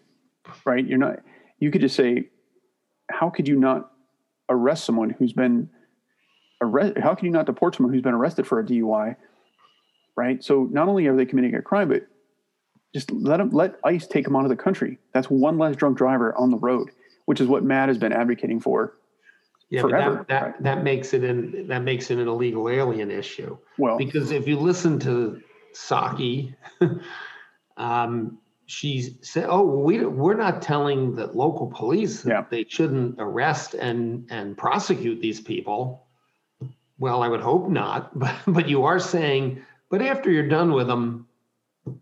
right? 0.65 0.85
You're 0.85 0.97
not. 0.97 1.19
You 1.59 1.71
could 1.71 1.81
just 1.81 1.95
say, 1.95 2.29
how 3.09 3.29
could 3.29 3.47
you 3.47 3.55
not 3.55 3.91
arrest 4.49 4.85
someone 4.85 5.11
who's 5.11 5.33
been 5.33 5.69
arrested? 6.61 7.01
How 7.01 7.15
can 7.15 7.25
you 7.25 7.31
not 7.31 7.45
deport 7.45 7.75
someone 7.75 7.93
who's 7.93 8.01
been 8.01 8.13
arrested 8.13 8.47
for 8.47 8.59
a 8.59 8.63
DUI, 8.63 9.15
right? 10.15 10.43
So 10.43 10.67
not 10.71 10.87
only 10.87 11.07
are 11.07 11.15
they 11.15 11.25
committing 11.25 11.55
a 11.55 11.61
crime, 11.61 11.89
but 11.89 12.07
just 12.93 13.11
let 13.11 13.37
them 13.37 13.49
let 13.51 13.75
ICE 13.83 14.05
take 14.07 14.25
them 14.25 14.35
out 14.35 14.43
of 14.43 14.49
the 14.49 14.55
country. 14.55 14.99
That's 15.13 15.29
one 15.29 15.57
less 15.57 15.75
drunk 15.75 15.97
driver 15.97 16.35
on 16.35 16.51
the 16.51 16.57
road, 16.57 16.91
which 17.25 17.41
is 17.41 17.47
what 17.47 17.63
MADD 17.63 17.87
has 17.89 17.97
been 17.97 18.13
advocating 18.13 18.59
for. 18.59 18.95
Yeah, 19.69 19.81
Forever, 19.81 20.17
but 20.17 20.27
that 20.27 20.41
that, 20.57 20.63
that 20.63 20.83
makes 20.83 21.13
it 21.13 21.23
an 21.23 21.67
that 21.67 21.81
makes 21.83 22.11
it 22.11 22.19
an 22.19 22.27
illegal 22.27 22.69
alien 22.69 23.09
issue. 23.09 23.57
Well, 23.79 23.97
Because 23.97 24.31
if 24.31 24.47
you 24.47 24.57
listen 24.59 24.99
to 24.99 25.41
Psaki, 25.73 26.53
um, 27.77 28.37
she 28.67 29.17
said, 29.21 29.45
"Oh, 29.49 29.63
we 29.63 30.05
we're 30.05 30.35
not 30.35 30.61
telling 30.61 31.15
the 31.15 31.27
local 31.27 31.67
police 31.67 32.21
that 32.21 32.29
Yeah. 32.29 32.45
they 32.49 32.65
shouldn't 32.67 33.15
arrest 33.17 33.73
and 33.73 34.27
and 34.29 34.55
prosecute 34.55 35.19
these 35.21 35.41
people." 35.41 36.05
Well, 36.99 37.23
I 37.23 37.27
would 37.27 37.41
hope 37.41 37.67
not, 37.69 38.17
but 38.23 38.35
but 38.45 38.69
you 38.69 38.83
are 38.83 38.99
saying, 38.99 39.63
but 39.89 40.03
after 40.03 40.29
you're 40.29 40.47
done 40.47 40.73
with 40.73 40.85
them, 40.87 41.27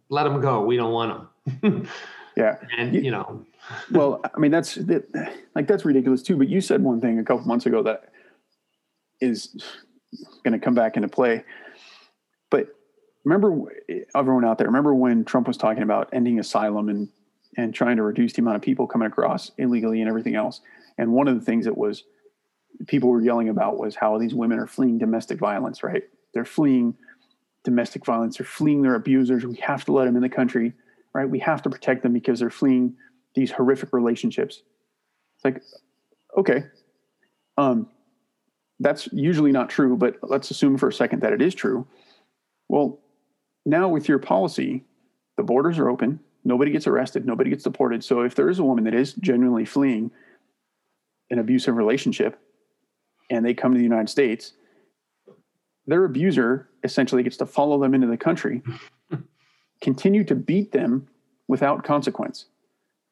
let 0.09 0.23
them 0.23 0.41
go. 0.41 0.63
We 0.63 0.77
don't 0.77 0.91
want 0.91 1.27
them. 1.61 1.87
yeah. 2.37 2.57
and 2.77 2.93
You- 2.93 3.01
you 3.01 3.11
know, 3.11 3.45
well, 3.91 4.21
I 4.23 4.39
mean 4.39 4.51
that's 4.51 4.75
that, 4.75 5.05
like 5.55 5.67
that's 5.67 5.85
ridiculous 5.85 6.21
too. 6.23 6.35
But 6.37 6.49
you 6.49 6.61
said 6.61 6.83
one 6.83 6.99
thing 7.01 7.19
a 7.19 7.23
couple 7.23 7.45
months 7.45 7.65
ago 7.65 7.83
that 7.83 8.11
is 9.19 9.55
going 10.43 10.53
to 10.53 10.59
come 10.59 10.73
back 10.73 10.95
into 10.97 11.07
play. 11.07 11.43
But 12.49 12.67
remember, 13.23 13.71
eh, 13.89 13.99
everyone 14.15 14.45
out 14.45 14.57
there, 14.57 14.67
remember 14.67 14.93
when 14.95 15.23
Trump 15.25 15.47
was 15.47 15.57
talking 15.57 15.83
about 15.83 16.09
ending 16.13 16.39
asylum 16.39 16.89
and 16.89 17.09
and 17.57 17.73
trying 17.73 17.97
to 17.97 18.03
reduce 18.03 18.33
the 18.33 18.41
amount 18.41 18.55
of 18.55 18.61
people 18.61 18.87
coming 18.87 19.07
across 19.07 19.51
illegally 19.57 19.99
and 19.99 20.07
everything 20.09 20.35
else. 20.35 20.61
And 20.97 21.11
one 21.11 21.27
of 21.27 21.35
the 21.37 21.45
things 21.45 21.65
that 21.65 21.77
was 21.77 22.03
people 22.87 23.09
were 23.09 23.21
yelling 23.21 23.49
about 23.49 23.77
was 23.77 23.95
how 23.95 24.17
these 24.17 24.33
women 24.33 24.57
are 24.57 24.67
fleeing 24.67 24.97
domestic 24.97 25.37
violence. 25.37 25.83
Right? 25.83 26.03
They're 26.33 26.45
fleeing 26.45 26.95
domestic 27.63 28.05
violence. 28.05 28.37
They're 28.37 28.45
fleeing 28.45 28.81
their 28.81 28.95
abusers. 28.95 29.45
We 29.45 29.57
have 29.57 29.85
to 29.85 29.91
let 29.91 30.05
them 30.05 30.15
in 30.15 30.21
the 30.21 30.29
country. 30.29 30.73
Right? 31.13 31.29
We 31.29 31.39
have 31.39 31.61
to 31.63 31.69
protect 31.69 32.03
them 32.03 32.13
because 32.13 32.39
they're 32.39 32.49
fleeing 32.49 32.95
these 33.35 33.51
horrific 33.51 33.93
relationships. 33.93 34.63
It's 35.35 35.45
like, 35.45 35.61
okay, 36.37 36.63
um, 37.57 37.89
that's 38.79 39.07
usually 39.11 39.51
not 39.51 39.69
true, 39.69 39.95
but 39.95 40.17
let's 40.23 40.51
assume 40.51 40.77
for 40.77 40.87
a 40.87 40.93
second 40.93 41.21
that 41.21 41.33
it 41.33 41.41
is 41.41 41.53
true. 41.53 41.85
Well, 42.67 42.99
now 43.65 43.89
with 43.89 44.07
your 44.07 44.19
policy, 44.19 44.83
the 45.37 45.43
borders 45.43 45.77
are 45.77 45.89
open. 45.89 46.19
Nobody 46.43 46.71
gets 46.71 46.87
arrested. 46.87 47.25
Nobody 47.25 47.49
gets 47.49 47.63
deported. 47.63 48.03
So 48.03 48.21
if 48.21 48.35
there 48.35 48.49
is 48.49 48.59
a 48.59 48.63
woman 48.63 48.85
that 48.85 48.95
is 48.95 49.13
genuinely 49.13 49.65
fleeing 49.65 50.11
an 51.29 51.39
abusive 51.39 51.75
relationship 51.75 52.39
and 53.29 53.45
they 53.45 53.53
come 53.53 53.73
to 53.73 53.77
the 53.77 53.83
United 53.83 54.09
States, 54.09 54.53
their 55.91 56.05
abuser 56.05 56.69
essentially 56.83 57.21
gets 57.21 57.37
to 57.37 57.45
follow 57.45 57.79
them 57.79 57.93
into 57.93 58.07
the 58.07 58.17
country, 58.17 58.61
continue 59.81 60.23
to 60.23 60.35
beat 60.35 60.71
them 60.71 61.07
without 61.47 61.83
consequence. 61.83 62.45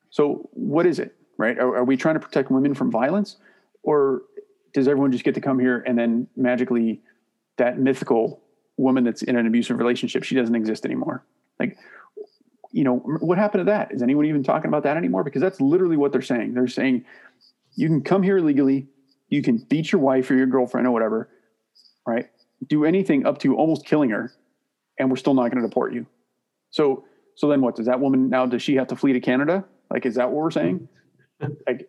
So 0.09 0.49
what 0.53 0.85
is 0.85 0.97
it, 0.97 1.15
right? 1.37 1.59
Are, 1.59 1.77
are 1.77 1.83
we 1.83 1.97
trying 1.97 2.15
to 2.15 2.21
protect 2.21 2.49
women 2.49 2.73
from 2.73 2.89
violence, 2.89 3.35
or 3.83 4.21
does 4.73 4.87
everyone 4.87 5.11
just 5.11 5.25
get 5.25 5.35
to 5.35 5.41
come 5.41 5.59
here 5.59 5.83
and 5.85 5.97
then 5.97 6.27
magically 6.37 7.01
that 7.57 7.77
mythical 7.79 8.41
woman 8.77 9.03
that's 9.03 9.23
in 9.23 9.35
an 9.35 9.45
abusive 9.45 9.77
relationship 9.77 10.23
she 10.23 10.35
doesn't 10.35 10.55
exist 10.55 10.85
anymore? 10.85 11.25
Like, 11.59 11.77
you 12.71 12.85
know, 12.85 12.97
what 12.97 13.37
happened 13.37 13.61
to 13.61 13.71
that? 13.71 13.91
Is 13.91 14.01
anyone 14.01 14.25
even 14.25 14.43
talking 14.43 14.69
about 14.69 14.83
that 14.83 14.95
anymore? 14.95 15.25
Because 15.25 15.41
that's 15.41 15.59
literally 15.59 15.97
what 15.97 16.13
they're 16.13 16.21
saying. 16.21 16.53
They're 16.53 16.67
saying 16.67 17.03
you 17.75 17.87
can 17.87 18.01
come 18.03 18.23
here 18.23 18.37
illegally, 18.37 18.87
you 19.27 19.41
can 19.41 19.57
beat 19.57 19.91
your 19.91 19.99
wife 19.99 20.31
or 20.31 20.35
your 20.35 20.45
girlfriend 20.45 20.87
or 20.87 20.91
whatever, 20.91 21.29
right? 22.07 22.29
Do 22.67 22.85
anything 22.85 23.25
up 23.25 23.39
to 23.39 23.55
almost 23.55 23.85
killing 23.85 24.09
her, 24.09 24.31
and 24.97 25.09
we're 25.09 25.17
still 25.17 25.33
not 25.33 25.51
going 25.51 25.61
to 25.61 25.67
deport 25.67 25.93
you. 25.93 26.05
So, 26.71 27.05
so 27.35 27.47
then 27.47 27.61
what? 27.61 27.75
Does 27.75 27.85
that 27.85 27.99
woman 27.99 28.29
now? 28.29 28.45
Does 28.45 28.61
she 28.61 28.75
have 28.75 28.87
to 28.87 28.95
flee 28.95 29.13
to 29.13 29.19
Canada? 29.19 29.63
Like, 29.89 30.05
is 30.05 30.15
that 30.15 30.29
what 30.29 30.43
we're 30.43 30.51
saying? 30.51 30.87
Like, 31.65 31.87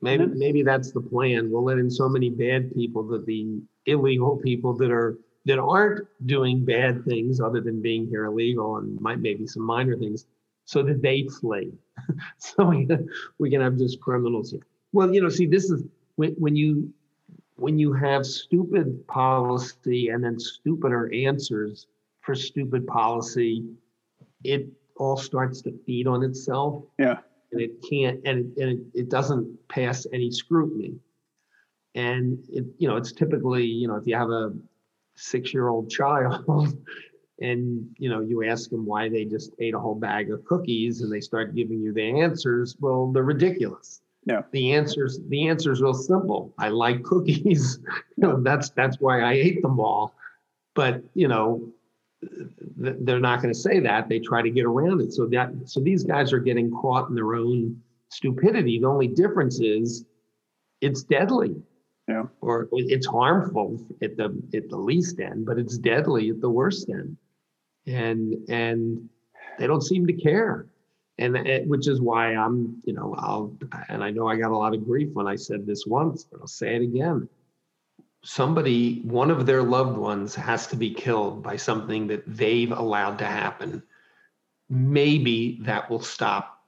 maybe 0.00 0.26
maybe 0.26 0.62
that's 0.62 0.92
the 0.92 1.00
plan. 1.00 1.50
We'll 1.50 1.64
let 1.64 1.78
in 1.78 1.90
so 1.90 2.08
many 2.08 2.30
bad 2.30 2.72
people 2.72 3.02
that 3.08 3.26
the 3.26 3.60
illegal 3.86 4.36
people 4.36 4.72
that 4.74 4.92
are 4.92 5.18
that 5.46 5.58
aren't 5.58 6.06
doing 6.26 6.64
bad 6.64 7.04
things 7.04 7.40
other 7.40 7.60
than 7.60 7.82
being 7.82 8.06
here 8.06 8.26
illegal 8.26 8.76
and 8.76 9.00
might 9.00 9.18
maybe 9.18 9.46
some 9.46 9.64
minor 9.64 9.96
things, 9.96 10.26
so 10.66 10.82
that 10.82 11.02
they 11.02 11.26
flee. 11.40 11.72
so 12.38 12.64
we, 12.64 12.88
we 13.38 13.50
can 13.50 13.60
have 13.60 13.76
just 13.76 14.00
criminals 14.00 14.50
here. 14.50 14.60
Well, 14.92 15.12
you 15.12 15.20
know, 15.20 15.28
see, 15.28 15.46
this 15.46 15.70
is 15.70 15.82
when 16.16 16.32
when 16.38 16.56
you 16.56 16.92
when 17.56 17.78
you 17.78 17.92
have 17.92 18.26
stupid 18.26 19.06
policy 19.06 20.08
and 20.08 20.24
then 20.24 20.38
stupider 20.38 21.12
answers 21.12 21.86
for 22.20 22.34
stupid 22.34 22.86
policy, 22.86 23.64
it 24.42 24.66
all 24.96 25.16
starts 25.16 25.60
to 25.62 25.72
feed 25.86 26.06
on 26.06 26.22
itself. 26.22 26.84
Yeah, 26.98 27.18
and 27.52 27.60
it 27.60 27.82
can't 27.88 28.20
and 28.24 28.38
it, 28.38 28.62
and 28.62 28.78
it, 28.78 29.00
it 29.00 29.08
doesn't 29.10 29.56
pass 29.68 30.06
any 30.12 30.30
scrutiny. 30.30 30.94
And 31.94 32.44
it 32.48 32.64
you 32.78 32.88
know 32.88 32.96
it's 32.96 33.12
typically 33.12 33.64
you 33.64 33.88
know 33.88 33.96
if 33.96 34.06
you 34.06 34.16
have 34.16 34.30
a 34.30 34.52
six 35.14 35.54
year 35.54 35.68
old 35.68 35.90
child 35.90 36.76
and 37.40 37.88
you 37.98 38.08
know 38.08 38.20
you 38.20 38.44
ask 38.44 38.70
them 38.70 38.84
why 38.84 39.08
they 39.08 39.24
just 39.24 39.52
ate 39.60 39.74
a 39.74 39.78
whole 39.78 39.94
bag 39.94 40.30
of 40.30 40.44
cookies 40.44 41.00
and 41.02 41.12
they 41.12 41.20
start 41.20 41.54
giving 41.54 41.80
you 41.80 41.92
the 41.92 42.20
answers 42.20 42.76
well 42.80 43.10
they're 43.12 43.22
ridiculous 43.22 44.00
Yeah. 44.26 44.42
the 44.52 44.72
answers 44.72 45.20
the 45.28 45.48
answers 45.48 45.82
real 45.82 45.94
simple. 45.94 46.54
I 46.58 46.68
like 46.68 47.02
cookies. 47.02 47.78
You 48.16 48.28
know 48.28 48.42
that's 48.42 48.70
that's 48.70 48.98
why 49.00 49.20
i 49.22 49.32
ate 49.32 49.60
them 49.60 49.80
all. 49.80 50.14
But 50.74 51.02
you 51.14 51.28
know 51.28 51.72
th- 52.82 52.96
they're 53.00 53.20
not 53.20 53.42
going 53.42 53.52
to 53.52 53.58
say 53.58 53.80
that. 53.80 54.08
They 54.08 54.20
try 54.20 54.40
to 54.40 54.50
get 54.50 54.64
around 54.64 55.00
it. 55.02 55.12
So 55.12 55.26
that 55.26 55.50
so 55.66 55.80
these 55.80 56.04
guys 56.04 56.32
are 56.32 56.38
getting 56.38 56.70
caught 56.70 57.08
in 57.08 57.14
their 57.14 57.34
own 57.34 57.80
stupidity. 58.10 58.78
The 58.78 58.86
only 58.86 59.08
difference 59.08 59.60
is 59.60 60.04
it's 60.80 61.02
deadly. 61.02 61.56
Yeah. 62.06 62.24
or 62.42 62.68
it's 62.72 63.06
harmful 63.06 63.80
at 64.02 64.18
the 64.18 64.38
at 64.54 64.68
the 64.68 64.76
least 64.76 65.20
end 65.20 65.46
but 65.46 65.58
it's 65.58 65.78
deadly 65.78 66.28
at 66.28 66.40
the 66.42 66.50
worst 66.50 66.90
end. 66.90 67.16
And 67.86 68.34
and 68.48 69.08
they 69.58 69.66
don't 69.66 69.80
seem 69.82 70.06
to 70.06 70.12
care 70.12 70.66
and 71.18 71.36
it, 71.36 71.66
which 71.68 71.86
is 71.88 72.00
why 72.00 72.34
i'm 72.34 72.80
you 72.84 72.92
know 72.92 73.14
i'll 73.18 73.56
and 73.88 74.02
i 74.02 74.10
know 74.10 74.26
i 74.26 74.36
got 74.36 74.50
a 74.50 74.56
lot 74.56 74.74
of 74.74 74.84
grief 74.84 75.10
when 75.12 75.26
i 75.26 75.36
said 75.36 75.66
this 75.66 75.86
once 75.86 76.24
but 76.24 76.40
i'll 76.40 76.46
say 76.46 76.74
it 76.76 76.82
again. 76.82 77.28
Somebody 78.26 79.02
one 79.02 79.30
of 79.30 79.44
their 79.44 79.62
loved 79.62 79.98
ones 79.98 80.34
has 80.34 80.66
to 80.68 80.76
be 80.76 80.94
killed 80.94 81.42
by 81.42 81.56
something 81.56 82.06
that 82.06 82.22
they've 82.26 82.72
allowed 82.72 83.18
to 83.18 83.26
happen. 83.26 83.82
Maybe 84.70 85.58
that 85.60 85.90
will 85.90 86.00
stop 86.00 86.64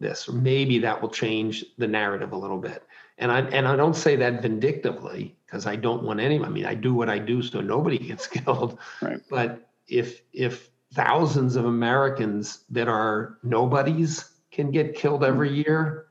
this 0.00 0.26
or 0.26 0.32
maybe 0.32 0.78
that 0.78 1.00
will 1.02 1.10
change 1.10 1.66
the 1.76 1.86
narrative 1.86 2.32
a 2.32 2.36
little 2.38 2.58
bit. 2.58 2.82
And 3.18 3.30
i 3.30 3.40
and 3.40 3.68
i 3.68 3.76
don't 3.76 3.94
say 3.94 4.16
that 4.16 4.40
vindictively 4.40 5.36
because 5.44 5.66
i 5.66 5.76
don't 5.76 6.02
want 6.02 6.18
any 6.18 6.42
i 6.42 6.48
mean 6.48 6.64
i 6.64 6.74
do 6.74 6.94
what 6.94 7.10
i 7.10 7.18
do 7.18 7.42
so 7.42 7.60
nobody 7.60 7.98
gets 7.98 8.26
killed. 8.38 8.78
Right. 9.02 9.20
but 9.28 9.68
if 9.86 10.22
if 10.32 10.70
thousands 10.96 11.54
of 11.56 11.66
americans 11.66 12.64
that 12.70 12.88
are 12.88 13.38
nobodies 13.42 14.32
can 14.50 14.70
get 14.70 14.96
killed 14.96 15.22
every 15.22 15.50
hmm. 15.50 15.56
year 15.56 16.06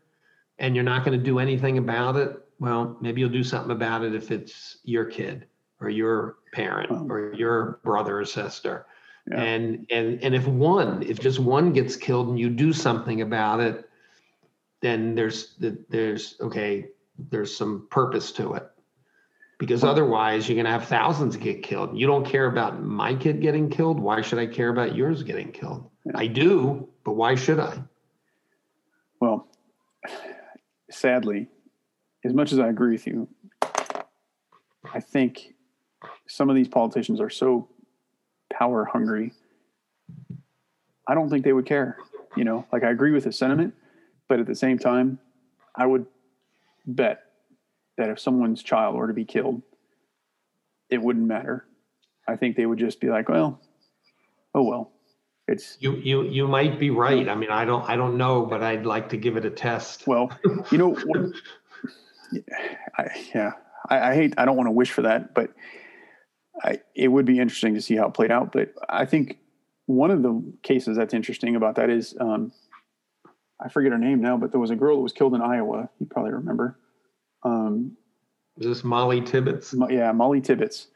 and 0.60 0.76
you're 0.76 0.84
not 0.84 1.04
going 1.04 1.18
to 1.18 1.24
do 1.24 1.40
anything 1.40 1.78
about 1.78 2.16
it 2.16 2.38
well 2.60 2.96
maybe 3.02 3.20
you'll 3.20 3.30
do 3.30 3.44
something 3.44 3.72
about 3.72 4.04
it 4.04 4.16
if 4.16 4.32
it's 4.32 4.78
your 4.84 5.06
kid 5.06 5.46
or 5.82 5.90
your 5.90 6.38
parent 6.54 7.12
or 7.12 7.34
your 7.34 7.80
brother 7.84 8.20
or 8.20 8.26
sister. 8.26 8.86
Yeah. 9.30 9.42
and 9.42 9.88
and 9.90 10.24
and 10.24 10.36
if 10.36 10.46
one 10.46 11.02
if 11.02 11.20
just 11.20 11.40
one 11.40 11.74
gets 11.74 11.96
killed 11.96 12.30
and 12.30 12.40
you 12.40 12.48
do 12.48 12.72
something 12.72 13.22
about 13.22 13.60
it 13.60 13.90
then 14.82 15.16
there's 15.16 15.56
there's 15.90 16.36
okay 16.40 16.90
there's 17.32 17.56
some 17.56 17.88
purpose 17.90 18.32
to 18.34 18.54
it 18.54 18.70
because 19.58 19.84
otherwise 19.84 20.48
you're 20.48 20.56
going 20.56 20.66
to 20.66 20.72
have 20.72 20.86
thousands 20.88 21.38
get 21.38 21.64
killed 21.64 21.98
you 21.98 22.06
don't 22.08 22.26
care 22.26 22.46
about 22.48 22.82
my 22.84 23.16
kid 23.16 23.42
getting 23.42 23.70
killed 23.70 24.00
why 24.00 24.22
should 24.22 24.40
i 24.40 24.46
care 24.46 24.70
about 24.70 24.96
yours 24.96 25.24
getting 25.24 25.52
killed 25.52 25.90
Yeah. 26.06 26.14
i 26.16 26.28
do 26.28 26.88
but 27.04 27.14
why 27.14 27.36
should 27.36 27.60
i 27.60 27.78
Well, 29.22 29.48
sadly, 30.92 31.48
as 32.24 32.34
much 32.34 32.52
as 32.52 32.60
I 32.60 32.68
agree 32.68 32.92
with 32.92 33.08
you, 33.08 33.28
I 34.94 35.00
think 35.00 35.54
some 36.28 36.50
of 36.50 36.56
these 36.56 36.68
politicians 36.68 37.20
are 37.22 37.30
so 37.30 37.68
power 38.52 38.86
hungry. 38.86 39.32
I 41.08 41.14
don't 41.16 41.30
think 41.30 41.44
they 41.46 41.54
would 41.54 41.66
care. 41.66 41.98
You 42.36 42.44
know, 42.44 42.66
like 42.74 42.84
I 42.84 42.90
agree 42.92 43.12
with 43.12 43.24
the 43.24 43.32
sentiment, 43.32 43.74
but 44.28 44.40
at 44.40 44.48
the 44.48 44.56
same 44.56 44.78
time, 44.78 45.20
I 45.76 45.86
would 45.86 46.06
bet 46.86 47.25
that 47.98 48.10
if 48.10 48.20
someone's 48.20 48.62
child 48.64 48.96
were 48.96 49.08
to 49.08 49.14
be 49.14 49.26
killed, 49.26 49.62
it 50.90 51.02
wouldn't 51.02 51.26
matter. 51.28 51.66
I 52.28 52.36
think 52.36 52.56
they 52.56 52.66
would 52.66 52.80
just 52.80 53.00
be 53.00 53.10
like, 53.10 53.30
well, 53.30 53.62
oh 54.54 54.64
well. 54.64 54.92
It's 55.48 55.78
you 55.80 55.96
you 55.98 56.24
you 56.24 56.48
might 56.48 56.80
be 56.80 56.90
right 56.90 57.30
i 57.30 57.36
mean 57.36 57.52
i 57.52 57.66
don't 57.66 57.88
i 57.88 57.96
don't 57.96 58.18
know 58.18 58.48
but 58.48 58.64
i'd 58.64 58.84
like 58.84 59.10
to 59.10 59.18
give 59.18 59.38
it 59.38 59.46
a 59.46 59.52
test 59.52 60.08
Well, 60.08 60.32
you 60.72 60.80
know, 60.80 60.96
what- 60.96 61.34
I, 62.98 63.10
yeah, 63.34 63.52
I, 63.88 64.10
I 64.10 64.16
hate, 64.16 64.34
I 64.40 64.46
don't 64.46 64.58
want 64.58 64.68
to 64.68 64.72
wish 64.72 64.90
for 64.92 65.04
that, 65.04 65.36
but 65.36 65.52
I, 66.64 66.80
it 66.96 67.10
would 67.10 67.26
be 67.26 67.40
interesting 67.40 67.76
to 67.76 67.82
see 67.82 67.96
how 67.96 68.08
it 68.08 68.14
played 68.16 68.32
out. 68.32 68.52
But 68.52 68.74
I 68.90 69.06
think 69.06 69.38
one 69.86 70.10
of 70.10 70.24
the 70.24 70.42
cases 70.64 70.98
that's 70.98 71.14
interesting 71.14 71.56
about 71.56 71.76
that 71.76 71.90
is, 71.92 72.16
um, 72.20 72.52
I 73.64 73.70
forget 73.70 73.92
her 73.92 73.98
name 74.00 74.22
now, 74.22 74.38
but 74.38 74.52
there 74.52 74.60
was 74.60 74.72
a 74.72 74.76
girl 74.76 74.96
that 74.98 75.04
was 75.04 75.14
killed 75.14 75.36
in 75.36 75.42
Iowa. 75.42 75.90
You 76.00 76.08
probably 76.08 76.32
remember. 76.32 76.80
Um, 77.46 77.96
is 78.58 78.66
this 78.68 78.84
molly 78.84 79.22
tibbetts 79.22 79.74
Mo- 79.74 79.90
yeah, 79.90 80.12
Molly 80.12 80.42
Tibbetts. 80.42 80.88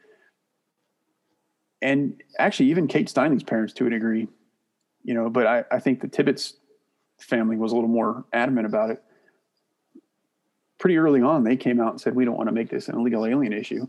And 1.82 2.22
actually, 2.38 2.70
even 2.70 2.88
Kate 2.88 3.08
Steinle's 3.08 3.42
parents 3.42 3.72
to 3.74 3.86
a 3.86 3.90
degree, 3.90 4.28
you 5.02 5.14
know, 5.14 5.30
but 5.30 5.46
I, 5.46 5.64
I 5.70 5.78
think 5.78 6.00
the 6.00 6.08
Tibbetts 6.08 6.54
family 7.18 7.56
was 7.56 7.72
a 7.72 7.74
little 7.74 7.88
more 7.88 8.24
adamant 8.34 8.66
about 8.66 8.90
it. 8.90 9.02
Pretty 10.78 10.98
early 10.98 11.22
on, 11.22 11.44
they 11.44 11.56
came 11.56 11.80
out 11.80 11.92
and 11.92 12.00
said, 12.00 12.14
we 12.14 12.24
don't 12.24 12.36
want 12.36 12.48
to 12.48 12.54
make 12.54 12.68
this 12.68 12.88
an 12.88 12.98
illegal 12.98 13.24
alien 13.24 13.52
issue, 13.54 13.86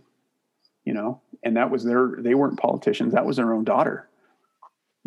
you 0.86 0.94
know, 0.94 1.22
and 1.44 1.58
that 1.58 1.70
was 1.70 1.84
their, 1.84 2.16
they 2.20 2.34
weren't 2.34 2.60
politicians. 2.60 3.14
That 3.14 3.26
was 3.26 3.38
their 3.38 3.54
own 3.54 3.66
daughter, 3.66 4.08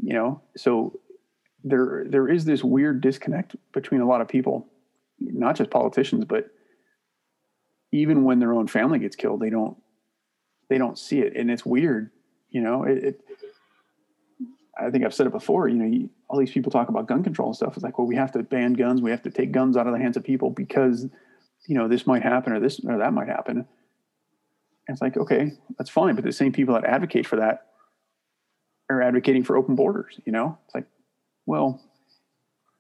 you 0.03 0.13
know, 0.13 0.43
so 0.57 0.99
there, 1.63 2.05
there 2.07 2.29
is 2.29 2.45
this 2.45 2.63
weird 2.63 3.01
disconnect 3.01 3.57
between 3.73 4.03
a 4.03 4.07
lot 4.07 4.21
of 4.21 4.29
people, 4.29 4.67
not 5.21 5.57
just 5.57 5.71
politicians, 5.71 6.25
but 6.27 6.51
even 7.95 8.25
when 8.25 8.41
their 8.41 8.53
own 8.53 8.67
family 8.67 8.99
gets 8.99 9.15
killed, 9.15 9.41
they 9.41 9.51
don't 9.51 9.77
they 10.69 10.79
don't 10.79 10.99
see 10.99 11.21
it, 11.21 11.37
and 11.37 11.51
it's 11.51 11.65
weird. 11.65 12.11
You 12.51 12.61
know, 12.61 12.85
it. 12.85 13.05
it 13.05 13.21
I 14.77 14.91
think 14.91 15.05
I've 15.05 15.15
said 15.15 15.29
it 15.29 15.33
before. 15.33 15.69
You 15.69 15.77
know, 15.77 15.85
you, 15.85 16.11
all 16.29 16.37
these 16.37 16.51
people 16.51 16.73
talk 16.73 16.89
about 16.89 17.07
gun 17.07 17.23
control 17.23 17.51
and 17.51 17.57
stuff. 17.57 17.75
It's 17.75 17.85
like, 17.85 17.97
well, 17.97 18.09
we 18.09 18.17
have 18.17 18.33
to 18.33 18.43
ban 18.43 18.73
guns. 18.73 19.01
We 19.01 19.13
have 19.13 19.23
to 19.23 19.31
take 19.31 19.53
guns 19.53 19.77
out 19.77 19.87
of 19.87 19.93
the 19.93 20.01
hands 20.01 20.17
of 20.17 20.25
people 20.25 20.51
because, 20.51 21.07
you 21.69 21.77
know, 21.77 21.87
this 21.87 22.09
might 22.09 22.25
happen 22.25 22.53
or 22.53 22.59
this 22.59 22.81
or 22.85 22.99
that 22.99 23.13
might 23.13 23.29
happen. 23.29 23.59
And 23.59 23.67
it's 24.89 25.01
like, 25.01 25.17
okay, 25.17 25.53
that's 25.79 25.91
fine, 25.91 26.17
but 26.17 26.25
the 26.25 26.33
same 26.33 26.51
people 26.51 26.75
that 26.75 26.85
advocate 26.85 27.25
for 27.25 27.37
that 27.37 27.67
are 28.91 29.01
advocating 29.01 29.45
for 29.45 29.57
open 29.57 29.77
borders. 29.77 30.19
You 30.25 30.33
know, 30.33 30.59
it's 30.67 30.75
like, 30.75 30.87
well, 31.47 31.81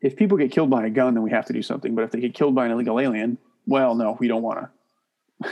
if 0.01 0.17
people 0.17 0.37
get 0.37 0.51
killed 0.51 0.71
by 0.71 0.85
a 0.85 0.91
gun, 0.91 1.15
then 1.15 1.23
we 1.23 1.31
have 1.31 1.47
to 1.47 1.53
do 1.53 1.62
something. 1.62 1.95
But 1.95 2.03
if 2.03 2.11
they 2.11 2.19
get 2.19 2.35
killed 2.35 2.57
by 2.57 2.67
an 2.67 2.73
illegal 2.73 2.99
alien, 2.99 3.39
well, 3.67 3.95
no, 3.95 4.17
we 4.19 4.27
don't 4.27 4.43
want 4.43 4.59
to. 4.59 4.69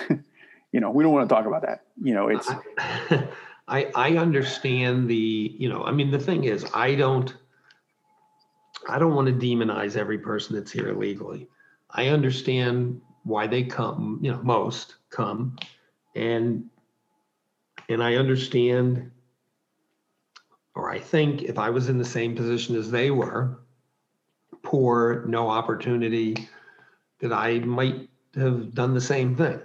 you 0.73 0.81
know, 0.81 0.91
we 0.91 1.05
don't 1.05 1.13
want 1.13 1.29
to 1.29 1.35
talk 1.35 1.47
about 1.47 1.63
that. 1.63 1.85
You 2.03 2.15
know, 2.15 2.29
it's 2.29 2.51
I 3.69 3.91
I 3.95 4.17
understand 4.17 5.09
the 5.09 5.55
you 5.59 5.69
know 5.69 5.85
I 5.85 5.93
mean 5.93 6.11
the 6.11 6.19
thing 6.19 6.45
is 6.45 6.67
I 6.75 6.95
don't 6.95 7.35
I 8.89 8.99
don't 8.99 9.15
want 9.15 9.29
to 9.29 9.35
demonize 9.35 9.97
every 9.97 10.19
person 10.19 10.57
that's 10.57 10.73
here 10.73 10.89
illegally. 10.89 11.49
I 11.91 12.09
understand 12.09 13.01
why 13.25 13.47
they 13.47 13.63
come, 13.63 14.19
you 14.23 14.33
know, 14.33 14.43
most 14.43 14.97
come, 15.11 15.57
and 16.17 16.65
and 17.89 18.03
I 18.03 18.17
understand, 18.17 19.11
or 20.75 20.91
I 20.91 20.99
think 20.99 21.43
if 21.43 21.59
I 21.59 21.71
was 21.71 21.89
in 21.89 21.99
the 21.99 22.05
same 22.05 22.35
position 22.35 22.75
as 22.77 22.91
they 22.91 23.11
were, 23.11 23.61
poor, 24.63 25.25
no 25.27 25.49
opportunity, 25.49 26.49
that 27.21 27.33
I 27.33 27.61
might 27.61 28.09
have 28.35 28.75
done 28.75 28.95
the 28.95 29.01
same 29.01 29.37
thing. 29.37 29.61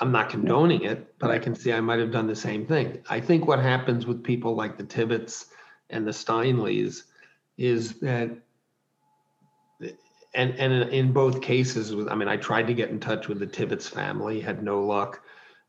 I'm 0.00 0.12
not 0.12 0.30
condoning 0.30 0.84
it, 0.84 1.18
but 1.18 1.30
I 1.30 1.38
can 1.38 1.54
see 1.54 1.72
I 1.72 1.80
might 1.80 1.98
have 1.98 2.12
done 2.12 2.26
the 2.26 2.36
same 2.36 2.66
thing. 2.66 3.02
I 3.08 3.20
think 3.20 3.46
what 3.46 3.58
happens 3.58 4.06
with 4.06 4.22
people 4.22 4.54
like 4.54 4.76
the 4.76 4.84
Tibbetts 4.84 5.46
and 5.90 6.06
the 6.06 6.12
Steinles 6.12 7.04
is 7.56 7.94
that, 8.00 8.30
and 10.34 10.54
and 10.54 10.90
in 10.90 11.12
both 11.12 11.42
cases, 11.42 11.92
I 12.08 12.14
mean, 12.14 12.28
I 12.28 12.36
tried 12.36 12.68
to 12.68 12.74
get 12.74 12.90
in 12.90 13.00
touch 13.00 13.26
with 13.26 13.40
the 13.40 13.46
Tibbetts 13.46 13.88
family, 13.88 14.40
had 14.40 14.62
no 14.62 14.84
luck. 14.84 15.22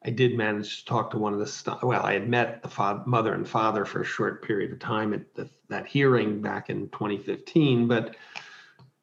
I 0.06 0.12
did 0.12 0.38
manage 0.38 0.80
to 0.80 0.86
talk 0.86 1.12
to 1.12 1.18
one 1.18 1.34
of 1.34 1.40
the 1.40 1.80
well, 1.84 2.04
I 2.04 2.14
had 2.14 2.30
met 2.30 2.62
the 2.62 2.70
father, 2.70 3.04
mother 3.06 3.34
and 3.34 3.48
father 3.48 3.84
for 3.84 4.02
a 4.02 4.06
short 4.06 4.44
period 4.46 4.72
of 4.72 4.80
time 4.80 5.14
at 5.14 5.34
the, 5.34 5.50
that 5.70 5.88
hearing 5.88 6.42
back 6.42 6.70
in 6.70 6.90
2015, 6.90 7.88
but 7.88 8.16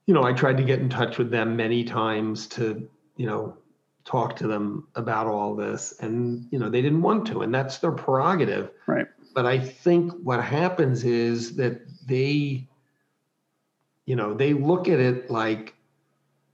you 0.07 0.15
know, 0.15 0.23
I 0.23 0.33
tried 0.33 0.57
to 0.59 0.63
get 0.63 0.79
in 0.79 0.89
touch 0.89 1.19
with 1.19 1.31
them 1.31 1.57
many 1.57 1.83
times 1.83 2.47
to 2.49 2.89
you 3.17 3.27
know 3.27 3.59
talk 4.07 4.37
to 4.37 4.47
them 4.47 4.87
about 4.95 5.27
all 5.27 5.55
this 5.55 5.93
and 6.01 6.47
you 6.53 6.59
know 6.59 6.71
they 6.71 6.81
didn't 6.81 7.03
want 7.03 7.27
to 7.27 7.43
and 7.43 7.53
that's 7.53 7.79
their 7.79 7.91
prerogative 7.91 8.71
right. 8.87 9.09
but 9.35 9.45
i 9.45 9.59
think 9.59 10.13
what 10.23 10.43
happens 10.43 11.05
is 11.05 11.57
that 11.57 11.81
they 12.07 12.67
you 14.07 14.15
know 14.15 14.33
they 14.33 14.53
look 14.53 14.89
at 14.89 15.01
it 15.01 15.29
like 15.29 15.75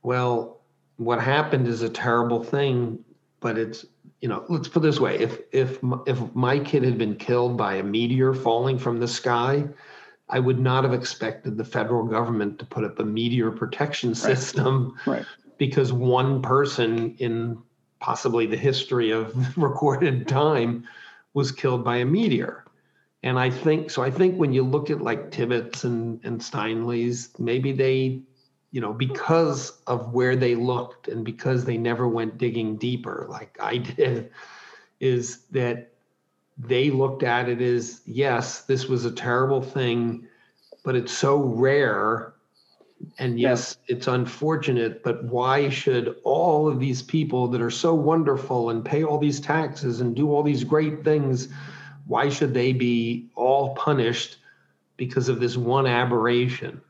well 0.02 0.62
what 0.96 1.20
happened 1.20 1.68
is 1.68 1.82
a 1.82 1.90
terrible 1.90 2.42
thing 2.42 2.98
but 3.40 3.58
it's 3.58 3.84
you 4.22 4.28
know 4.28 4.44
let's 4.48 4.68
put 4.68 4.80
it 4.80 4.86
this 4.86 4.98
way 4.98 5.18
if 5.18 5.40
if 5.52 5.78
if 6.06 6.34
my 6.34 6.58
kid 6.58 6.82
had 6.82 6.96
been 6.96 7.14
killed 7.14 7.58
by 7.58 7.74
a 7.74 7.82
meteor 7.82 8.32
falling 8.32 8.78
from 8.78 8.98
the 8.98 9.08
sky 9.08 9.62
i 10.30 10.38
would 10.38 10.58
not 10.58 10.84
have 10.84 10.94
expected 10.94 11.58
the 11.58 11.64
federal 11.64 12.04
government 12.04 12.58
to 12.58 12.64
put 12.64 12.82
up 12.82 12.98
a 12.98 13.04
meteor 13.04 13.50
protection 13.50 14.14
system 14.14 14.96
Right. 15.06 15.26
Because 15.62 15.92
one 15.92 16.42
person 16.42 17.14
in 17.18 17.56
possibly 18.00 18.46
the 18.46 18.56
history 18.56 19.12
of 19.12 19.56
recorded 19.56 20.26
time 20.26 20.88
was 21.34 21.52
killed 21.52 21.84
by 21.84 21.98
a 21.98 22.04
meteor. 22.04 22.64
And 23.22 23.38
I 23.38 23.48
think 23.48 23.88
so. 23.88 24.02
I 24.02 24.10
think 24.10 24.36
when 24.40 24.52
you 24.52 24.64
look 24.64 24.90
at 24.90 25.00
like 25.00 25.30
Tibbetts 25.30 25.84
and, 25.84 26.18
and 26.24 26.42
Steinles, 26.42 27.28
maybe 27.38 27.70
they, 27.70 28.22
you 28.72 28.80
know, 28.80 28.92
because 28.92 29.78
of 29.86 30.12
where 30.12 30.34
they 30.34 30.56
looked 30.56 31.06
and 31.06 31.24
because 31.24 31.64
they 31.64 31.76
never 31.76 32.08
went 32.08 32.38
digging 32.38 32.74
deeper 32.76 33.28
like 33.30 33.56
I 33.60 33.76
did, 33.76 34.32
is 34.98 35.44
that 35.52 35.92
they 36.58 36.90
looked 36.90 37.22
at 37.22 37.48
it 37.48 37.60
as 37.60 38.00
yes, 38.04 38.62
this 38.62 38.88
was 38.88 39.04
a 39.04 39.12
terrible 39.12 39.62
thing, 39.62 40.26
but 40.84 40.96
it's 40.96 41.12
so 41.12 41.40
rare. 41.40 42.31
And 43.18 43.38
yes, 43.38 43.76
it's 43.88 44.06
unfortunate, 44.06 45.02
but 45.02 45.24
why 45.24 45.68
should 45.68 46.16
all 46.24 46.68
of 46.68 46.78
these 46.78 47.02
people 47.02 47.48
that 47.48 47.60
are 47.60 47.70
so 47.70 47.94
wonderful 47.94 48.70
and 48.70 48.84
pay 48.84 49.02
all 49.04 49.18
these 49.18 49.40
taxes 49.40 50.00
and 50.00 50.14
do 50.14 50.32
all 50.32 50.42
these 50.42 50.64
great 50.64 51.04
things? 51.04 51.48
why 52.06 52.28
should 52.28 52.54
they 52.54 52.72
be 52.72 53.30
all 53.34 53.74
punished 53.74 54.38
because 54.96 55.28
of 55.28 55.40
this 55.40 55.56
one 55.56 55.86
aberration? 55.86 56.80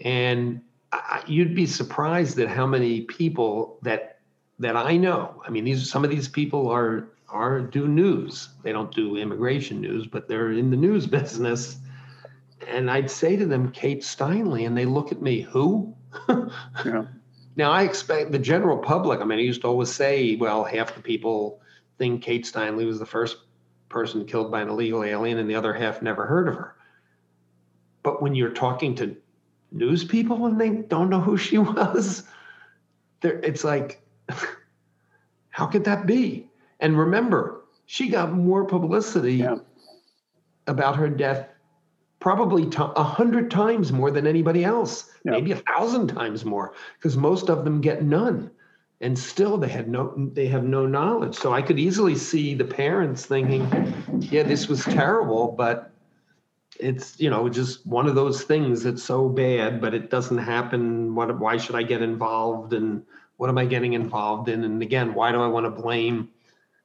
And 0.00 0.62
I, 0.92 1.22
you'd 1.26 1.54
be 1.54 1.66
surprised 1.66 2.38
at 2.38 2.48
how 2.48 2.66
many 2.66 3.02
people 3.02 3.78
that 3.82 4.20
that 4.60 4.76
I 4.76 4.96
know. 4.96 5.42
I 5.46 5.50
mean, 5.50 5.64
these 5.64 5.88
some 5.88 6.04
of 6.04 6.10
these 6.10 6.28
people 6.28 6.68
are 6.68 7.08
are 7.28 7.60
do 7.60 7.86
news. 7.86 8.48
They 8.62 8.72
don't 8.72 8.94
do 8.94 9.16
immigration 9.16 9.80
news, 9.80 10.06
but 10.06 10.28
they're 10.28 10.52
in 10.52 10.70
the 10.70 10.76
news 10.76 11.06
business. 11.18 11.76
And 12.68 12.90
I'd 12.90 13.10
say 13.10 13.36
to 13.36 13.46
them, 13.46 13.70
Kate 13.72 14.02
Steinle, 14.02 14.66
and 14.66 14.76
they 14.76 14.84
look 14.84 15.10
at 15.10 15.22
me, 15.22 15.40
who? 15.40 15.94
yeah. 16.84 17.06
Now 17.56 17.72
I 17.72 17.82
expect 17.82 18.30
the 18.30 18.38
general 18.38 18.78
public. 18.78 19.20
I 19.20 19.24
mean, 19.24 19.38
I 19.38 19.42
used 19.42 19.62
to 19.62 19.66
always 19.66 19.90
say, 19.90 20.36
well, 20.36 20.64
half 20.64 20.94
the 20.94 21.00
people 21.00 21.60
think 21.98 22.22
Kate 22.22 22.44
Steinle 22.44 22.86
was 22.86 22.98
the 22.98 23.06
first 23.06 23.38
person 23.88 24.26
killed 24.26 24.50
by 24.50 24.60
an 24.60 24.68
illegal 24.68 25.02
alien 25.02 25.38
and 25.38 25.48
the 25.48 25.54
other 25.54 25.72
half 25.72 26.02
never 26.02 26.26
heard 26.26 26.46
of 26.48 26.54
her. 26.54 26.76
But 28.02 28.22
when 28.22 28.34
you're 28.34 28.50
talking 28.50 28.94
to 28.96 29.16
news 29.72 30.04
people 30.04 30.46
and 30.46 30.60
they 30.60 30.70
don't 30.70 31.10
know 31.10 31.20
who 31.20 31.36
she 31.36 31.58
was, 31.58 32.22
it's 33.22 33.64
like, 33.64 34.00
how 35.50 35.66
could 35.66 35.84
that 35.84 36.06
be? 36.06 36.48
And 36.80 36.98
remember, 36.98 37.64
she 37.86 38.08
got 38.08 38.32
more 38.32 38.64
publicity 38.64 39.36
yeah. 39.36 39.56
about 40.66 40.96
her 40.96 41.08
death 41.08 41.48
probably 42.20 42.68
a 42.78 43.04
hundred 43.04 43.50
times 43.50 43.92
more 43.92 44.10
than 44.10 44.26
anybody 44.26 44.64
else, 44.64 45.10
yeah. 45.24 45.32
maybe 45.32 45.52
a 45.52 45.56
thousand 45.56 46.08
times 46.08 46.44
more, 46.44 46.74
because 46.98 47.16
most 47.16 47.48
of 47.48 47.64
them 47.64 47.80
get 47.80 48.02
none. 48.02 48.50
And 49.00 49.16
still 49.16 49.56
they 49.58 49.68
had 49.68 49.88
no 49.88 50.12
they 50.32 50.46
have 50.46 50.64
no 50.64 50.84
knowledge. 50.84 51.36
So 51.36 51.52
i 51.52 51.62
could 51.62 51.78
easily 51.78 52.16
see 52.16 52.54
the 52.54 52.64
parents 52.64 53.24
thinking 53.26 53.62
yeah 54.18 54.42
this 54.42 54.66
was 54.66 54.82
terrible 54.82 55.54
but 55.56 55.92
it's 56.80 57.20
you 57.20 57.30
know 57.30 57.48
just 57.48 57.86
one 57.86 58.08
of 58.08 58.16
those 58.16 58.42
things 58.42 58.82
that's 58.82 59.04
so 59.04 59.28
bad 59.28 59.80
but 59.80 59.94
it 59.94 60.10
doesn't 60.10 60.38
happen. 60.38 61.14
What 61.14 61.38
why 61.38 61.58
should 61.58 61.76
i 61.76 61.84
get 61.84 62.02
involved? 62.02 62.72
And 62.72 63.04
what 63.36 63.48
am 63.48 63.58
i 63.58 63.64
getting 63.64 63.92
involved 63.92 64.48
in? 64.48 64.64
And 64.64 64.82
again 64.82 65.14
why 65.14 65.30
do 65.30 65.40
i 65.40 65.46
want 65.46 65.66
to 65.66 65.70
blame 65.70 66.30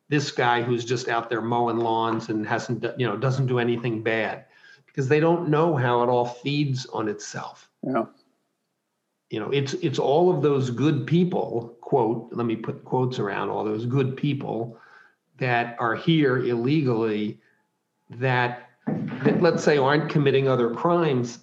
this 0.08 0.30
guy 0.30 0.62
who's 0.62 0.86
just 0.86 1.08
out 1.08 1.32
there 1.32 1.42
mowing 1.42 1.78
lawns 1.78 2.30
and 2.30 2.46
hasn't 2.46 2.86
you 3.00 3.08
know 3.08 3.18
doesn't 3.18 3.48
do 3.48 3.58
anything 3.58 4.04
bad 4.04 4.46
because 4.94 5.10
they 5.10 5.20
don't 5.20 5.50
know 5.50 5.76
how 5.76 6.04
it 6.04 6.08
all 6.08 6.26
feeds 6.26 6.86
on 6.88 7.08
itself. 7.08 7.70
Yeah. 7.82 8.06
You 9.30 9.40
know 9.40 9.50
it's 9.50 9.74
it's 9.74 9.98
all 9.98 10.32
of 10.32 10.44
those 10.44 10.70
good 10.70 11.08
people 11.08 11.76
quote 11.82 12.30
let 12.34 12.46
me 12.46 12.56
put 12.56 12.86
quotes 12.86 13.18
around 13.18 13.50
all 13.50 13.64
those 13.64 13.88
good 13.88 14.16
people 14.16 14.78
that 15.40 15.76
are 15.80 15.96
here 15.96 16.38
illegally 16.38 17.40
that, 18.12 18.70
that 18.86 19.42
let's 19.42 19.64
say 19.64 19.80
aren't 19.80 20.12
committing 20.12 20.48
other 20.48 20.70
crimes 20.70 21.40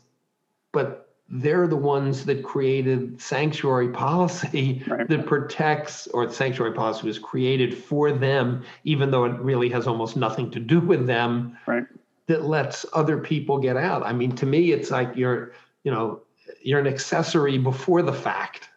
but 0.71 1.09
they're 1.29 1.67
the 1.67 1.75
ones 1.77 2.25
that 2.27 2.45
created 2.45 3.21
sanctuary 3.21 3.89
policy 3.89 4.85
right. 4.87 5.09
that 5.09 5.27
protects 5.27 6.07
or 6.09 6.31
sanctuary 6.33 6.73
policy 6.73 7.09
was 7.09 7.19
created 7.19 7.77
for 7.77 8.13
them 8.13 8.65
even 8.85 9.11
though 9.11 9.25
it 9.25 9.37
really 9.41 9.69
has 9.69 9.89
almost 9.89 10.17
nothing 10.17 10.49
to 10.53 10.61
do 10.61 10.79
with 10.79 11.09
them. 11.09 11.59
Right 11.67 11.87
that 12.31 12.45
lets 12.45 12.87
other 12.93 13.19
people 13.19 13.59
get 13.59 13.77
out. 13.77 14.05
I 14.05 14.13
mean 14.13 14.31
to 14.37 14.47
me 14.47 14.71
it's 14.71 14.93
like 14.93 15.17
you're 15.17 15.53
you 15.83 15.91
know 15.91 16.23
you're 16.63 16.79
an 16.79 16.87
accessory 16.87 17.59
before 17.59 18.03
the 18.03 18.13
fact 18.13 18.69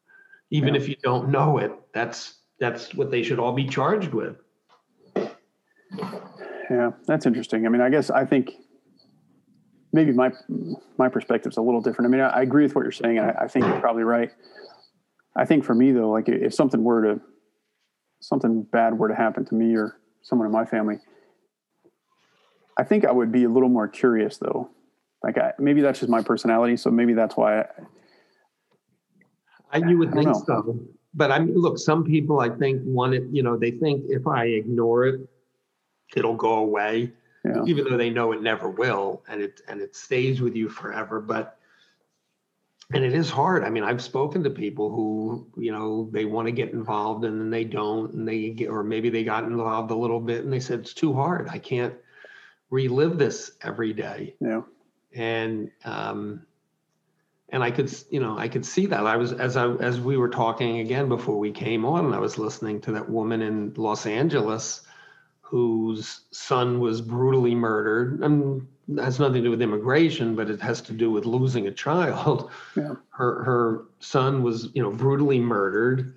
even 0.50 0.74
yeah. 0.74 0.80
if 0.80 0.88
you 0.88 0.96
don't 1.02 1.28
know 1.28 1.58
it. 1.58 1.72
That's 1.92 2.38
that's 2.58 2.94
what 2.94 3.10
they 3.10 3.22
should 3.22 3.38
all 3.38 3.52
be 3.52 3.66
charged 3.66 4.14
with. 4.14 4.36
Yeah 6.70 6.92
that's 7.06 7.26
interesting. 7.26 7.66
I 7.66 7.68
mean 7.68 7.82
i 7.82 7.90
guess 7.90 8.08
i 8.08 8.24
think 8.24 8.52
maybe 9.92 10.12
my 10.12 10.30
my 10.96 11.10
perspective 11.10 11.52
is 11.52 11.58
a 11.58 11.62
little 11.62 11.82
different. 11.82 12.08
I 12.08 12.10
mean 12.10 12.22
i, 12.22 12.28
I 12.28 12.40
agree 12.40 12.62
with 12.62 12.74
what 12.74 12.82
you're 12.82 12.92
saying 12.92 13.18
I, 13.18 13.32
I, 13.42 13.46
think 13.46 13.66
you're 13.66 13.80
probably 13.80 14.04
right. 14.04 14.30
I 15.36 15.44
think 15.44 15.64
for 15.64 15.74
me 15.74 15.92
though 15.92 16.08
like 16.08 16.30
if 16.30 16.54
something 16.54 16.82
were 16.82 17.02
to 17.02 17.20
something 18.20 18.62
bad 18.62 18.98
were 18.98 19.08
to 19.08 19.14
happen 19.14 19.44
to 19.44 19.54
me 19.54 19.76
or 19.76 19.96
someone 20.22 20.46
in 20.46 20.52
my 20.52 20.64
family 20.64 20.98
i 22.78 22.84
think 22.84 23.04
i 23.04 23.12
would 23.12 23.32
be 23.32 23.44
a 23.44 23.48
little 23.48 23.68
more 23.68 23.88
curious 23.88 24.38
though 24.38 24.70
like 25.22 25.38
I, 25.38 25.52
maybe 25.58 25.80
that's 25.80 26.00
just 26.00 26.10
my 26.10 26.22
personality, 26.22 26.76
so 26.76 26.90
maybe 26.90 27.14
that's 27.14 27.36
why. 27.36 27.60
I, 27.60 27.64
I 29.72 29.76
you 29.88 29.98
would 29.98 30.12
think 30.12 30.26
know. 30.26 30.42
so, 30.46 30.80
but 31.14 31.30
I 31.30 31.38
mean, 31.38 31.54
look, 31.54 31.78
some 31.78 32.04
people 32.04 32.40
I 32.40 32.48
think 32.48 32.82
want 32.84 33.14
it. 33.14 33.24
You 33.30 33.42
know, 33.42 33.56
they 33.56 33.70
think 33.70 34.04
if 34.08 34.26
I 34.26 34.46
ignore 34.46 35.06
it, 35.06 35.20
it'll 36.16 36.36
go 36.36 36.54
away, 36.54 37.12
yeah. 37.44 37.62
even 37.66 37.84
though 37.84 37.96
they 37.96 38.10
know 38.10 38.32
it 38.32 38.42
never 38.42 38.68
will, 38.68 39.22
and 39.28 39.40
it 39.40 39.60
and 39.68 39.80
it 39.80 39.94
stays 39.94 40.40
with 40.40 40.56
you 40.56 40.68
forever. 40.68 41.20
But 41.20 41.58
and 42.92 43.04
it 43.04 43.14
is 43.14 43.30
hard. 43.30 43.62
I 43.62 43.70
mean, 43.70 43.84
I've 43.84 44.02
spoken 44.02 44.42
to 44.42 44.50
people 44.50 44.90
who, 44.90 45.46
you 45.56 45.72
know, 45.72 46.10
they 46.12 46.24
want 46.24 46.46
to 46.46 46.52
get 46.52 46.72
involved 46.72 47.24
and 47.24 47.40
then 47.40 47.48
they 47.48 47.64
don't, 47.64 48.12
and 48.12 48.28
they 48.28 48.50
get, 48.50 48.68
or 48.68 48.82
maybe 48.82 49.08
they 49.08 49.24
got 49.24 49.44
involved 49.44 49.90
a 49.90 49.96
little 49.96 50.20
bit 50.20 50.44
and 50.44 50.52
they 50.52 50.60
said 50.60 50.80
it's 50.80 50.92
too 50.92 51.14
hard. 51.14 51.48
I 51.48 51.56
can't 51.56 51.94
relive 52.72 53.18
this 53.18 53.52
every 53.60 53.92
day. 53.92 54.34
Yeah. 54.40 54.62
And 55.14 55.70
um, 55.84 56.46
and 57.50 57.62
I 57.62 57.70
could 57.70 57.94
you 58.10 58.18
know 58.18 58.36
I 58.36 58.48
could 58.48 58.64
see 58.64 58.86
that. 58.86 59.06
I 59.06 59.16
was 59.16 59.32
as 59.32 59.56
I 59.56 59.70
as 59.74 60.00
we 60.00 60.16
were 60.16 60.30
talking 60.30 60.80
again 60.80 61.08
before 61.08 61.38
we 61.38 61.52
came 61.52 61.84
on 61.84 62.06
and 62.06 62.14
I 62.14 62.18
was 62.18 62.38
listening 62.38 62.80
to 62.80 62.92
that 62.92 63.08
woman 63.08 63.42
in 63.42 63.74
Los 63.76 64.06
Angeles 64.06 64.80
whose 65.42 66.22
son 66.30 66.80
was 66.80 67.02
brutally 67.02 67.54
murdered. 67.54 68.20
And 68.20 68.66
has 68.98 69.20
nothing 69.20 69.34
to 69.34 69.42
do 69.42 69.50
with 69.50 69.62
immigration 69.62 70.34
but 70.34 70.50
it 70.50 70.60
has 70.60 70.80
to 70.80 70.92
do 70.92 71.10
with 71.10 71.24
losing 71.24 71.66
a 71.66 71.70
child. 71.70 72.50
Yeah. 72.74 72.94
her 73.10 73.44
her 73.44 73.84
son 74.00 74.42
was 74.42 74.70
you 74.72 74.82
know 74.82 74.90
brutally 74.90 75.40
murdered. 75.40 76.14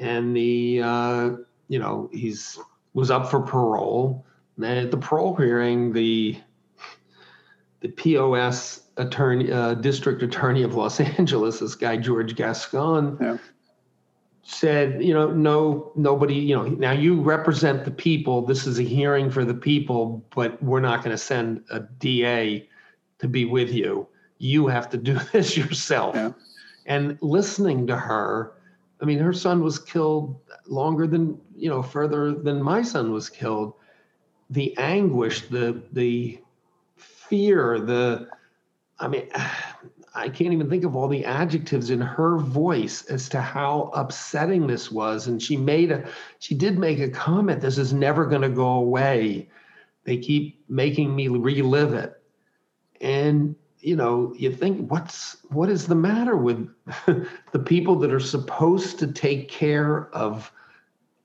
And 0.00 0.36
the 0.36 0.82
uh, 0.82 1.30
you 1.68 1.78
know 1.78 2.10
he's 2.12 2.58
was 2.92 3.08
up 3.12 3.30
for 3.30 3.40
parole 3.40 4.26
and 4.56 4.64
at 4.64 4.90
the 4.90 4.96
parole 4.96 5.34
hearing 5.34 5.92
the 5.92 6.38
the 7.80 7.88
POS 7.88 8.82
attorney, 8.96 9.50
uh, 9.52 9.74
district 9.74 10.22
attorney 10.22 10.62
of 10.62 10.74
Los 10.74 11.00
Angeles, 11.18 11.58
this 11.58 11.74
guy 11.74 11.96
George 11.96 12.36
Gascon, 12.36 13.18
yeah. 13.20 13.36
said, 14.42 15.02
you 15.02 15.12
know, 15.12 15.30
no, 15.30 15.92
nobody, 15.96 16.34
you 16.34 16.54
know, 16.54 16.64
now 16.64 16.92
you 16.92 17.20
represent 17.20 17.84
the 17.84 17.90
people. 17.90 18.46
This 18.46 18.66
is 18.66 18.78
a 18.78 18.82
hearing 18.82 19.30
for 19.30 19.44
the 19.44 19.54
people, 19.54 20.24
but 20.34 20.62
we're 20.62 20.80
not 20.80 21.02
going 21.02 21.10
to 21.10 21.18
send 21.18 21.64
a 21.70 21.80
DA 21.80 22.68
to 23.18 23.28
be 23.28 23.44
with 23.44 23.72
you. 23.72 24.06
You 24.38 24.68
have 24.68 24.88
to 24.90 24.96
do 24.96 25.14
this 25.32 25.56
yourself. 25.56 26.14
Yeah. 26.14 26.32
And 26.86 27.18
listening 27.20 27.86
to 27.88 27.96
her, 27.96 28.54
I 29.00 29.04
mean, 29.04 29.18
her 29.18 29.32
son 29.32 29.62
was 29.62 29.78
killed 29.78 30.40
longer 30.66 31.08
than, 31.08 31.40
you 31.56 31.68
know, 31.68 31.82
further 31.82 32.32
than 32.32 32.62
my 32.62 32.82
son 32.82 33.12
was 33.12 33.28
killed. 33.28 33.74
The 34.52 34.76
anguish, 34.78 35.48
the 35.48 35.82
the 35.92 36.38
fear, 37.32 37.80
the, 37.80 38.28
I 38.98 39.08
mean, 39.08 39.28
I 40.14 40.28
can't 40.28 40.52
even 40.52 40.68
think 40.68 40.84
of 40.84 40.94
all 40.94 41.08
the 41.08 41.24
adjectives 41.24 41.88
in 41.88 42.00
her 42.00 42.36
voice 42.36 43.06
as 43.06 43.28
to 43.30 43.40
how 43.40 43.90
upsetting 43.94 44.66
this 44.66 44.92
was. 44.92 45.26
And 45.26 45.42
she 45.42 45.56
made 45.56 45.90
a, 45.90 46.06
she 46.40 46.54
did 46.54 46.78
make 46.78 47.00
a 47.00 47.08
comment 47.08 47.62
this 47.62 47.78
is 47.78 47.94
never 47.94 48.26
going 48.26 48.42
to 48.42 48.50
go 48.50 48.68
away. 48.68 49.48
They 50.04 50.18
keep 50.18 50.62
making 50.68 51.16
me 51.16 51.28
relive 51.28 51.94
it. 51.94 52.22
And, 53.00 53.56
you 53.80 53.96
know, 53.96 54.34
you 54.36 54.52
think, 54.52 54.90
what's, 54.90 55.38
what 55.48 55.70
is 55.70 55.86
the 55.86 55.94
matter 55.94 56.36
with 56.36 56.68
the 57.52 57.58
people 57.58 57.98
that 58.00 58.12
are 58.12 58.20
supposed 58.20 58.98
to 58.98 59.06
take 59.06 59.48
care 59.48 60.08
of 60.14 60.52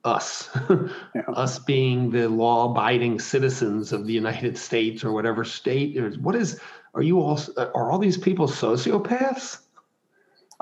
us, 0.08 0.48
yeah. 1.14 1.22
us 1.28 1.58
being 1.58 2.10
the 2.10 2.28
law 2.28 2.70
abiding 2.70 3.20
citizens 3.20 3.92
of 3.92 4.06
the 4.06 4.12
United 4.12 4.56
States 4.56 5.04
or 5.04 5.12
whatever 5.12 5.44
state. 5.44 5.98
What 6.18 6.34
is, 6.34 6.60
are 6.94 7.02
you 7.02 7.20
all, 7.20 7.38
are 7.56 7.90
all 7.90 7.98
these 7.98 8.16
people 8.16 8.48
sociopaths? 8.48 9.60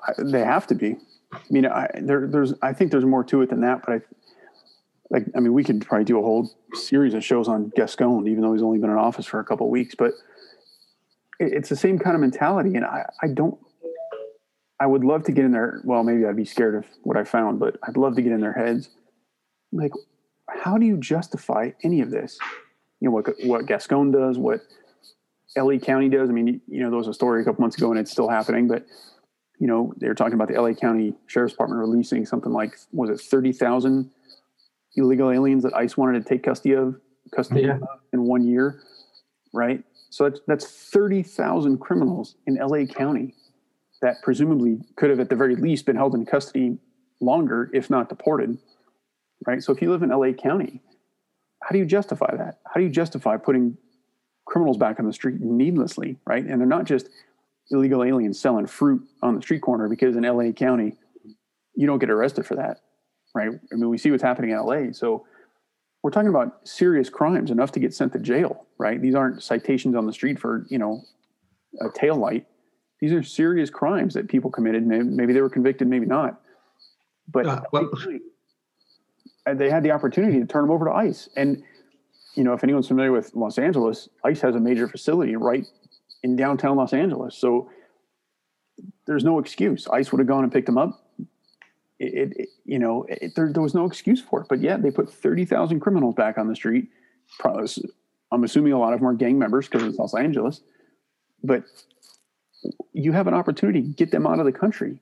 I, 0.07 0.13
they 0.25 0.41
have 0.41 0.67
to 0.69 0.75
be. 0.75 0.97
I 1.33 1.39
mean, 1.51 1.67
I, 1.67 1.89
there, 1.95 2.27
there's, 2.27 2.55
I 2.63 2.73
think 2.73 2.91
there's 2.91 3.05
more 3.05 3.25
to 3.25 3.43
it 3.43 3.51
than 3.51 3.61
that, 3.63 3.83
but 3.87 3.95
I, 3.95 4.01
like 5.11 5.27
I 5.37 5.41
mean, 5.41 5.53
we 5.53 5.65
could 5.65 5.87
probably 5.87 6.05
do 6.05 6.19
a 6.19 6.23
whole 6.23 6.51
series 6.75 7.15
of 7.15 7.25
shows 7.25 7.49
on 7.49 7.73
Gascon, 7.77 8.27
even 8.27 8.43
though 8.43 8.53
he's 8.53 8.63
only 8.63 8.79
been 8.79 8.91
in 8.91 8.97
office 8.97 9.27
for 9.27 9.41
a 9.41 9.45
couple 9.45 9.67
of 9.67 9.71
weeks. 9.71 9.95
But 9.95 10.13
it, 11.39 11.53
it's 11.53 11.69
the 11.69 11.77
same 11.77 11.99
kind 11.99 12.15
of 12.15 12.21
mentality, 12.21 12.75
and 12.75 12.85
I, 12.85 13.09
I 13.23 13.29
don't. 13.29 13.59
I 14.79 14.87
would 14.87 15.05
love 15.05 15.25
to 15.25 15.33
get 15.33 15.45
in 15.45 15.53
there. 15.53 15.81
Well, 15.85 16.05
maybe 16.05 16.27
I'd 16.27 16.37
be 16.37 16.45
scared 16.45 16.75
of 16.75 16.85
what 17.03 17.17
I 17.17 17.25
found, 17.25 17.61
but 17.61 17.79
I'd 17.85 17.97
love 17.97 18.15
to 18.17 18.23
get 18.23 18.33
in 18.33 18.41
their 18.41 18.53
heads. 18.53 18.91
Like, 19.73 19.93
how 20.49 20.79
do 20.79 20.87
you 20.87 20.97
justify 20.97 21.71
any 21.83 22.01
of 22.01 22.11
this? 22.11 22.39
You 23.01 23.09
know 23.09 23.15
what 23.15 23.27
what 23.45 23.67
Gascon 23.67 24.11
does, 24.11 24.39
what 24.39 24.61
LA 25.57 25.79
County 25.79 26.09
does. 26.09 26.29
I 26.31 26.33
mean, 26.33 26.61
you 26.69 26.83
know, 26.83 26.91
there 26.91 26.99
was 26.99 27.09
a 27.09 27.15
story 27.15 27.43
a 27.43 27.45
couple 27.45 27.61
months 27.61 27.77
ago, 27.77 27.91
and 27.91 27.99
it's 27.99 28.11
still 28.11 28.29
happening. 28.29 28.69
But 28.69 28.87
you 29.59 29.67
know, 29.67 29.93
they 29.99 30.09
were 30.09 30.15
talking 30.15 30.35
about 30.35 30.49
the 30.49 30.61
LA 30.61 30.73
County 30.73 31.15
Sheriff's 31.27 31.53
Department 31.55 31.81
releasing 31.81 32.25
something 32.27 32.53
like 32.53 32.77
was 32.93 33.11
it 33.11 33.21
thirty 33.21 33.53
thousand 33.53 34.11
illegal 34.97 35.31
aliens 35.31 35.63
that 35.63 35.75
ICE 35.75 35.95
wanted 35.97 36.23
to 36.23 36.29
take 36.29 36.43
custody 36.43 36.75
of 36.75 36.99
custody 37.35 37.63
Yeah. 37.63 37.77
of 37.77 38.01
in 38.13 38.23
one 38.23 38.47
year, 38.47 38.81
right? 39.53 39.83
So 40.11 40.25
that's 40.29 40.41
that's 40.47 40.67
thirty 40.67 41.23
thousand 41.23 41.79
criminals 41.79 42.37
in 42.47 42.55
LA 42.57 42.85
County 42.87 43.35
that 44.03 44.23
presumably 44.23 44.79
could 44.97 45.11
have 45.11 45.21
at 45.21 45.29
the 45.29 45.37
very 45.37 45.57
least 45.57 45.87
been 45.87 45.97
held 45.97 46.15
in 46.15 46.25
custody 46.27 46.79
longer, 47.21 47.71
if 47.73 47.89
not 47.91 48.09
deported, 48.09 48.59
right? 49.47 49.63
So 49.63 49.73
if 49.73 49.83
you 49.83 49.91
live 49.91 50.03
in 50.03 50.11
LA 50.11 50.33
County, 50.33 50.81
how 51.63 51.71
do 51.71 51.79
you 51.79 51.85
justify 51.87 52.35
that? 52.37 52.59
How 52.67 52.81
do 52.81 52.83
you 52.83 52.91
justify 52.91 53.37
putting 53.37 53.77
criminals 54.47 54.77
back 54.77 54.99
on 55.01 55.07
the 55.07 55.13
street 55.13 55.41
needlessly, 55.41 56.17
right? 56.27 56.45
And 56.45 56.61
they're 56.61 56.69
not 56.69 56.85
just 56.85 57.09
illegal 57.71 58.05
aliens 58.05 58.39
selling 58.39 58.67
fruit 58.67 59.03
on 59.23 59.35
the 59.35 59.43
street 59.43 59.61
corner 59.63 59.89
because 59.89 60.17
in 60.17 60.23
LA 60.23 60.53
County, 60.53 60.95
you 61.75 61.87
don't 61.87 61.99
get 61.99 62.11
arrested 62.11 62.47
for 62.47 62.55
that, 62.55 62.79
right? 63.35 63.51
I 63.73 63.75
mean, 63.75 63.89
we 63.91 63.99
see 63.99 64.11
what's 64.11 64.23
happening 64.23 64.51
in 64.51 64.59
LA. 64.59 64.93
So 64.93 65.27
we're 66.03 66.11
talking 66.13 66.29
about 66.29 66.67
serious 66.67 67.11
crimes 67.11 67.51
enough 67.51 67.73
to 67.73 67.81
get 67.81 67.93
sent 67.93 68.13
to 68.13 68.19
jail, 68.21 68.67
right? 68.79 69.01
These 69.03 69.15
aren't 69.17 69.43
citations 69.43 69.97
on 69.97 70.07
the 70.07 70.13
street 70.13 70.39
for, 70.39 70.67
you 70.71 70.79
know, 70.79 71.03
a 71.81 71.91
tail 71.91 72.17
light. 72.17 72.47
These 73.01 73.13
are 73.13 73.23
serious 73.23 73.69
crimes 73.69 74.15
that 74.15 74.29
people 74.29 74.51
committed. 74.51 74.87
Maybe, 74.87 75.03
maybe 75.05 75.33
they 75.33 75.41
were 75.43 75.51
convicted, 75.51 75.89
maybe 75.89 76.07
not. 76.07 76.41
But 77.29 77.47
Uh, 77.47 77.61
well- 77.73 77.91
they 79.55 79.71
had 79.71 79.83
the 79.83 79.91
opportunity 79.93 80.41
to 80.41 80.47
turn 80.47 80.63
them 80.63 80.71
over 80.71 80.87
to 80.87 80.93
ICE. 80.93 81.29
And, 81.37 81.63
you 82.35 82.45
know, 82.45 82.53
if 82.53 82.65
anyone's 82.65 82.89
familiar 82.89 83.13
with 83.13 83.35
Los 83.35 83.59
Angeles, 83.59 84.09
ICE 84.25 84.41
has 84.41 84.55
a 84.55 84.61
major 84.61 84.89
facility 84.89 85.37
right 85.37 85.65
in 86.23 86.37
downtown 86.37 86.77
Los 86.77 86.93
Angeles. 86.93 87.37
So 87.37 87.71
there's 89.07 89.25
no 89.25 89.39
excuse. 89.39 89.87
ICE 89.89 90.11
would 90.13 90.19
have 90.19 90.29
gone 90.29 90.43
and 90.45 90.53
picked 90.53 90.67
them 90.67 90.79
up. 90.79 91.03
It, 91.99 92.33
it- 92.37 92.49
you 92.65 92.81
know, 92.81 93.07
it, 93.09 93.35
there, 93.37 93.53
there 93.53 93.63
was 93.63 93.75
no 93.75 93.85
excuse 93.87 94.21
for 94.21 94.41
it. 94.41 94.49
But 94.49 94.61
yeah, 94.61 94.77
they 94.77 94.91
put 94.91 95.13
30,000 95.13 95.79
criminals 95.79 96.17
back 96.17 96.37
on 96.37 96.49
the 96.49 96.57
street. 96.57 96.89
I'm 97.45 98.43
assuming 98.43 98.73
a 98.73 98.79
lot 98.79 98.93
of 98.93 98.99
them 98.99 99.09
are 99.09 99.15
gang 99.15 99.39
members 99.39 99.69
because 99.69 99.85
it's 99.85 99.97
Los 99.99 100.15
Angeles. 100.15 100.63
But 101.45 101.63
you 102.93 103.13
have 103.13 103.29
an 103.29 103.35
opportunity 103.35 103.83
to 103.83 103.89
get 103.89 104.11
them 104.11 104.27
out 104.27 104.41
of 104.41 104.47
the 104.47 104.53
country, 104.53 104.99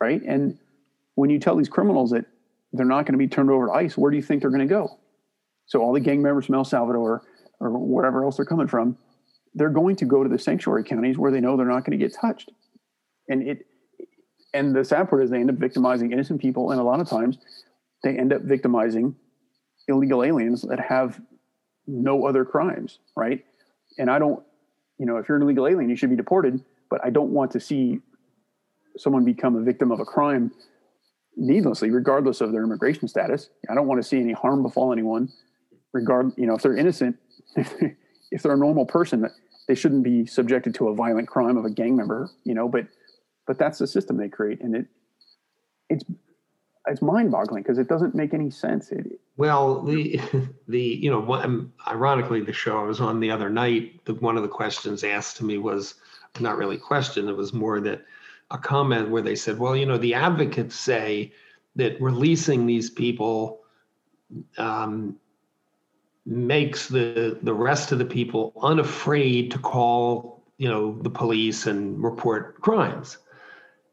right? 0.00 0.20
And 0.22 0.58
when 1.14 1.30
you 1.30 1.38
tell 1.38 1.56
these 1.56 1.70
criminals 1.70 2.10
that 2.10 2.26
they're 2.72 2.86
not 2.86 3.06
going 3.06 3.12
to 3.12 3.18
be 3.18 3.28
turned 3.28 3.50
over 3.50 3.66
to 3.66 3.72
ICE, 3.72 3.96
where 3.96 4.10
do 4.10 4.16
you 4.16 4.22
think 4.22 4.42
they're 4.42 4.50
going 4.50 4.66
to 4.66 4.66
go? 4.66 4.98
So 5.66 5.80
all 5.80 5.92
the 5.92 6.00
gang 6.00 6.22
members 6.22 6.46
from 6.46 6.54
El 6.54 6.64
Salvador 6.64 7.22
or 7.60 7.70
wherever 7.70 8.24
else 8.24 8.36
they're 8.36 8.46
coming 8.46 8.68
from, 8.68 8.96
they're 9.54 9.70
going 9.70 9.96
to 9.96 10.04
go 10.04 10.22
to 10.22 10.28
the 10.28 10.38
sanctuary 10.38 10.84
counties 10.84 11.18
where 11.18 11.30
they 11.30 11.40
know 11.40 11.56
they're 11.56 11.66
not 11.66 11.84
going 11.84 11.98
to 11.98 12.04
get 12.04 12.14
touched. 12.14 12.50
And 13.28 13.46
it 13.46 13.66
and 14.54 14.74
the 14.74 14.84
sad 14.84 15.10
part 15.10 15.22
is 15.22 15.30
they 15.30 15.40
end 15.40 15.50
up 15.50 15.56
victimizing 15.56 16.10
innocent 16.10 16.40
people, 16.40 16.70
and 16.70 16.80
a 16.80 16.82
lot 16.82 17.00
of 17.00 17.08
times 17.08 17.38
they 18.02 18.16
end 18.16 18.32
up 18.32 18.42
victimizing 18.42 19.14
illegal 19.88 20.24
aliens 20.24 20.62
that 20.62 20.80
have 20.80 21.20
no 21.86 22.26
other 22.26 22.44
crimes, 22.44 22.98
right? 23.14 23.44
And 23.98 24.10
I 24.10 24.18
don't, 24.18 24.42
you 24.98 25.06
know, 25.06 25.16
if 25.16 25.28
you're 25.28 25.36
an 25.36 25.42
illegal 25.42 25.66
alien, 25.66 25.90
you 25.90 25.96
should 25.96 26.10
be 26.10 26.16
deported, 26.16 26.62
but 26.90 27.04
I 27.04 27.10
don't 27.10 27.30
want 27.30 27.50
to 27.52 27.60
see 27.60 28.00
someone 28.96 29.24
become 29.24 29.56
a 29.56 29.60
victim 29.60 29.90
of 29.90 30.00
a 30.00 30.04
crime 30.04 30.50
needlessly, 31.38 31.90
regardless 31.90 32.40
of 32.40 32.52
their 32.52 32.62
immigration 32.64 33.08
status. 33.08 33.50
I 33.70 33.74
don't 33.74 33.86
want 33.86 34.02
to 34.02 34.08
see 34.08 34.20
any 34.20 34.32
harm 34.32 34.62
befall 34.62 34.92
anyone, 34.92 35.30
regard, 35.92 36.32
you 36.36 36.46
know, 36.46 36.54
if 36.54 36.62
they're 36.62 36.76
innocent, 36.76 37.16
if 37.56 38.42
they're 38.42 38.52
a 38.52 38.58
normal 38.58 38.84
person, 38.84 39.28
they 39.66 39.74
shouldn't 39.74 40.02
be 40.02 40.26
subjected 40.26 40.74
to 40.76 40.88
a 40.88 40.94
violent 40.94 41.28
crime 41.28 41.56
of 41.56 41.64
a 41.64 41.70
gang 41.70 41.96
member, 41.96 42.30
you 42.44 42.54
know, 42.54 42.68
but 42.68 42.86
but 43.46 43.58
that's 43.58 43.78
the 43.78 43.86
system 43.86 44.18
they 44.18 44.28
create 44.28 44.60
and 44.60 44.76
it 44.76 44.86
it's 45.88 46.04
it's 46.86 47.02
mind-boggling 47.02 47.62
because 47.62 47.78
it 47.78 47.88
doesn't 47.88 48.14
make 48.14 48.32
any 48.32 48.50
sense. 48.50 48.90
It, 48.92 49.20
Well, 49.36 49.82
the 49.82 50.20
the 50.68 50.80
you 50.80 51.10
know 51.10 51.34
um, 51.34 51.72
ironically 51.86 52.40
the 52.40 52.52
show 52.52 52.78
I 52.78 52.82
was 52.82 53.00
on 53.00 53.20
the 53.20 53.30
other 53.30 53.50
night, 53.50 54.04
the, 54.04 54.14
one 54.14 54.36
of 54.36 54.42
the 54.42 54.48
questions 54.48 55.04
asked 55.04 55.36
to 55.38 55.44
me 55.44 55.58
was 55.58 55.94
not 56.40 56.56
really 56.56 56.76
question. 56.78 57.28
It 57.28 57.36
was 57.36 57.52
more 57.52 57.80
that 57.80 58.04
a 58.50 58.58
comment 58.58 59.10
where 59.10 59.22
they 59.22 59.34
said, 59.34 59.58
well, 59.58 59.76
you 59.76 59.86
know, 59.86 59.98
the 59.98 60.14
advocates 60.14 60.74
say 60.74 61.32
that 61.76 62.00
releasing 62.00 62.66
these 62.66 62.90
people 62.90 63.60
um, 64.56 65.16
makes 66.26 66.88
the 66.88 67.38
the 67.42 67.54
rest 67.54 67.92
of 67.92 67.98
the 67.98 68.04
people 68.04 68.52
unafraid 68.62 69.50
to 69.50 69.58
call 69.58 70.42
you 70.58 70.68
know 70.68 70.98
the 71.02 71.10
police 71.10 71.66
and 71.66 72.02
report 72.02 72.60
crimes. 72.60 73.18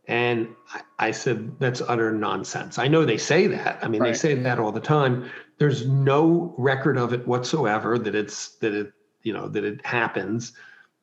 And 0.08 0.50
I- 0.74 1.08
I 1.08 1.12
said, 1.12 1.60
that's 1.60 1.82
utter 1.82 2.12
nonsense. 2.12 2.78
I 2.78 2.88
know 2.88 3.06
they 3.06 3.18
say 3.18 3.48
that. 3.48 3.80
I 3.82 3.88
mean, 3.88 4.04
they 4.04 4.14
say 4.14 4.36
that 4.36 4.60
all 4.60 4.72
the 4.72 4.80
time. 4.80 5.30
There's 5.58 5.88
no 5.88 6.54
record 6.58 6.98
of 6.98 7.14
it 7.14 7.28
whatsoever 7.28 7.98
that 7.98 8.14
it's 8.14 8.56
that 8.58 8.74
it 8.74 8.94
you 9.24 9.34
know 9.34 9.48
that 9.48 9.64
it 9.64 9.86
happens. 9.86 10.54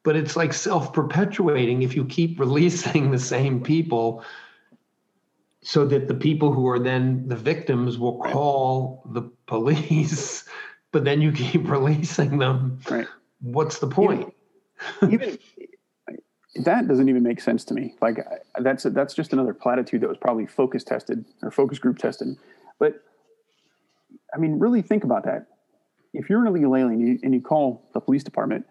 But 0.05 0.17
it's 0.17 0.37
like 0.37 0.53
self-perpetuating 0.53 1.83
if 1.83 1.95
you 1.95 2.05
keep 2.05 2.39
releasing 2.45 3.11
the 3.11 3.19
same 3.19 3.63
people 3.63 4.25
so 5.63 5.87
that 5.87 6.09
the 6.09 6.15
people 6.15 6.53
who 6.53 6.67
are 6.69 6.79
then 6.81 7.29
the 7.29 7.37
victims 7.37 7.99
will 7.99 8.19
call 8.19 9.05
the 9.13 9.23
police, 9.47 10.45
but 10.91 11.05
then 11.05 11.21
you 11.21 11.31
keep 11.33 11.69
releasing 11.71 12.39
them. 12.39 12.81
Right. 12.91 13.07
What's 13.41 13.79
the 13.79 13.87
point? 13.89 14.33
even 15.09 15.39
that 16.65 16.87
doesn't 16.89 17.09
even 17.09 17.23
make 17.23 17.41
sense 17.41 17.65
to 17.67 17.75
me. 17.75 17.95
Like 18.01 18.19
that's 18.61 18.83
that's 18.85 19.15
just 19.15 19.33
another 19.33 19.55
platitude 19.55 20.01
that 20.03 20.09
was 20.09 20.19
probably 20.19 20.47
focus 20.47 20.85
tested 20.85 21.25
or 21.43 21.51
focus 21.51 21.79
group 21.79 21.99
tested. 21.99 22.37
But 22.79 23.03
I 24.35 24.39
mean, 24.39 24.59
really 24.59 24.83
think 24.83 25.05
about 25.05 25.25
that. 25.25 25.47
If 26.13 26.29
you're 26.29 26.41
an 26.41 26.47
illegal 26.49 26.77
alien 26.77 27.01
you- 27.01 27.19
and 27.23 27.33
you 27.33 27.41
call 27.41 27.89
the 27.95 28.01
police 28.01 28.23
department, 28.23 28.67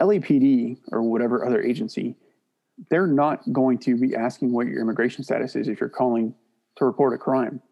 LAPD 0.00 0.78
or 0.92 1.02
whatever 1.02 1.44
other 1.44 1.62
agency, 1.62 2.16
they're 2.90 3.06
not 3.06 3.40
going 3.52 3.78
to 3.78 3.96
be 3.96 4.14
asking 4.14 4.52
what 4.52 4.66
your 4.66 4.80
immigration 4.80 5.24
status 5.24 5.56
is 5.56 5.68
if 5.68 5.80
you're 5.80 5.88
calling 5.88 6.34
to 6.76 6.84
report 6.84 7.14
a 7.14 7.18
crime. 7.18 7.62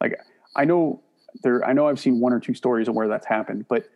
Like 0.00 0.18
I 0.56 0.64
know 0.64 1.02
there, 1.42 1.64
I 1.64 1.72
know 1.72 1.88
I've 1.88 2.00
seen 2.00 2.20
one 2.20 2.32
or 2.32 2.40
two 2.40 2.54
stories 2.54 2.88
of 2.88 2.94
where 2.94 3.08
that's 3.08 3.26
happened, 3.26 3.66
but 3.68 3.86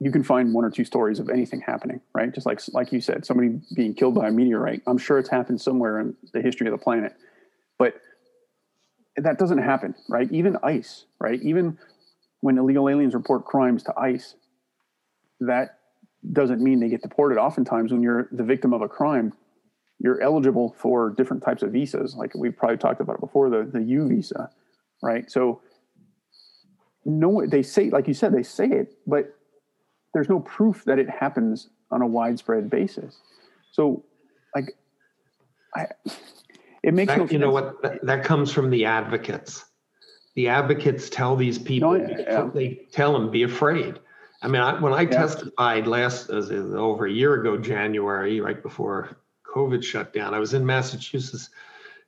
you 0.00 0.12
can 0.12 0.22
find 0.22 0.54
one 0.54 0.64
or 0.64 0.70
two 0.70 0.84
stories 0.84 1.18
of 1.18 1.28
anything 1.28 1.60
happening, 1.60 2.00
right? 2.14 2.32
Just 2.32 2.46
like 2.46 2.60
like 2.72 2.92
you 2.92 3.00
said, 3.00 3.26
somebody 3.26 3.60
being 3.74 3.94
killed 3.94 4.14
by 4.14 4.28
a 4.28 4.30
meteorite. 4.30 4.82
I'm 4.86 4.98
sure 4.98 5.18
it's 5.18 5.28
happened 5.28 5.60
somewhere 5.60 5.98
in 5.98 6.16
the 6.32 6.40
history 6.40 6.68
of 6.68 6.72
the 6.72 6.78
planet, 6.78 7.14
but 7.78 7.94
that 9.16 9.38
doesn't 9.38 9.58
happen, 9.58 9.96
right? 10.08 10.30
Even 10.30 10.56
ICE, 10.62 11.04
right? 11.18 11.42
Even 11.42 11.78
when 12.40 12.58
illegal 12.58 12.88
aliens 12.88 13.14
report 13.14 13.44
crimes 13.44 13.82
to 13.84 13.98
ICE, 13.98 14.36
that 15.40 15.77
doesn't 16.32 16.60
mean 16.60 16.80
they 16.80 16.88
get 16.88 17.02
deported. 17.02 17.38
Oftentimes, 17.38 17.92
when 17.92 18.02
you're 18.02 18.28
the 18.32 18.42
victim 18.42 18.72
of 18.72 18.82
a 18.82 18.88
crime, 18.88 19.32
you're 19.98 20.20
eligible 20.20 20.74
for 20.78 21.10
different 21.10 21.42
types 21.42 21.62
of 21.62 21.72
visas. 21.72 22.14
Like 22.14 22.34
we've 22.34 22.56
probably 22.56 22.76
talked 22.76 23.00
about 23.00 23.16
it 23.16 23.20
before, 23.20 23.50
the 23.50 23.68
the 23.70 23.82
U 23.82 24.08
visa, 24.08 24.50
right? 25.02 25.30
So 25.30 25.60
no, 27.04 27.44
they 27.46 27.62
say, 27.62 27.90
like 27.90 28.06
you 28.06 28.14
said, 28.14 28.32
they 28.32 28.42
say 28.42 28.66
it, 28.66 28.98
but 29.06 29.34
there's 30.12 30.28
no 30.28 30.40
proof 30.40 30.84
that 30.84 30.98
it 30.98 31.08
happens 31.08 31.70
on 31.90 32.02
a 32.02 32.06
widespread 32.06 32.68
basis. 32.68 33.16
So, 33.72 34.04
like, 34.54 34.76
I, 35.74 35.86
it 36.82 36.94
makes 36.94 37.16
no 37.16 37.26
you 37.26 37.38
know 37.38 37.50
what? 37.50 37.80
That, 37.82 38.04
that 38.04 38.24
comes 38.24 38.52
from 38.52 38.70
the 38.70 38.84
advocates. 38.84 39.64
The 40.34 40.48
advocates 40.48 41.08
tell 41.08 41.34
these 41.34 41.58
oh, 41.58 41.64
people, 41.64 41.92
No, 41.92 42.06
yeah, 42.06 42.18
yeah. 42.20 42.50
they 42.52 42.86
tell 42.92 43.12
them, 43.12 43.30
be 43.30 43.42
afraid. 43.42 43.98
I 44.40 44.48
mean, 44.48 44.62
I, 44.62 44.80
when 44.80 44.92
I 44.92 45.04
testified 45.04 45.86
last, 45.86 46.30
as 46.30 46.50
in 46.50 46.74
over 46.76 47.06
a 47.06 47.12
year 47.12 47.34
ago, 47.34 47.56
January, 47.56 48.40
right 48.40 48.62
before 48.62 49.16
COVID 49.54 49.82
shut 49.82 50.12
down, 50.12 50.32
I 50.32 50.38
was 50.38 50.54
in 50.54 50.64
Massachusetts 50.64 51.50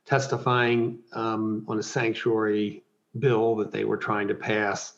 testifying 0.05 0.99
um, 1.13 1.65
on 1.67 1.77
a 1.77 1.83
sanctuary 1.83 2.83
bill 3.19 3.55
that 3.57 3.71
they 3.71 3.83
were 3.83 3.97
trying 3.97 4.29
to 4.29 4.33
pass. 4.33 4.93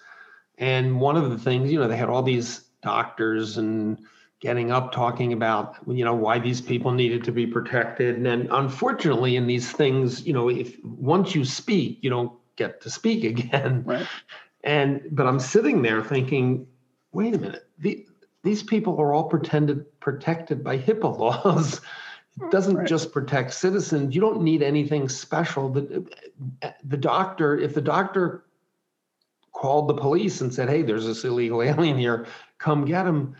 And 0.57 0.99
one 1.01 1.17
of 1.17 1.31
the 1.31 1.37
things, 1.37 1.71
you 1.71 1.79
know, 1.79 1.87
they 1.87 1.97
had 1.97 2.09
all 2.09 2.21
these 2.21 2.65
doctors 2.83 3.57
and 3.57 3.97
getting 4.39 4.71
up 4.71 4.91
talking 4.91 5.33
about, 5.33 5.77
you 5.87 6.05
know, 6.05 6.13
why 6.13 6.37
these 6.37 6.61
people 6.61 6.91
needed 6.91 7.23
to 7.23 7.31
be 7.31 7.47
protected. 7.47 8.15
And 8.17 8.25
then 8.25 8.47
unfortunately, 8.51 9.35
in 9.35 9.47
these 9.47 9.71
things, 9.71 10.27
you 10.27 10.33
know, 10.33 10.49
if 10.49 10.77
once 10.83 11.33
you 11.33 11.45
speak, 11.45 11.99
you 12.01 12.09
don't 12.09 12.33
get 12.57 12.81
to 12.81 12.89
speak 12.89 13.23
again. 13.39 13.83
Right. 13.85 14.07
And 14.63 15.01
but 15.11 15.27
I'm 15.27 15.39
sitting 15.39 15.81
there 15.81 16.03
thinking, 16.03 16.67
wait 17.13 17.33
a 17.35 17.37
minute, 17.37 17.67
the, 17.79 18.05
these 18.43 18.63
people 18.63 18.99
are 18.99 19.13
all 19.13 19.23
pretended 19.29 19.85
protected 19.99 20.63
by 20.63 20.77
HIPAA 20.77 21.17
laws. 21.17 21.81
It 22.41 22.49
doesn't 22.49 22.77
Right. 22.77 22.87
just 22.87 23.11
protect 23.11 23.53
citizens. 23.53 24.15
You 24.15 24.19
don't 24.21 24.41
need 24.41 24.63
anything 24.63 25.07
special. 25.07 25.69
The, 25.69 26.03
the 26.83 26.97
doctor, 26.97 27.55
if 27.59 27.75
the 27.75 27.81
doctor 27.81 28.45
called 29.51 29.87
the 29.87 29.93
police 29.93 30.41
and 30.41 30.51
said, 30.51 30.67
"Hey, 30.67 30.81
there's 30.81 31.05
this 31.05 31.23
illegal 31.25 31.61
alien 31.61 31.95
here, 31.95 32.25
come 32.57 32.85
get 32.85 33.05
him," 33.05 33.35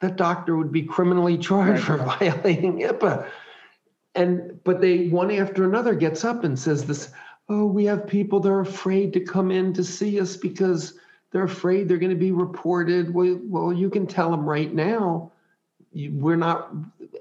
that 0.00 0.14
doctor 0.14 0.56
would 0.56 0.70
be 0.70 0.82
criminally 0.84 1.36
charged 1.36 1.82
for 1.82 1.96
violating 2.20 2.78
HIPAA. 2.78 3.26
And 4.14 4.62
but 4.62 4.80
they 4.80 5.08
one 5.08 5.32
after 5.32 5.64
another 5.64 5.96
gets 5.96 6.24
up 6.24 6.44
and 6.44 6.56
says 6.56 6.84
this, 6.84 7.10
"Oh, 7.48 7.66
we 7.66 7.84
have 7.86 8.06
people 8.06 8.38
that 8.38 8.50
are 8.50 8.60
afraid 8.60 9.12
to 9.14 9.20
come 9.20 9.50
in 9.50 9.72
to 9.72 9.82
see 9.82 10.20
us 10.20 10.36
because 10.36 10.94
they're 11.32 11.44
afraid 11.44 11.88
they're 11.88 11.98
going 11.98 12.10
to 12.10 12.16
be 12.16 12.32
reported." 12.32 13.12
Well, 13.12 13.40
well, 13.44 13.72
you 13.72 13.90
can 13.90 14.06
tell 14.06 14.30
them 14.30 14.48
right 14.48 14.72
now. 14.72 15.32
We're 15.94 16.36
not. 16.36 16.72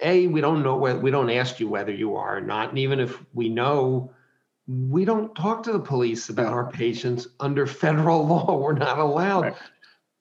A, 0.01 0.27
we 0.27 0.41
don't 0.41 0.63
know 0.63 0.77
we 0.77 1.11
don't 1.11 1.29
ask 1.29 1.59
you 1.59 1.67
whether 1.67 1.91
you 1.91 2.15
are 2.15 2.37
or 2.37 2.41
not, 2.41 2.69
and 2.69 2.79
even 2.79 2.99
if 2.99 3.21
we 3.33 3.49
know, 3.49 4.11
we 4.67 5.05
don't 5.05 5.33
talk 5.35 5.63
to 5.63 5.71
the 5.71 5.79
police 5.79 6.29
about 6.29 6.53
our 6.53 6.71
patients 6.71 7.27
under 7.39 7.65
federal 7.67 8.25
law. 8.27 8.57
We're 8.57 8.73
not 8.73 8.99
allowed. 8.99 9.41
Right. 9.41 9.55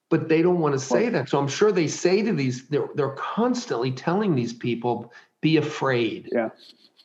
But 0.09 0.27
they 0.27 0.41
don't 0.41 0.59
want 0.59 0.73
to 0.73 0.79
say 0.79 1.07
that. 1.07 1.29
So 1.29 1.39
I'm 1.39 1.47
sure 1.47 1.71
they 1.71 1.87
say 1.87 2.21
to 2.21 2.33
these, 2.33 2.67
they're, 2.67 2.89
they're 2.95 3.15
constantly 3.15 3.93
telling 3.93 4.35
these 4.35 4.51
people, 4.51 5.13
be 5.39 5.55
afraid. 5.55 6.27
Yeah. 6.33 6.49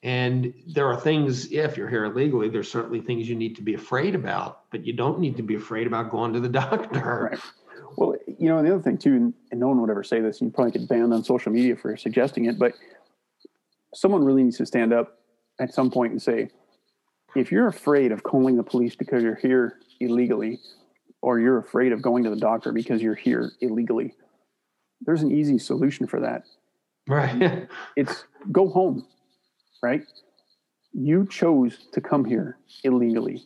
And 0.06 0.54
there 0.68 0.86
are 0.86 0.94
things, 0.94 1.50
if 1.50 1.76
you're 1.76 1.88
here 1.88 2.04
illegally, 2.04 2.48
there's 2.48 2.70
certainly 2.70 3.00
things 3.00 3.28
you 3.28 3.34
need 3.34 3.56
to 3.56 3.62
be 3.62 3.74
afraid 3.74 4.14
about, 4.14 4.70
but 4.70 4.86
you 4.86 4.92
don't 4.92 5.18
need 5.18 5.36
to 5.36 5.42
be 5.42 5.56
afraid 5.56 5.84
about 5.88 6.10
going 6.10 6.32
to 6.34 6.38
the 6.38 6.48
doctor. 6.62 7.30
Right. 7.32 7.40
Well, 7.96 8.14
you 8.38 8.48
know, 8.48 8.58
and 8.58 8.68
the 8.68 8.72
other 8.72 8.82
thing 8.84 8.98
too, 8.98 9.14
and, 9.14 9.34
and 9.50 9.58
no 9.58 9.66
one 9.66 9.80
would 9.80 9.90
ever 9.90 10.04
say 10.04 10.20
this, 10.20 10.40
and 10.40 10.48
you 10.48 10.54
probably 10.54 10.78
get 10.78 10.88
banned 10.88 11.12
on 11.12 11.24
social 11.24 11.50
media 11.50 11.74
for 11.74 11.96
suggesting 11.96 12.44
it, 12.44 12.56
but 12.56 12.74
someone 13.94 14.24
really 14.24 14.44
needs 14.44 14.58
to 14.58 14.66
stand 14.66 14.92
up 14.92 15.18
at 15.58 15.74
some 15.74 15.90
point 15.90 16.12
and 16.12 16.22
say, 16.22 16.50
if 17.34 17.50
you're 17.50 17.66
afraid 17.66 18.12
of 18.12 18.22
calling 18.22 18.56
the 18.56 18.62
police 18.62 18.94
because 18.94 19.24
you're 19.24 19.34
here 19.34 19.80
illegally, 19.98 20.60
or 21.20 21.40
you're 21.40 21.58
afraid 21.58 21.90
of 21.90 22.00
going 22.00 22.22
to 22.22 22.30
the 22.30 22.36
doctor 22.36 22.70
because 22.70 23.02
you're 23.02 23.16
here 23.16 23.50
illegally, 23.60 24.14
there's 25.00 25.22
an 25.22 25.32
easy 25.32 25.58
solution 25.58 26.06
for 26.06 26.20
that. 26.20 26.44
Right. 27.08 27.68
It's 27.96 28.24
go 28.52 28.68
home, 28.68 29.04
right? 29.86 30.02
You 30.92 31.26
chose 31.30 31.86
to 31.92 32.00
come 32.00 32.24
here 32.24 32.58
illegally. 32.82 33.44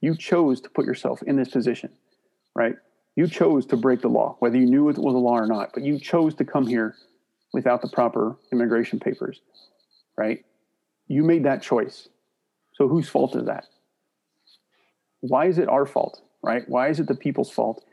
You 0.00 0.16
chose 0.16 0.60
to 0.60 0.70
put 0.70 0.84
yourself 0.86 1.20
in 1.22 1.36
this 1.36 1.48
position, 1.48 1.90
right? 2.54 2.76
You 3.16 3.26
chose 3.26 3.66
to 3.66 3.76
break 3.76 4.00
the 4.02 4.08
law, 4.08 4.36
whether 4.38 4.56
you 4.56 4.66
knew 4.66 4.88
it 4.88 4.98
was 4.98 5.14
a 5.14 5.18
law 5.18 5.36
or 5.36 5.46
not, 5.46 5.70
but 5.74 5.82
you 5.82 5.98
chose 5.98 6.34
to 6.36 6.44
come 6.44 6.66
here 6.66 6.94
without 7.52 7.82
the 7.82 7.88
proper 7.88 8.38
immigration 8.52 9.00
papers, 9.00 9.40
right? 10.16 10.44
You 11.08 11.24
made 11.24 11.44
that 11.44 11.60
choice. 11.60 12.08
So 12.74 12.86
whose 12.86 13.08
fault 13.08 13.34
is 13.34 13.46
that? 13.46 13.64
Why 15.20 15.46
is 15.46 15.58
it 15.58 15.68
our 15.68 15.86
fault, 15.86 16.22
right? 16.40 16.62
Why 16.68 16.88
is 16.88 17.00
it 17.00 17.08
the 17.08 17.16
people's 17.16 17.50
fault? 17.50 17.84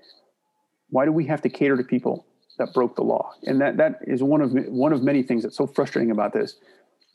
Why 0.90 1.06
do 1.06 1.12
we 1.12 1.26
have 1.26 1.42
to 1.42 1.50
cater 1.50 1.76
to 1.76 1.84
people 1.84 2.28
that 2.60 2.74
broke 2.76 2.96
the 2.96 3.02
law? 3.02 3.34
And 3.44 3.60
that 3.60 3.78
that 3.78 3.94
is 4.04 4.22
one 4.22 4.42
of 4.42 4.52
one 4.86 4.94
of 4.94 5.02
many 5.02 5.24
things 5.24 5.42
that's 5.44 5.58
so 5.58 5.66
frustrating 5.66 6.12
about 6.12 6.32
this 6.34 6.56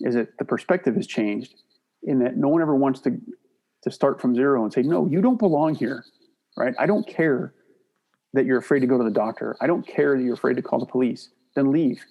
is 0.03 0.15
that 0.15 0.37
the 0.39 0.45
perspective 0.45 0.95
has 0.97 1.07
changed 1.07 1.55
in 2.03 2.19
that 2.21 2.37
no 2.37 2.49
one 2.49 2.63
ever 2.63 2.75
wants 2.75 3.01
to 3.01 3.19
to 3.83 3.91
start 3.91 4.21
from 4.21 4.35
zero 4.35 4.63
and 4.63 4.73
say, 4.73 4.83
no, 4.83 5.07
you 5.09 5.21
don't 5.21 5.39
belong 5.39 5.75
here, 5.75 6.05
right? 6.57 6.75
I 6.79 6.87
don't 6.87 7.07
care 7.07 7.53
that 8.33 8.47
you're 8.47 8.59
afraid 8.59 8.81
to 8.81 8.87
go 8.87 8.97
to 8.97 9.05
the 9.05 9.11
doctor. 9.11 9.57
I 9.61 9.67
don't 9.67 9.87
care 9.87 10.17
that 10.17 10.23
you're 10.23 10.35
afraid 10.35 10.57
to 10.57 10.63
call 10.63 10.79
the 10.79 10.87
police. 10.87 11.31
Then 11.55 11.73
leave, 11.73 12.05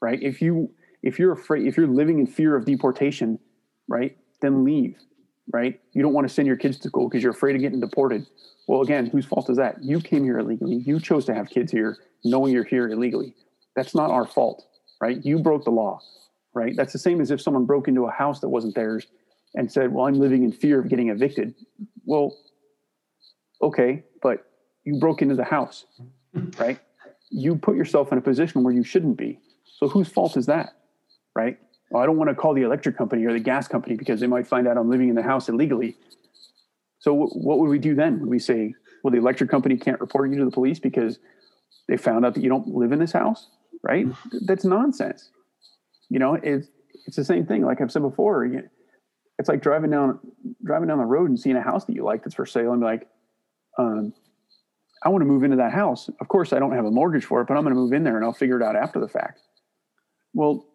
right? 0.00 0.20
If 0.20 0.42
you 0.42 0.70
if 1.02 1.18
you're 1.18 1.32
afraid, 1.32 1.66
if 1.66 1.76
you're 1.76 1.86
living 1.86 2.18
in 2.18 2.26
fear 2.26 2.56
of 2.56 2.64
deportation, 2.64 3.38
right? 3.88 4.16
Then 4.40 4.64
leave, 4.64 4.96
right? 5.52 5.80
You 5.92 6.02
don't 6.02 6.12
want 6.12 6.28
to 6.28 6.32
send 6.32 6.46
your 6.46 6.56
kids 6.56 6.78
to 6.78 6.88
school 6.88 7.08
because 7.08 7.22
you're 7.22 7.32
afraid 7.32 7.56
of 7.56 7.62
getting 7.62 7.80
deported. 7.80 8.26
Well, 8.68 8.82
again, 8.82 9.06
whose 9.06 9.26
fault 9.26 9.50
is 9.50 9.56
that? 9.56 9.82
You 9.82 10.00
came 10.00 10.22
here 10.24 10.38
illegally. 10.38 10.76
You 10.76 11.00
chose 11.00 11.24
to 11.26 11.34
have 11.34 11.50
kids 11.50 11.72
here, 11.72 11.98
knowing 12.24 12.52
you're 12.52 12.64
here 12.64 12.88
illegally. 12.88 13.34
That's 13.74 13.94
not 13.94 14.10
our 14.10 14.26
fault, 14.26 14.64
right? 15.00 15.24
You 15.24 15.38
broke 15.38 15.64
the 15.64 15.70
law, 15.70 16.00
right? 16.54 16.74
That's 16.76 16.92
the 16.92 16.98
same 16.98 17.20
as 17.20 17.30
if 17.30 17.40
someone 17.40 17.64
broke 17.64 17.88
into 17.88 18.04
a 18.06 18.10
house 18.10 18.40
that 18.40 18.48
wasn't 18.48 18.74
theirs 18.74 19.06
and 19.54 19.70
said, 19.70 19.92
"Well, 19.92 20.06
I'm 20.06 20.14
living 20.14 20.42
in 20.42 20.52
fear 20.52 20.80
of 20.80 20.88
getting 20.88 21.08
evicted." 21.08 21.54
Well, 22.04 22.36
okay, 23.62 24.04
but 24.22 24.46
you 24.84 24.98
broke 24.98 25.22
into 25.22 25.34
the 25.34 25.44
house, 25.44 25.86
right? 26.58 26.78
You 27.30 27.56
put 27.56 27.76
yourself 27.76 28.12
in 28.12 28.18
a 28.18 28.22
position 28.22 28.62
where 28.62 28.74
you 28.74 28.84
shouldn't 28.84 29.16
be. 29.16 29.38
So 29.64 29.88
whose 29.88 30.08
fault 30.08 30.36
is 30.36 30.46
that, 30.46 30.70
right? 31.34 31.58
Well, 31.90 32.02
I 32.02 32.06
don't 32.06 32.16
want 32.16 32.30
to 32.30 32.34
call 32.34 32.54
the 32.54 32.62
electric 32.62 32.96
company 32.96 33.24
or 33.24 33.32
the 33.32 33.40
gas 33.40 33.68
company 33.68 33.96
because 33.96 34.20
they 34.20 34.26
might 34.26 34.46
find 34.46 34.66
out 34.66 34.76
I'm 34.76 34.90
living 34.90 35.08
in 35.08 35.14
the 35.14 35.22
house 35.22 35.48
illegally. 35.48 35.96
So 36.98 37.14
wh- 37.14 37.36
what 37.36 37.58
would 37.58 37.68
we 37.68 37.78
do 37.78 37.94
then? 37.94 38.20
Would 38.20 38.28
we 38.28 38.38
say, 38.38 38.74
well, 39.02 39.10
the 39.10 39.18
electric 39.18 39.50
company 39.50 39.76
can't 39.76 40.00
report 40.00 40.30
you 40.30 40.38
to 40.38 40.44
the 40.44 40.50
police 40.50 40.78
because 40.78 41.18
they 41.88 41.96
found 41.96 42.24
out 42.24 42.34
that 42.34 42.42
you 42.42 42.48
don't 42.48 42.68
live 42.68 42.92
in 42.92 42.98
this 42.98 43.12
house, 43.12 43.48
right? 43.82 44.06
That's 44.46 44.64
nonsense. 44.64 45.30
You 46.12 46.18
know, 46.18 46.34
it's 46.34 46.68
it's 47.06 47.16
the 47.16 47.24
same 47.24 47.46
thing. 47.46 47.64
Like 47.64 47.80
I've 47.80 47.90
said 47.90 48.02
before, 48.02 48.44
you- 48.44 48.68
it's 49.38 49.48
like 49.48 49.62
driving 49.62 49.90
down 49.90 50.20
driving 50.62 50.88
down 50.88 50.98
the 50.98 51.06
road 51.06 51.30
and 51.30 51.40
seeing 51.40 51.56
a 51.56 51.62
house 51.62 51.86
that 51.86 51.94
you 51.94 52.04
like 52.04 52.22
that's 52.22 52.34
for 52.34 52.44
sale 52.44 52.72
and 52.72 52.82
be 52.82 52.84
like, 52.84 53.08
um, 53.78 54.12
I 55.02 55.08
want 55.08 55.22
to 55.22 55.26
move 55.26 55.42
into 55.42 55.56
that 55.56 55.72
house. 55.72 56.10
Of 56.20 56.28
course, 56.28 56.52
I 56.52 56.58
don't 56.58 56.72
have 56.72 56.84
a 56.84 56.90
mortgage 56.90 57.24
for 57.24 57.40
it, 57.40 57.46
but 57.48 57.56
I'm 57.56 57.62
going 57.62 57.74
to 57.74 57.80
move 57.80 57.94
in 57.94 58.04
there 58.04 58.16
and 58.16 58.24
I'll 58.26 58.34
figure 58.34 58.60
it 58.60 58.62
out 58.62 58.76
after 58.76 59.00
the 59.00 59.08
fact. 59.08 59.40
Well, 60.34 60.66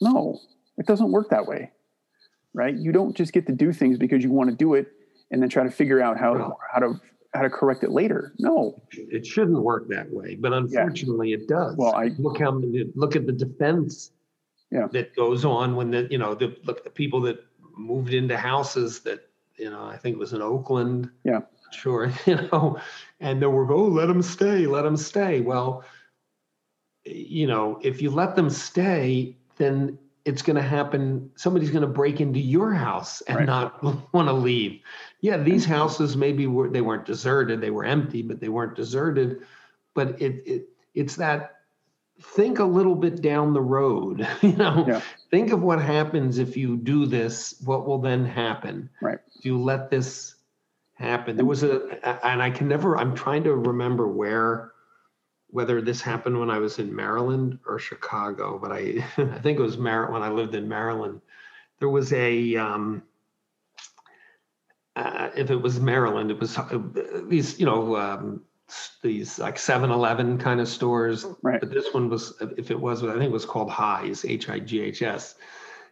no, 0.00 0.38
it 0.78 0.86
doesn't 0.86 1.12
work 1.12 1.28
that 1.28 1.46
way, 1.46 1.70
right? 2.54 2.74
You 2.74 2.92
don't 2.92 3.14
just 3.14 3.34
get 3.34 3.46
to 3.48 3.52
do 3.52 3.74
things 3.74 3.98
because 3.98 4.24
you 4.24 4.30
want 4.32 4.48
to 4.48 4.56
do 4.56 4.72
it 4.72 4.86
and 5.30 5.42
then 5.42 5.50
try 5.50 5.62
to 5.64 5.70
figure 5.70 6.00
out 6.00 6.16
how 6.18 6.32
Well- 6.32 6.58
how 6.72 6.78
to 6.80 6.94
how 7.34 7.42
to 7.42 7.50
correct 7.50 7.82
it 7.84 7.90
later. 7.90 8.32
No, 8.38 8.82
It 8.92 9.24
shouldn't 9.26 9.62
work 9.62 9.88
that 9.88 10.10
way, 10.12 10.34
but 10.34 10.52
unfortunately 10.54 11.32
it 11.34 11.46
does. 11.46 11.76
Well, 11.76 11.94
I- 11.94 12.10
look 12.18 12.38
how 12.38 12.50
many, 12.52 12.90
look 12.94 13.16
at 13.16 13.26
the 13.26 13.32
defense 13.32 14.12
Yeah. 14.72 14.88
that 14.92 15.14
goes 15.14 15.44
on 15.44 15.76
when 15.76 15.90
the, 15.90 16.08
you 16.10 16.16
know, 16.18 16.34
the, 16.34 16.56
look, 16.64 16.82
the 16.82 16.90
people 16.90 17.20
that 17.22 17.44
moved 17.76 18.14
into 18.14 18.36
houses 18.38 19.00
that, 19.00 19.28
you 19.56 19.68
know, 19.70 19.84
I 19.84 19.98
think 19.98 20.16
it 20.16 20.18
was 20.18 20.32
in 20.32 20.40
Oakland. 20.42 21.10
Yeah. 21.24 21.40
Sure, 21.72 22.12
you 22.26 22.36
know, 22.50 22.78
and 23.20 23.40
they 23.40 23.46
were, 23.46 23.70
oh, 23.72 23.84
let 23.84 24.06
them 24.06 24.22
stay, 24.22 24.66
let 24.66 24.82
them 24.82 24.96
stay. 24.96 25.40
Well, 25.42 25.84
you 27.04 27.46
know, 27.46 27.78
if 27.82 28.00
you 28.02 28.10
let 28.10 28.34
them 28.36 28.48
stay, 28.50 29.36
then 29.56 29.98
it's 30.24 30.42
going 30.42 30.56
to 30.56 30.62
happen. 30.62 31.30
Somebody's 31.34 31.70
going 31.70 31.82
to 31.82 31.88
break 31.88 32.20
into 32.20 32.38
your 32.40 32.72
house 32.72 33.20
and 33.22 33.38
Right. 33.38 33.46
not 33.46 33.82
want 34.14 34.28
to 34.28 34.32
leave. 34.32 34.80
Yeah, 35.20 35.36
these 35.36 35.64
houses 35.64 36.16
maybe 36.16 36.46
were 36.46 36.68
they 36.68 36.80
weren't 36.80 37.04
deserted; 37.06 37.60
they 37.60 37.70
were 37.70 37.84
empty, 37.84 38.22
but 38.22 38.40
they 38.40 38.48
weren't 38.48 38.76
deserted. 38.76 39.42
But 39.94 40.20
it 40.20 40.42
it 40.46 40.68
it's 40.94 41.16
that 41.16 41.61
think 42.22 42.58
a 42.58 42.64
little 42.64 42.94
bit 42.94 43.20
down 43.22 43.52
the 43.52 43.60
road. 43.60 44.26
You 44.42 44.56
know, 44.56 44.84
Yeah. 44.88 45.00
think 45.30 45.52
of 45.52 45.62
what 45.62 45.80
happens 45.80 46.38
if 46.38 46.56
you 46.56 46.76
do 46.76 47.06
this. 47.06 47.60
What 47.64 47.86
will 47.86 47.98
then 47.98 48.24
happen? 48.24 48.88
Right. 49.00 49.18
If 49.36 49.44
you 49.44 49.60
let 49.60 49.90
this 49.90 50.36
happen, 50.94 51.36
there 51.36 51.44
was 51.46 51.62
a, 51.62 51.98
and 52.26 52.42
I 52.42 52.50
can 52.50 52.68
never. 52.68 52.96
I'm 52.96 53.14
trying 53.14 53.44
to 53.44 53.54
remember 53.54 54.08
where 54.08 54.72
whether 55.48 55.82
this 55.82 56.00
happened 56.00 56.38
when 56.40 56.48
I 56.50 56.58
was 56.58 56.78
in 56.78 56.94
Maryland 56.94 57.58
or 57.66 57.78
Chicago, 57.78 58.58
but 58.58 58.72
I 58.72 59.04
I 59.18 59.38
think 59.40 59.58
it 59.58 59.62
was 59.62 59.76
Mar- 59.78 60.10
when 60.10 60.22
I 60.22 60.30
lived 60.30 60.54
in 60.54 60.68
Maryland. 60.68 61.20
There 61.78 61.88
was 61.90 62.12
a 62.12 62.56
um, 62.56 63.02
uh, 64.96 65.30
if 65.36 65.50
it 65.50 65.56
was 65.56 65.80
Maryland, 65.80 66.30
it 66.30 66.38
was 66.38 66.56
uh, 66.56 66.78
these 67.28 67.58
you 67.58 67.66
know 67.66 67.96
um, 67.96 68.42
these 69.02 69.38
like 69.38 69.56
7-Eleven 69.56 70.38
kind 70.38 70.60
of 70.60 70.68
stores. 70.68 71.26
Right. 71.42 71.60
But 71.60 71.70
this 71.70 71.92
one 71.92 72.08
was 72.08 72.34
if 72.56 72.70
it 72.70 72.78
was 72.78 73.02
I 73.02 73.12
think 73.12 73.24
it 73.24 73.30
was 73.30 73.44
called 73.44 73.70
Highs 73.70 74.24
H 74.24 74.48
I 74.48 74.58
G 74.58 74.80
H 74.80 75.02
S, 75.02 75.34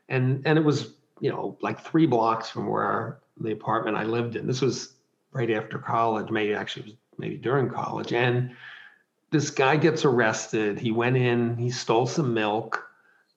and 0.08 0.42
and 0.44 0.58
it 0.58 0.64
was 0.64 0.94
you 1.20 1.30
know 1.30 1.56
like 1.60 1.80
three 1.80 2.06
blocks 2.06 2.50
from 2.50 2.66
where 2.66 3.20
the 3.38 3.52
apartment 3.52 3.96
I 3.96 4.04
lived 4.04 4.36
in. 4.36 4.46
This 4.46 4.60
was 4.60 4.94
right 5.32 5.50
after 5.50 5.78
college, 5.78 6.30
maybe 6.30 6.54
actually 6.54 6.86
was 6.86 6.94
maybe 7.18 7.36
during 7.36 7.68
college, 7.68 8.12
and 8.12 8.54
this 9.30 9.50
guy 9.50 9.76
gets 9.76 10.04
arrested. 10.04 10.78
He 10.78 10.90
went 10.90 11.16
in, 11.16 11.56
he 11.56 11.70
stole 11.70 12.06
some 12.06 12.34
milk. 12.34 12.86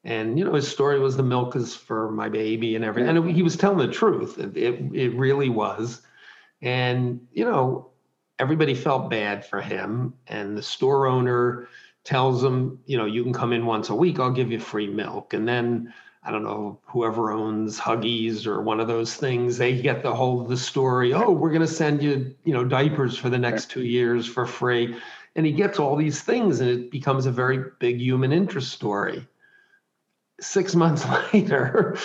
And 0.05 0.37
you 0.37 0.43
know 0.43 0.53
his 0.53 0.67
story 0.67 0.99
was 0.99 1.15
the 1.15 1.23
milk 1.23 1.55
is 1.55 1.75
for 1.75 2.11
my 2.11 2.27
baby 2.27 2.75
and 2.75 2.83
everything. 2.83 3.15
And 3.15 3.31
he 3.31 3.41
was 3.41 3.55
telling 3.55 3.77
the 3.77 3.93
truth. 3.93 4.37
It, 4.37 4.57
it 4.57 4.79
it 4.93 5.15
really 5.15 5.47
was. 5.47 6.01
And 6.61 7.25
you 7.31 7.45
know 7.45 7.92
everybody 8.39 8.73
felt 8.73 9.09
bad 9.09 9.45
for 9.45 9.61
him. 9.61 10.13
And 10.27 10.57
the 10.57 10.63
store 10.63 11.07
owner 11.07 11.67
tells 12.03 12.43
him, 12.43 12.79
you 12.85 12.97
know, 12.97 13.05
you 13.05 13.23
can 13.23 13.33
come 13.33 13.53
in 13.53 13.65
once 13.65 13.89
a 13.89 13.95
week. 13.95 14.19
I'll 14.19 14.31
give 14.31 14.51
you 14.51 14.59
free 14.59 14.87
milk. 14.87 15.33
And 15.33 15.47
then 15.47 15.93
I 16.25 16.31
don't 16.31 16.43
know, 16.43 16.79
whoever 16.85 17.31
owns 17.31 17.79
Huggies 17.79 18.47
or 18.47 18.61
one 18.61 18.79
of 18.79 18.87
those 18.87 19.15
things, 19.15 19.57
they 19.57 19.81
get 19.81 20.03
the 20.03 20.13
whole 20.13 20.41
of 20.41 20.47
the 20.47 20.57
story. 20.57 21.13
Oh, 21.13 21.31
we're 21.31 21.49
going 21.49 21.61
to 21.61 21.67
send 21.67 22.01
you, 22.01 22.33
you 22.45 22.53
know, 22.53 22.63
diapers 22.63 23.17
for 23.17 23.29
the 23.29 23.37
next 23.37 23.69
two 23.69 23.83
years 23.83 24.25
for 24.25 24.45
free. 24.45 24.95
And 25.35 25.45
he 25.45 25.51
gets 25.51 25.79
all 25.79 25.95
these 25.95 26.21
things 26.21 26.61
and 26.61 26.69
it 26.69 26.91
becomes 26.91 27.25
a 27.25 27.31
very 27.31 27.71
big 27.79 27.99
human 27.99 28.31
interest 28.31 28.71
story. 28.71 29.27
Six 30.39 30.75
months 30.75 31.05
later, 31.33 31.97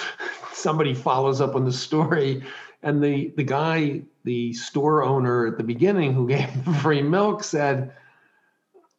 somebody 0.52 0.94
follows 0.94 1.40
up 1.40 1.54
on 1.54 1.64
the 1.64 1.72
story 1.72 2.42
and 2.82 3.02
the, 3.02 3.32
the 3.36 3.42
guy, 3.44 4.02
the 4.24 4.52
store 4.52 5.02
owner 5.02 5.46
at 5.46 5.56
the 5.58 5.64
beginning 5.64 6.12
who 6.14 6.28
gave 6.36 6.64
the 6.64 6.72
free 6.74 7.02
milk 7.02 7.42
said, 7.44 7.92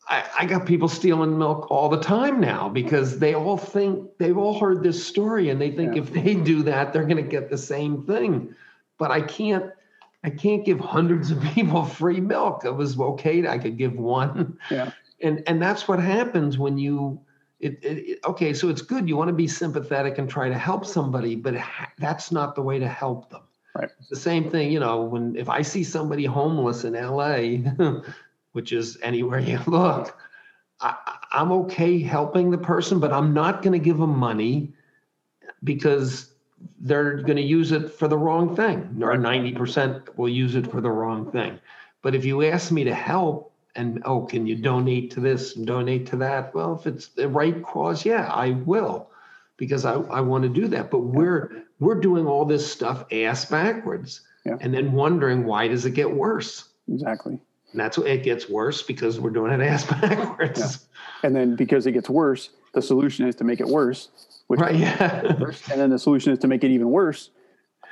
I, 0.10 0.24
I 0.40 0.46
got 0.46 0.66
people 0.66 0.88
stealing 0.88 1.38
milk 1.38 1.70
all 1.70 1.88
the 1.88 2.02
time 2.02 2.40
now 2.42 2.68
because 2.68 3.20
they 3.20 3.36
all 3.36 3.58
think 3.58 4.10
they've 4.18 4.38
all 4.38 4.60
heard 4.60 4.82
this 4.84 5.06
story 5.06 5.50
and 5.50 5.62
they 5.62 5.72
think 5.72 5.96
Yeah. 5.96 6.02
if 6.02 6.12
they 6.14 6.34
do 6.36 6.64
that, 6.64 6.92
they're 6.94 7.04
going 7.06 7.18
to 7.24 7.30
get 7.30 7.50
the 7.50 7.58
same 7.58 8.04
thing. 8.06 8.54
But 8.98 9.12
I 9.12 9.22
can't, 9.22 9.72
I 10.24 10.30
can't 10.32 10.66
give 10.66 10.80
hundreds 10.80 11.32
of 11.32 11.42
people 11.42 11.86
free 12.02 12.20
milk. 12.20 12.66
It 12.66 12.76
was 12.76 13.00
okay. 13.00 13.48
I 13.48 13.58
could 13.58 13.78
give 13.78 13.94
one. 13.94 14.58
Yeah. 14.70 14.92
And 15.22 15.44
and 15.48 15.62
that's 15.62 15.88
what 15.88 16.00
happens 16.00 16.58
when 16.58 16.78
you. 16.78 17.20
It, 17.60 17.74
it, 17.84 17.98
it- 18.10 18.20
okay, 18.26 18.54
so 18.54 18.70
it's 18.70 18.82
good. 18.82 19.08
You 19.10 19.18
want 19.18 19.28
to 19.28 19.34
be 19.34 19.48
sympathetic 19.50 20.18
and 20.18 20.30
try 20.30 20.48
to 20.48 20.58
help 20.58 20.86
somebody, 20.86 21.36
but 21.36 21.56
ha- 21.58 21.92
that's 21.98 22.32
not 22.32 22.56
the 22.56 22.62
way 22.62 22.80
to 22.80 22.88
help 22.88 23.30
them. 23.30 23.42
Right. 23.80 23.90
It's 24.00 24.10
the 24.10 24.16
same 24.18 24.50
thing, 24.50 24.72
you 24.72 24.80
know. 24.80 25.04
When 25.04 25.38
if 25.38 25.48
I 25.48 25.62
see 25.62 25.86
somebody 25.86 26.26
homeless 26.26 26.84
in 26.84 26.94
LA, 26.94 27.60
which 28.52 28.74
is 28.74 28.98
anywhere 29.02 29.40
you 29.40 29.60
look, 29.68 30.18
I, 30.82 30.96
I'm 31.32 31.52
okay 31.54 32.02
helping 32.02 32.52
the 32.52 32.58
person, 32.58 33.00
but 33.00 33.14
I'm 33.14 33.34
not 33.34 33.62
going 33.62 33.72
to 33.72 33.80
give 33.80 33.98
them 33.98 34.18
money 34.18 34.74
because 35.64 36.32
they're 36.82 37.18
going 37.22 37.38
to 37.38 37.42
use 37.42 37.72
it 37.72 37.90
for 37.90 38.10
the 38.10 38.18
wrong 38.18 38.54
thing, 38.54 39.00
or 39.02 39.16
ninety 39.18 39.54
percent 39.54 40.18
will 40.18 40.28
use 40.30 40.56
it 40.56 40.70
for 40.70 40.82
the 40.82 40.92
wrong 40.92 41.32
thing. 41.32 41.58
But 42.02 42.16
if 42.16 42.26
you 42.26 42.44
ask 42.44 42.74
me 42.74 42.84
to 42.84 42.94
help, 42.94 43.54
and 43.76 44.02
oh, 44.04 44.24
can 44.26 44.46
you 44.46 44.56
donate 44.58 45.12
to 45.12 45.22
this 45.22 45.56
and 45.56 45.66
donate 45.66 46.06
to 46.08 46.18
that? 46.18 46.54
Well, 46.54 46.76
if 46.78 46.86
it's 46.86 47.08
the 47.10 47.30
right 47.30 47.64
cause, 47.64 48.04
yeah, 48.04 48.28
I 48.28 48.52
will, 48.52 49.10
because 49.56 49.86
I, 49.86 49.94
I 49.94 50.20
want 50.20 50.44
to 50.44 50.50
do 50.50 50.68
that. 50.68 50.92
But 50.92 51.00
we're 51.00 51.64
we're 51.80 52.00
doing 52.00 52.26
all 52.28 52.46
this 52.46 52.70
stuff 52.70 53.06
ass 53.12 53.46
backwards, 53.46 54.22
Yeah. 54.46 54.58
and 54.62 54.74
then 54.74 54.92
wondering 54.92 55.46
why 55.46 55.68
does 55.68 55.86
it 55.86 55.92
get 55.92 56.10
worse? 56.12 56.70
Exactly. 56.88 57.40
And 57.72 57.80
that's 57.80 57.98
what 57.98 58.08
it 58.08 58.24
gets 58.24 58.50
worse 58.50 58.82
because 58.82 59.20
we're 59.20 59.30
doing 59.30 59.52
it 59.52 59.62
ass 59.62 59.84
backwards. 60.02 60.60
Yeah. 60.60 61.28
And 61.28 61.36
then 61.36 61.56
because 61.56 61.86
it 61.88 61.92
gets 61.92 62.10
worse, 62.10 62.50
the 62.74 62.82
solution 62.82 63.28
is 63.28 63.36
to 63.36 63.44
make 63.44 63.60
it 63.60 63.68
worse. 63.68 64.10
Which 64.48 64.60
Right? 64.60 64.76
Yeah. 64.76 65.22
And 65.72 65.80
then 65.80 65.90
the 65.92 66.00
solution 66.00 66.34
is 66.34 66.40
to 66.40 66.48
make 66.48 66.64
it 66.64 66.72
even 66.72 66.90
worse. 66.90 67.30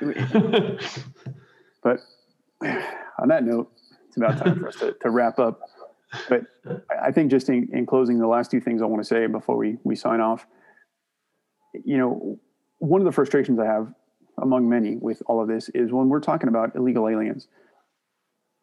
But 1.82 2.00
on 3.20 3.28
that 3.28 3.44
note, 3.44 3.70
it's 4.08 4.16
about 4.16 4.38
time 4.38 4.58
for 4.58 4.68
us 4.68 4.76
to, 4.76 4.92
to 5.02 5.10
wrap 5.10 5.38
up. 5.38 5.60
But 6.28 6.42
I- 6.90 7.06
I 7.08 7.12
think 7.12 7.30
just 7.30 7.48
in, 7.48 7.68
in 7.72 7.86
closing, 7.86 8.18
the 8.18 8.26
last 8.26 8.50
two 8.50 8.60
things 8.60 8.82
I 8.82 8.86
want 8.86 9.02
to 9.02 9.08
say 9.08 9.26
before 9.26 9.56
we, 9.56 9.78
we 9.84 9.94
sign 9.94 10.20
off, 10.20 10.46
you 11.84 11.96
know, 11.96 12.38
one 12.78 13.00
of 13.00 13.04
the 13.04 13.12
frustrations 13.12 13.58
I 13.58 13.66
have 13.66 13.92
among 14.40 14.68
many 14.68 14.96
with 14.96 15.22
all 15.26 15.40
of 15.40 15.48
this 15.48 15.68
is 15.70 15.92
when 15.92 16.08
we're 16.08 16.20
talking 16.20 16.48
about 16.48 16.76
illegal 16.76 17.08
aliens, 17.08 17.48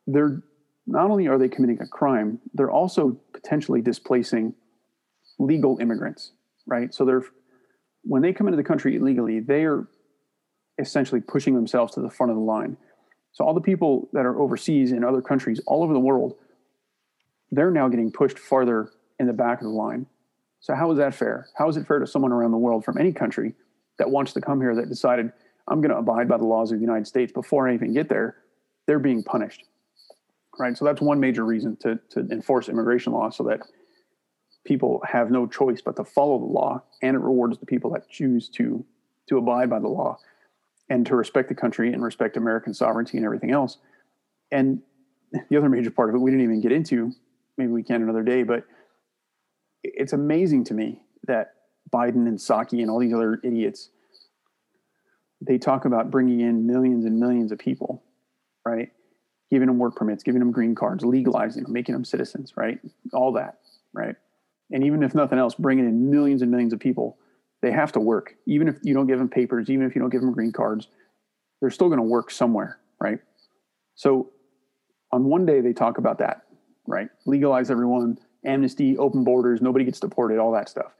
they're 0.07 0.41
not 0.88 1.09
only 1.09 1.28
are 1.28 1.38
they 1.38 1.49
committing 1.49 1.82
a 1.82 1.88
crime, 1.88 2.39
they're 2.53 2.72
also 2.72 3.18
potentially 3.34 3.82
displacing 3.82 4.53
legal 5.39 5.80
immigrants, 5.80 6.32
right? 6.66 6.93
So 6.93 7.05
they're 7.05 7.24
when 8.03 8.22
they 8.22 8.34
come 8.34 8.47
into 8.47 8.57
the 8.57 8.63
country 8.63 8.95
illegally, 8.95 9.39
they 9.39 9.66
are 9.66 9.88
essentially 10.78 11.22
pushing 11.22 11.55
themselves 11.55 11.93
to 11.95 12.01
the 12.01 12.09
front 12.09 12.32
of 12.32 12.38
the 12.38 12.43
line. 12.43 12.78
So 13.32 13.43
all 13.43 13.53
the 13.53 13.61
people 13.61 14.09
that 14.13 14.26
are 14.26 14.39
overseas 14.39 14.91
in 14.91 15.03
other 15.03 15.22
countries 15.22 15.59
all 15.66 15.84
over 15.84 15.91
the 15.91 15.99
world, 15.99 16.36
they're 17.51 17.72
now 17.72 17.89
getting 17.89 18.11
pushed 18.11 18.38
farther 18.38 18.91
in 19.20 19.26
the 19.26 19.34
back 19.34 19.59
of 19.59 19.63
the 19.63 19.74
line. 19.74 20.05
So 20.59 20.76
how 20.76 20.91
is 20.91 20.99
that 20.99 21.16
fair? 21.16 21.47
How 21.57 21.68
is 21.68 21.78
it 21.78 21.88
fair 21.88 21.99
to 21.99 22.07
someone 22.07 22.32
around 22.32 22.51
the 22.51 22.57
world 22.57 22.86
from 22.86 22.97
any 22.97 23.11
country 23.11 23.55
that 23.97 24.09
wants 24.09 24.33
to 24.33 24.41
come 24.41 24.61
here 24.61 24.75
that 24.75 24.89
decided 24.89 25.31
I'm 25.67 25.81
going 25.81 25.91
to 25.91 25.97
abide 25.97 26.27
by 26.27 26.37
the 26.37 26.45
laws 26.45 26.71
of 26.71 26.77
the 26.77 26.81
United 26.81 27.07
States 27.07 27.31
before 27.31 27.67
I 27.67 27.73
even 27.73 27.93
get 27.93 28.09
there? 28.09 28.37
They're 28.87 28.99
being 28.99 29.23
punished, 29.23 29.63
right? 30.59 30.77
So 30.77 30.85
that's 30.85 31.01
one 31.01 31.19
major 31.19 31.43
reason 31.43 31.75
to 31.77 31.99
to 32.09 32.19
enforce 32.31 32.69
immigration 32.69 33.13
law 33.13 33.29
so 33.29 33.43
that 33.45 33.61
people 34.63 35.01
have 35.07 35.31
no 35.31 35.47
choice 35.47 35.81
but 35.81 35.95
to 35.95 36.03
follow 36.03 36.39
the 36.39 36.45
law, 36.45 36.83
and 37.01 37.15
it 37.15 37.19
rewards 37.19 37.57
the 37.57 37.65
people 37.65 37.91
that 37.91 38.09
choose 38.09 38.49
to 38.49 38.85
to 39.27 39.37
abide 39.37 39.69
by 39.69 39.79
the 39.79 39.87
law 39.87 40.17
and 40.89 41.05
to 41.07 41.15
respect 41.15 41.49
the 41.49 41.55
country 41.55 41.91
and 41.91 42.03
respect 42.03 42.37
American 42.37 42.73
sovereignty 42.73 43.17
and 43.17 43.25
everything 43.25 43.51
else. 43.51 43.77
And 44.51 44.81
the 45.49 45.57
other 45.57 45.69
major 45.69 45.91
part 45.91 46.09
of 46.09 46.15
it 46.15 46.19
we 46.19 46.31
didn't 46.31 46.43
even 46.43 46.61
get 46.61 46.71
into, 46.71 47.11
maybe 47.57 47.71
we 47.71 47.83
can 47.83 48.03
another 48.03 48.23
day, 48.23 48.43
but 48.43 48.63
it's 49.83 50.13
amazing 50.13 50.63
to 50.65 50.73
me 50.73 51.01
that 51.27 51.53
Biden 51.95 52.27
and 52.27 52.37
Psaki 52.37 52.81
and 52.81 52.89
all 52.89 52.99
these 52.99 53.13
other 53.13 53.39
idiots 53.43 53.89
they 55.41 55.57
talk 55.57 55.85
about 55.85 56.11
bringing 56.11 56.41
in 56.41 56.65
millions 56.65 57.05
and 57.05 57.19
millions 57.19 57.51
of 57.51 57.59
people, 57.59 58.03
right? 58.65 58.89
Giving 59.51 59.67
them 59.67 59.77
work 59.77 59.95
permits, 59.95 60.23
giving 60.23 60.39
them 60.39 60.51
green 60.51 60.75
cards, 60.75 61.03
legalizing 61.03 61.65
making 61.67 61.93
them 61.93 62.05
citizens, 62.05 62.53
right? 62.55 62.79
All 63.13 63.33
that, 63.33 63.59
right? 63.93 64.15
And 64.71 64.83
even 64.83 65.03
if 65.03 65.13
nothing 65.13 65.37
else, 65.37 65.53
bringing 65.55 65.85
in 65.85 66.09
millions 66.09 66.41
and 66.41 66.49
millions 66.49 66.73
of 66.73 66.79
people, 66.79 67.17
they 67.61 67.71
have 67.71 67.91
to 67.93 67.99
work. 67.99 68.35
Even 68.45 68.67
if 68.67 68.77
you 68.83 68.93
don't 68.93 69.07
give 69.07 69.19
them 69.19 69.29
papers, 69.29 69.69
even 69.69 69.85
if 69.85 69.95
you 69.95 70.01
don't 70.01 70.09
give 70.09 70.21
them 70.21 70.31
green 70.31 70.51
cards, 70.51 70.87
they're 71.59 71.69
still 71.69 71.87
going 71.87 71.99
to 71.99 72.03
work 72.03 72.31
somewhere, 72.31 72.79
right? 72.99 73.19
So 73.95 74.31
on 75.11 75.25
one 75.25 75.45
day 75.45 75.61
they 75.61 75.73
talk 75.73 75.97
about 75.97 76.19
that, 76.19 76.41
right? 76.87 77.09
Legalize 77.25 77.69
everyone, 77.69 78.17
amnesty, 78.43 78.97
open 78.97 79.23
borders, 79.23 79.61
nobody 79.61 79.85
gets 79.85 79.99
deported, 79.99 80.39
all 80.39 80.51
that 80.53 80.69
stuff. 80.69 80.93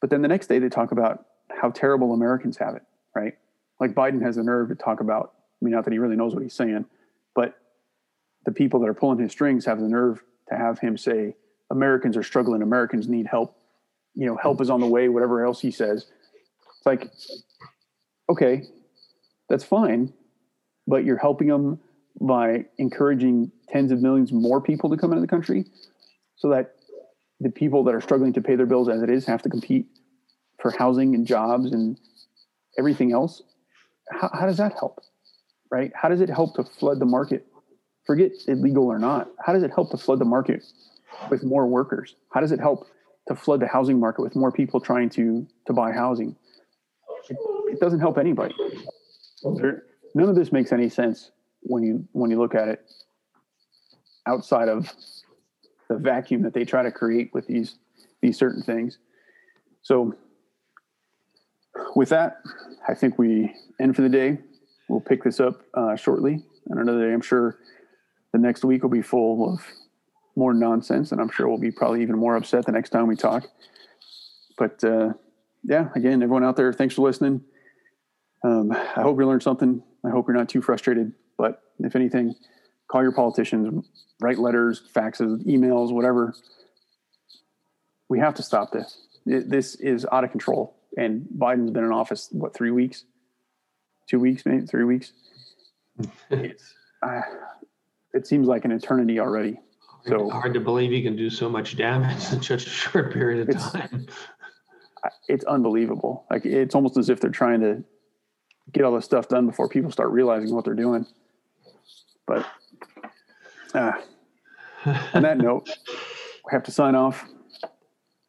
But 0.00 0.10
then 0.10 0.22
the 0.22 0.28
next 0.28 0.46
day 0.46 0.58
they 0.58 0.68
talk 0.68 0.92
about 0.92 1.26
how 1.50 1.70
terrible 1.70 2.12
Americans 2.12 2.56
have 2.56 2.74
it, 2.74 2.82
right? 3.14 3.34
Like 3.78 3.92
Biden 3.92 4.22
has 4.22 4.36
the 4.36 4.42
nerve 4.42 4.68
to 4.68 4.74
talk 4.74 5.00
about, 5.00 5.34
I 5.60 5.64
mean, 5.64 5.72
not 5.72 5.84
that 5.84 5.92
he 5.92 5.98
really 5.98 6.16
knows 6.16 6.34
what 6.34 6.42
he's 6.42 6.54
saying, 6.54 6.86
but 7.34 7.54
the 8.44 8.52
people 8.52 8.80
that 8.80 8.88
are 8.88 8.94
pulling 8.94 9.18
his 9.18 9.32
strings 9.32 9.64
have 9.66 9.80
the 9.80 9.88
nerve 9.88 10.22
to 10.48 10.56
have 10.56 10.78
him 10.78 10.96
say, 10.96 11.34
Americans 11.70 12.16
are 12.16 12.22
struggling, 12.22 12.62
Americans 12.62 13.08
need 13.08 13.26
help, 13.26 13.56
you 14.14 14.26
know, 14.26 14.36
help 14.36 14.60
is 14.60 14.70
on 14.70 14.80
the 14.80 14.86
way, 14.86 15.08
whatever 15.08 15.44
else 15.44 15.60
he 15.60 15.70
says. 15.70 16.06
It's 16.78 16.86
like, 16.86 17.10
okay, 18.28 18.64
that's 19.48 19.64
fine, 19.64 20.12
but 20.86 21.04
you're 21.04 21.18
helping 21.18 21.48
them 21.48 21.78
by 22.20 22.64
encouraging 22.78 23.52
tens 23.68 23.92
of 23.92 24.00
millions 24.00 24.32
more 24.32 24.60
people 24.60 24.90
to 24.90 24.96
come 24.96 25.12
into 25.12 25.20
the 25.20 25.28
country 25.28 25.64
so 26.36 26.48
that 26.48 26.74
the 27.40 27.50
people 27.50 27.84
that 27.84 27.94
are 27.94 28.00
struggling 28.00 28.32
to 28.34 28.42
pay 28.42 28.54
their 28.54 28.66
bills 28.66 28.88
as 28.88 29.02
it 29.02 29.10
is 29.10 29.26
have 29.26 29.42
to 29.42 29.48
compete 29.48 29.86
for 30.60 30.70
housing 30.70 31.14
and 31.14 31.26
jobs 31.26 31.72
and 31.72 31.98
everything 32.78 33.12
else. 33.12 33.42
How, 34.10 34.30
how 34.32 34.46
does 34.46 34.58
that 34.58 34.72
help? 34.72 35.00
Right? 35.70 35.92
How 35.94 36.08
does 36.08 36.20
it 36.20 36.28
help 36.28 36.56
to 36.56 36.64
flood 36.64 36.98
the 36.98 37.06
market? 37.06 37.46
Forget 38.06 38.32
illegal 38.46 38.86
or 38.86 38.98
not. 38.98 39.28
How 39.44 39.52
does 39.52 39.62
it 39.62 39.70
help 39.72 39.90
to 39.92 39.96
flood 39.96 40.18
the 40.18 40.24
market 40.24 40.62
with 41.30 41.44
more 41.44 41.66
workers? 41.66 42.16
How 42.32 42.40
does 42.40 42.52
it 42.52 42.60
help 42.60 42.86
to 43.28 43.34
flood 43.34 43.60
the 43.60 43.68
housing 43.68 43.98
market 43.98 44.22
with 44.22 44.36
more 44.36 44.52
people 44.52 44.80
trying 44.80 45.08
to 45.10 45.46
to 45.66 45.72
buy 45.72 45.92
housing? 45.92 46.36
It, 47.28 47.36
it 47.72 47.80
doesn't 47.80 48.00
help 48.00 48.18
anybody. 48.18 48.54
There, 49.56 49.84
none 50.14 50.28
of 50.28 50.34
this 50.34 50.52
makes 50.52 50.72
any 50.72 50.88
sense 50.88 51.30
when 51.60 51.82
you 51.82 52.08
when 52.12 52.30
you 52.30 52.38
look 52.38 52.54
at 52.54 52.68
it 52.68 52.84
outside 54.26 54.68
of 54.68 54.92
the 55.90 55.98
vacuum 55.98 56.42
that 56.42 56.54
they 56.54 56.64
try 56.64 56.82
to 56.82 56.90
create 56.90 57.34
with 57.34 57.46
these 57.46 57.74
these 58.22 58.38
certain 58.38 58.62
things. 58.62 58.98
So 59.82 60.14
with 61.96 62.08
that, 62.10 62.36
I 62.88 62.94
think 62.94 63.18
we 63.18 63.54
end 63.80 63.96
for 63.96 64.02
the 64.02 64.08
day. 64.08 64.38
We'll 64.88 65.00
pick 65.00 65.24
this 65.24 65.40
up 65.40 65.62
uh, 65.74 65.96
shortly 65.96 66.44
and 66.68 66.80
another 66.80 67.06
day. 67.06 67.12
I'm 67.12 67.20
sure 67.20 67.58
the 68.32 68.38
next 68.38 68.64
week 68.64 68.82
will 68.82 68.90
be 68.90 69.02
full 69.02 69.52
of 69.52 69.60
more 70.36 70.54
nonsense, 70.54 71.12
and 71.12 71.20
I'm 71.20 71.30
sure 71.30 71.48
we'll 71.48 71.58
be 71.58 71.72
probably 71.72 72.02
even 72.02 72.16
more 72.16 72.36
upset 72.36 72.66
the 72.66 72.72
next 72.72 72.90
time 72.90 73.08
we 73.08 73.16
talk. 73.16 73.44
But 74.56 74.82
uh, 74.84 75.14
yeah, 75.64 75.88
again, 75.96 76.22
everyone 76.22 76.44
out 76.44 76.56
there, 76.56 76.72
thanks 76.72 76.94
for 76.94 77.02
listening. 77.02 77.42
Um, 78.44 78.70
I 78.72 79.02
hope 79.02 79.18
you 79.18 79.26
learned 79.26 79.42
something. 79.42 79.82
I 80.04 80.10
hope 80.10 80.28
you're 80.28 80.36
not 80.36 80.48
too 80.48 80.62
frustrated. 80.62 81.12
But 81.36 81.62
if 81.80 81.96
anything, 81.96 82.34
call 82.90 83.02
your 83.02 83.12
politicians, 83.12 83.86
write 84.20 84.38
letters, 84.38 84.82
faxes, 84.94 85.44
emails, 85.46 85.92
whatever. 85.92 86.34
We 88.08 88.18
have 88.18 88.34
to 88.34 88.42
stop 88.42 88.72
this. 88.72 89.06
This 89.24 89.76
is 89.76 90.06
out 90.10 90.24
of 90.24 90.32
control. 90.32 90.76
And 90.96 91.26
Biden's 91.38 91.70
been 91.70 91.84
in 91.84 91.92
office, 91.92 92.28
what, 92.32 92.52
three 92.52 92.72
weeks? 92.72 93.04
Two 94.08 94.18
weeks, 94.18 94.44
maybe 94.44 94.66
three 94.66 94.82
weeks? 94.82 95.12
it's, 96.30 96.74
uh, 97.02 97.20
it 98.12 98.26
seems 98.26 98.48
like 98.48 98.64
an 98.64 98.72
eternity 98.72 99.20
already. 99.20 99.60
So 100.06 100.28
hard 100.30 100.54
to 100.54 100.60
believe 100.60 100.92
you 100.92 101.02
can 101.02 101.14
do 101.14 101.30
so 101.30 101.48
much 101.48 101.76
damage 101.76 102.32
in 102.32 102.42
such 102.42 102.50
a 102.50 102.58
short 102.58 103.12
period 103.12 103.42
of 103.42 103.50
It's- 103.50 103.70
time. 103.72 104.06
it's 105.28 105.44
unbelievable. 105.44 106.26
Like 106.28 106.44
it's 106.44 106.74
almost 106.74 106.96
as 106.96 107.08
if 107.08 107.20
they're 107.20 107.30
trying 107.30 107.60
to 107.60 107.84
get 108.72 108.84
all 108.84 108.94
this 108.94 109.04
stuff 109.04 109.28
done 109.28 109.46
before 109.46 109.68
people 109.68 109.92
start 109.92 110.10
realizing 110.10 110.52
what 110.54 110.64
they're 110.64 110.74
doing. 110.74 111.06
But 112.26 112.46
uh, 113.74 113.92
on 115.14 115.22
that 115.22 115.38
note, 115.38 115.68
we 115.88 116.52
have 116.52 116.62
to 116.64 116.70
sign 116.70 116.94
off. 116.94 117.24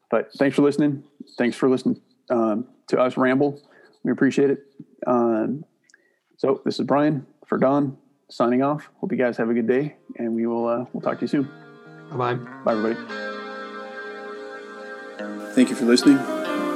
But 0.10 0.30
thanks 0.38 0.56
for 0.56 0.62
listening. 0.62 1.04
Thanks 1.38 1.56
for 1.56 1.70
listening 1.70 2.02
um, 2.30 2.68
to 2.88 3.00
us 3.00 3.18
ramble. 3.18 3.62
We 4.04 4.12
appreciate 4.12 4.50
it. 4.50 4.60
Um, 5.08 5.64
so 6.38 6.62
this 6.66 6.80
is 6.80 6.86
Brian 6.86 7.26
for 7.46 7.58
Don 7.58 7.98
signing 8.30 8.62
off. 8.64 8.90
Hope 9.00 9.12
you 9.12 9.18
guys 9.18 9.38
have 9.38 9.50
a 9.50 9.54
good 9.54 9.68
day, 9.68 9.96
and 10.18 10.36
we 10.36 10.48
will 10.48 10.68
uh, 10.68 10.86
we'll 10.92 11.02
talk 11.02 11.18
to 11.20 11.22
you 11.22 11.28
soon. 11.28 11.50
Bye 12.12 12.34
Bye, 12.34 12.46
Bye 12.66 12.72
everybody. 12.74 12.96
Thank 15.54 15.70
you 15.70 15.76
for 15.76 15.86
listening. 15.86 16.18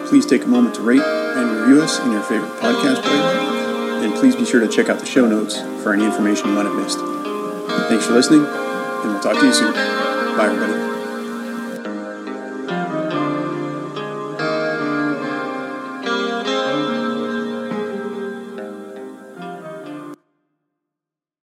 Please 0.07 0.25
take 0.25 0.43
a 0.43 0.47
moment 0.47 0.75
to 0.75 0.81
rate 0.81 1.01
and 1.01 1.61
review 1.61 1.81
us 1.81 1.99
in 1.99 2.11
your 2.11 2.21
favorite 2.21 2.51
podcast 2.59 3.01
player, 3.01 4.05
and 4.05 4.13
please 4.15 4.35
be 4.35 4.45
sure 4.45 4.59
to 4.59 4.67
check 4.67 4.89
out 4.89 4.99
the 4.99 5.05
show 5.05 5.25
notes 5.27 5.59
for 5.81 5.93
any 5.93 6.05
information 6.05 6.49
you 6.49 6.53
might 6.53 6.65
have 6.65 6.75
missed. 6.75 7.14
Thanks 7.87 8.07
for 8.07 8.13
listening, 8.13 8.45
and 8.45 9.11
we'll 9.11 9.19
talk 9.21 9.39
to 9.39 9.45
you 9.45 9.53
soon. 9.53 9.71
Bye, 9.73 10.47
everybody. 10.47 10.74